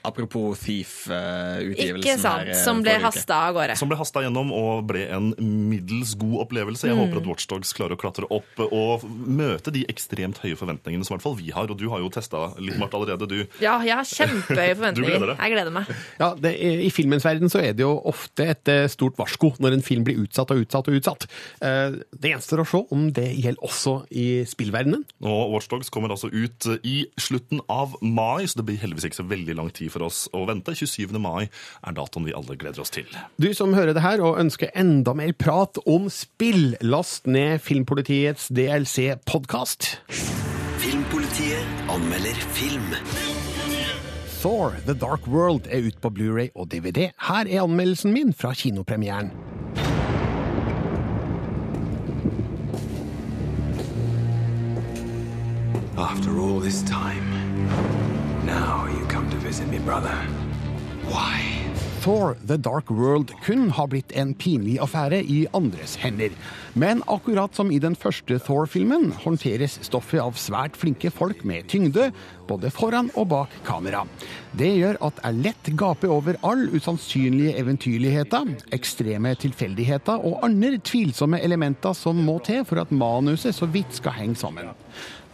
Apropos 0.06 0.54
Thief-utgivelsen. 0.62 1.98
Ikke 2.00 2.16
sant, 2.20 2.50
som 2.60 2.80
ble 2.84 2.94
hasta 3.02 3.38
av 3.48 3.56
gårde. 3.56 3.76
Som 3.78 3.90
ble 3.90 3.98
hasta 3.98 4.22
gjennom 4.24 4.52
og 4.54 4.84
ble 4.88 5.04
en 5.12 5.32
middels 5.40 6.14
god 6.18 6.44
opplevelse. 6.46 6.86
Jeg 6.88 6.96
Mm. 6.96 7.02
håper 7.02 7.16
at 7.22 7.26
Watchdogs 7.26 7.72
klarer 7.74 7.96
å 7.96 8.00
klatre 8.00 8.26
opp 8.30 8.60
og 8.72 9.02
møte 9.10 9.72
de 9.72 9.84
ekstremt 9.88 10.38
høye 10.38 10.56
forventningene 10.56 11.04
som 11.04 11.14
i 11.14 11.18
hvert 11.18 11.22
fall 11.26 11.36
vi 11.36 11.50
har. 11.50 11.66
Og 11.70 11.76
du 11.76 11.88
har 11.90 11.98
jo 12.00 12.08
testa 12.08 12.54
litt, 12.58 12.78
Marte, 12.78 12.94
allerede, 12.94 13.26
du. 13.28 13.46
Ja, 13.60 13.80
jeg 13.82 13.94
har 13.96 14.04
kjempehøye 14.04 14.74
Du 14.76 14.80
forventninger. 14.80 15.18
gleder? 15.18 15.36
Jeg 15.36 15.52
gleder 15.52 15.72
meg. 15.72 15.86
Ja, 16.20 16.34
det, 16.34 16.54
I 16.86 16.90
filmens 16.90 17.24
verden 17.24 17.48
så 17.50 17.58
er 17.62 17.72
det 17.72 17.80
jo 17.82 18.00
ofte 18.04 18.46
et 18.48 18.68
eh, 18.68 18.86
stort 18.88 19.16
varsko 19.16 19.54
når 19.58 19.72
en 19.74 19.82
film 19.82 20.04
blir 20.04 20.18
utsatt 20.22 20.50
og 20.50 20.62
utsatt 20.64 20.88
og 20.88 20.94
utsatt. 21.00 21.26
Eh, 21.60 21.90
Det 22.16 22.30
gjenstår 22.32 22.62
å 22.62 22.66
se 22.66 22.84
om 22.92 23.10
det 23.12 23.28
gjelder 23.36 23.62
også 23.62 24.06
i 24.12 24.44
spillverdenen. 24.44 25.04
Og 25.22 25.52
Watchdogs 25.52 25.90
kommer 25.90 26.08
altså 26.10 26.30
ut 26.32 26.66
i 26.84 27.06
slutten 27.18 27.60
av 27.68 27.96
mai, 28.02 28.44
så 28.46 28.56
det 28.56 28.66
blir 28.66 28.78
heldigvis 28.78 29.04
ikke 29.10 29.20
så 29.22 29.28
veldig 29.28 29.56
lang 29.56 29.70
tid 29.72 29.90
for 29.96 30.06
oss 30.06 30.26
å 30.36 30.44
vente. 30.48 30.76
27. 30.76 31.16
mai 31.22 31.48
er 31.48 31.96
datoen 31.96 32.28
vi 32.28 32.36
alle 32.36 32.58
gleder 32.60 32.84
oss 32.84 32.92
til. 32.94 33.08
Du 33.40 33.48
som 33.56 33.74
hører 33.76 33.96
det 33.96 34.04
her 34.04 34.22
og 34.24 34.40
ønsker 34.42 34.74
enda 34.76 35.16
mer 35.16 35.32
prat 35.32 35.80
om 35.88 36.10
spill, 36.12 36.76
last 36.84 37.26
ned 37.30 37.64
Filmpolitiets 37.64 38.50
DLC-podkast. 38.52 39.96
Filmpolitiet 40.82 41.88
anmelder 41.90 42.46
film. 42.56 42.92
Thor 44.36 44.76
The 44.86 44.94
Dark 44.94 45.26
World 45.26 45.66
er 45.72 45.88
ute 45.88 45.98
på 45.98 46.12
Blu-ray 46.12 46.52
og 46.54 46.68
DVD. 46.70 47.10
Her 47.28 47.48
er 47.48 47.64
anmeldelsen 47.64 48.12
min 48.14 48.36
fra 48.36 48.52
kinopremieren. 48.54 49.32
After 55.96 56.38
all 56.38 56.60
this 56.60 56.82
time, 56.82 57.24
now 58.44 58.86
you 58.86 59.05
visit 59.46 59.68
me, 59.70 59.78
brother. 59.78 60.16
Why? 61.06 61.56
Thor 62.02 62.36
The 62.46 62.56
Dark 62.56 62.90
World 62.90 63.32
kun 63.42 63.70
har 63.70 63.88
blitt 63.90 64.12
en 64.14 64.32
pinlig 64.38 64.76
affære 64.82 65.20
i 65.22 65.40
andres 65.54 65.96
hender. 65.98 66.34
Men 66.74 67.00
akkurat 67.10 67.54
som 67.54 67.70
i 67.74 67.80
den 67.82 67.96
første 67.98 68.38
Thor-filmen 68.42 69.08
håndteres 69.24 69.78
stoffet 69.86 70.22
av 70.22 70.38
svært 70.38 70.78
flinke 70.78 71.10
folk 71.10 71.42
med 71.46 71.66
tyngde, 71.70 72.12
både 72.46 72.70
foran 72.74 73.10
og 73.14 73.26
bak 73.32 73.56
kamera. 73.66 74.04
Det 74.54 74.70
gjør 74.76 75.00
at 75.08 75.18
jeg 75.22 75.40
lett 75.48 75.72
gaper 75.78 76.14
over 76.14 76.38
all 76.46 76.66
usannsynlige 76.74 77.56
eventyrligheter, 77.58 78.54
ekstreme 78.74 79.34
tilfeldigheter 79.42 80.26
og 80.26 80.42
andre 80.46 80.78
tvilsomme 80.78 81.42
elementer 81.42 81.94
som 81.94 82.22
må 82.22 82.38
til 82.46 82.62
for 82.66 82.82
at 82.82 82.94
manuset 82.94 83.54
så 83.54 83.66
vidt 83.66 83.98
skal 83.98 84.14
henge 84.20 84.38
sammen. 84.38 84.74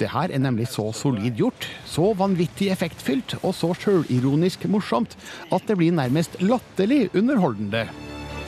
Det 0.02 0.10
her 0.10 0.32
er 0.34 0.40
nemlig 0.42 0.66
så 0.66 0.88
solid 0.90 1.36
gjort, 1.38 1.68
så 1.86 2.08
vanvittig 2.18 2.72
effektfylt 2.74 3.36
og 3.44 3.52
så 3.54 3.70
sjølironisk 3.78 4.64
morsomt 4.66 5.14
at 5.54 5.68
det 5.68 5.76
blir 5.78 5.94
nærmest 5.94 6.40
latterlig 6.42 7.04
underholdende. 7.14 7.84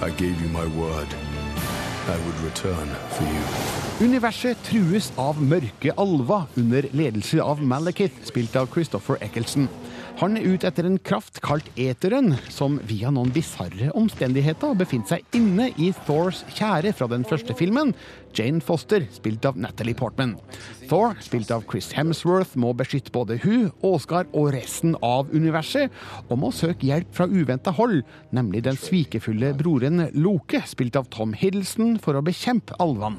I 0.03 0.11
gave 0.19 0.35
you 0.43 0.51
my 0.51 0.67
word. 0.75 1.15
I 2.11 2.17
would 2.27 2.41
return 2.43 2.91
for 3.15 3.25
you. 3.31 3.45
Universet 4.03 4.59
trues 4.67 5.13
av 5.17 5.39
mørke 5.39 5.95
alver 5.95 6.49
under 6.59 6.89
ledelse 6.91 7.39
av 7.39 7.63
Malekith, 7.63 8.27
spilt 8.27 8.57
av 8.59 8.67
Christopher 8.75 9.23
Eccleston. 9.23 9.69
Han 10.21 10.37
er 10.39 10.45
ute 10.47 10.69
etter 10.71 10.87
en 10.87 10.99
kraft 11.03 11.41
kalt 11.43 11.67
eteren, 11.81 12.37
som 12.53 12.77
via 12.87 13.11
noen 13.11 13.33
bisarre 13.35 13.89
omstendigheter 13.99 14.77
befinner 14.79 15.11
seg 15.11 15.35
inne 15.35 15.73
i 15.75 15.89
Thors 16.07 16.45
kjære 16.55 16.93
fra 16.95 17.09
den 17.11 17.27
første 17.27 17.57
filmen, 17.59 17.91
Jane 18.35 18.63
Foster, 18.63 19.03
spilt 19.15 19.47
av 19.49 19.59
Natalie 19.59 19.99
Portman. 19.99 20.37
Thor, 20.87 21.17
spilt 21.23 21.51
av 21.55 21.67
Chris 21.71 21.91
Hemsworth, 21.97 22.55
må 22.55 22.71
beskytte 22.79 23.11
både 23.15 23.41
hun, 23.43 23.73
Oscar 23.83 24.31
og 24.31 24.53
resten 24.55 24.95
av 25.03 25.35
universet, 25.35 25.91
og 26.29 26.39
må 26.45 26.53
søke 26.55 26.87
hjelp 26.93 27.11
fra 27.15 27.27
uventa 27.27 27.75
hold, 27.75 28.05
nemlig 28.35 28.63
den 28.69 28.79
svikefulle 28.79 29.51
broren 29.59 30.07
Loke, 30.15 30.63
spilt 30.71 30.95
av 31.01 31.11
Tom 31.15 31.35
Hiddleston, 31.35 31.99
for 31.99 32.15
å 32.15 32.23
bekjempe 32.23 32.79
alvene. 32.79 33.19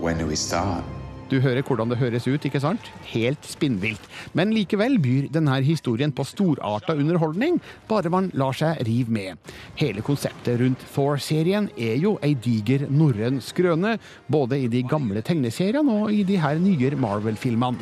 When 0.00 0.18
do 0.18 0.26
we? 0.26 1.01
Du 1.32 1.38
hører 1.40 1.64
hvordan 1.64 1.88
det 1.88 1.96
høres 1.96 2.26
ut, 2.28 2.44
ikke 2.44 2.60
sant? 2.60 2.88
Helt 3.08 3.46
spinnvilt. 3.48 4.04
Men 4.36 4.50
likevel 4.52 4.98
byr 5.00 5.30
denne 5.32 5.54
historien 5.64 6.12
på 6.12 6.26
storarta 6.28 6.92
underholdning, 6.92 7.56
bare 7.88 8.12
man 8.12 8.28
lar 8.36 8.52
seg 8.52 8.82
rive 8.84 9.14
med. 9.16 9.52
Hele 9.80 10.04
konseptet 10.04 10.60
rundt 10.60 10.84
Thor-serien 10.92 11.70
er 11.80 11.96
jo 12.02 12.18
ei 12.20 12.34
diger 12.36 12.84
norrøn 12.92 13.40
skrøne, 13.40 13.94
både 14.28 14.58
i 14.60 14.68
de 14.68 14.82
gamle 14.84 15.22
tegneseriene 15.24 16.02
og 16.02 16.12
i 16.12 16.20
de 16.28 16.36
her 16.42 16.60
nye 16.60 16.92
Marvel-filmene. 17.00 17.80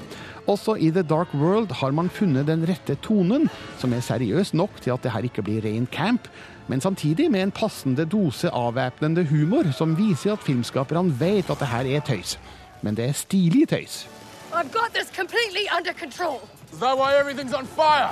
Også 0.51 0.77
i 0.79 0.93
The 0.95 1.03
Dark 1.03 1.35
World 1.35 1.75
har 1.83 1.91
man 1.95 2.09
funnet 2.11 2.47
den 2.47 2.63
rette 2.71 2.95
tonen, 3.03 3.49
som 3.83 3.93
er 3.93 4.07
seriøs 4.07 4.55
nok 4.55 4.79
til 4.81 4.95
at 4.95 5.03
det 5.03 5.13
her 5.15 5.27
ikke 5.27 5.45
blir 5.47 5.67
ren 5.67 5.91
camp, 5.91 6.31
men 6.71 6.81
samtidig 6.81 7.27
med 7.31 7.49
en 7.49 7.55
passende 7.55 8.07
dose 8.07 8.51
avvæpnende 8.55 9.27
humor 9.27 9.75
som 9.75 9.99
viser 9.99 10.37
at 10.37 10.47
filmskaperne 10.47 11.19
vet 11.19 11.51
at 11.51 11.59
det 11.59 11.71
her 11.75 11.93
er 11.99 12.07
tøys. 12.07 12.39
Men 12.83 12.95
det 12.95 13.09
er 13.09 13.12
stilig 13.12 13.68
tøys. 13.68 14.07
I've 14.53 14.72
got 14.72 14.93
this 14.93 15.11
completely 15.11 15.68
under 15.76 15.93
control. 15.93 16.41
Is 16.72 16.78
that 16.81 16.97
why 16.97 17.14
everything's 17.14 17.55
on 17.55 17.66
fire? 17.66 18.11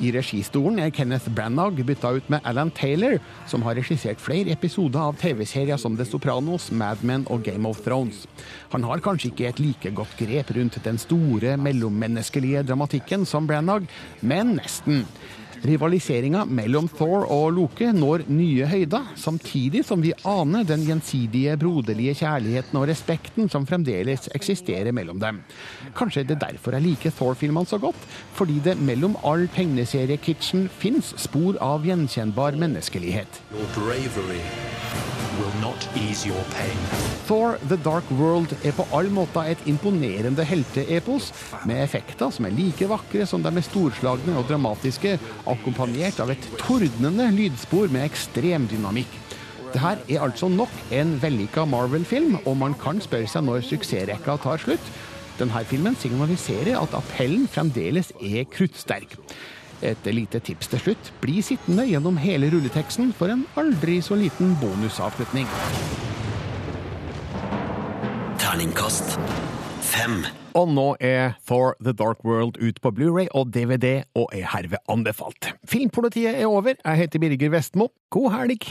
I 0.00 0.10
registolen 0.10 0.80
er 0.82 0.90
Kenneth 0.90 1.28
Branagh 1.30 1.78
bytta 1.86 2.10
ut 2.16 2.30
med 2.32 2.42
Alan 2.44 2.70
Taylor, 2.74 3.20
som 3.46 3.62
har 3.62 3.76
regissert 3.78 4.18
flere 4.20 4.50
episoder 4.50 4.98
av 4.98 5.14
TV-serier 5.20 5.78
som 5.78 5.94
The 5.96 6.04
Sopranos, 6.08 6.72
Mad 6.74 7.04
Men 7.06 7.26
og 7.30 7.44
Game 7.46 7.68
of 7.68 7.84
Thrones. 7.84 8.24
Han 8.72 8.82
har 8.84 9.04
kanskje 9.04 9.30
ikke 9.30 9.46
et 9.52 9.62
like 9.62 9.94
godt 9.94 10.16
grep 10.18 10.50
rundt 10.56 10.80
den 10.82 10.98
store 10.98 11.54
mellommenneskelige 11.56 12.64
dramatikken 12.66 13.22
som 13.28 13.46
Branagh, 13.46 13.86
men 14.20 14.56
nesten. 14.58 15.04
Rivaliseringa 15.64 16.44
mellom 16.44 16.88
Thor 16.92 17.24
og 17.32 17.46
Loke 17.56 17.88
når 17.96 18.26
nye 18.28 18.66
høyder, 18.68 19.14
samtidig 19.16 19.84
som 19.88 20.02
vi 20.04 20.12
aner 20.28 20.66
den 20.68 20.84
gjensidige 20.84 21.56
broderlige 21.60 22.16
kjærligheten 22.20 22.80
og 22.80 22.86
respekten 22.90 23.48
som 23.52 23.64
fremdeles 23.68 24.28
eksisterer 24.36 24.92
mellom 24.92 25.22
dem. 25.22 25.40
Kanskje 25.96 26.26
det 26.28 26.36
er 26.36 26.44
derfor 26.50 26.76
jeg 26.76 26.86
liker 26.90 27.16
Thor-filmene 27.16 27.70
så 27.70 27.80
godt, 27.80 28.04
fordi 28.36 28.60
det 28.64 28.76
mellom 28.82 29.16
all 29.24 29.48
tegneseriekitchen 29.56 30.68
fins 30.68 31.14
spor 31.24 31.56
av 31.64 31.88
gjenkjennbar 31.88 32.60
menneskelighet. 32.60 33.40
Your 33.54 35.13
Thor 37.26 37.56
The 37.68 37.78
Dark 37.82 38.10
World 38.14 38.52
er 38.62 38.74
på 38.76 38.84
all 38.94 39.08
måte 39.14 39.42
et 39.50 39.62
imponerende 39.70 40.44
helteepos, 40.46 41.32
med 41.66 41.82
effekter 41.82 42.30
som 42.34 42.46
er 42.46 42.54
like 42.54 42.86
vakre 42.90 43.26
som 43.26 43.42
de 43.42 43.50
er 43.50 43.66
storslagne 43.66 44.36
og 44.38 44.46
dramatiske, 44.50 45.16
akkompagnert 45.50 46.20
av 46.22 46.30
et 46.34 46.46
tordnende 46.60 47.30
lydspor 47.34 47.90
med 47.90 48.06
ekstrem 48.06 48.68
dynamikk. 48.70 49.18
Det 49.72 49.82
her 49.82 50.04
er 50.06 50.22
altså 50.22 50.46
nok 50.52 50.70
en 50.94 51.16
vellykka 51.18 51.64
Marvel-film, 51.66 52.36
og 52.44 52.54
man 52.60 52.76
kan 52.78 53.02
spørre 53.02 53.26
seg 53.30 53.42
når 53.48 53.66
suksessrekka 53.66 54.38
tar 54.44 54.62
slutt. 54.62 54.92
Denne 55.40 55.64
filmen 55.66 55.98
signaliserer 55.98 56.78
at 56.78 56.94
appellen 56.94 57.48
fremdeles 57.50 58.12
er 58.22 58.46
kruttsterk. 58.54 59.18
Et 59.84 60.06
lite 60.16 60.40
tips 60.40 60.70
til 60.72 60.80
slutt. 60.86 61.12
Bli 61.20 61.42
sittende 61.44 61.84
gjennom 61.88 62.16
hele 62.20 62.48
rulleteksten 62.52 63.12
for 63.16 63.32
en 63.32 63.44
aldri 63.60 64.00
så 64.04 64.16
liten 64.18 64.56
bonusavslutning. 64.62 65.50
Terningkast 68.40 69.18
fem. 69.94 70.24
Og 70.54 70.70
nå 70.70 70.86
er 71.02 71.34
Thor 71.48 71.74
The 71.82 71.94
Dark 71.96 72.22
World 72.26 72.60
ut 72.62 72.78
på 72.82 72.92
Blu-ray 72.94 73.26
og 73.34 73.50
DVD 73.54 74.04
og 74.18 74.30
er 74.36 74.46
herved 74.54 74.80
anbefalt. 74.90 75.50
Filmpolitiet 75.68 76.38
er 76.38 76.46
over. 76.46 76.78
Jeg 76.78 77.02
heter 77.02 77.22
Birger 77.24 77.54
Vestmo. 77.56 77.90
God 78.14 78.30
helg! 78.36 78.70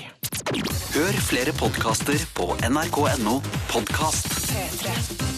Hør 0.93 1.21
flere 1.27 1.55
podkaster 1.59 2.25
på 2.37 2.53
nrk.no 2.69 3.39
podkast. 3.73 4.33
P3. 4.53 5.32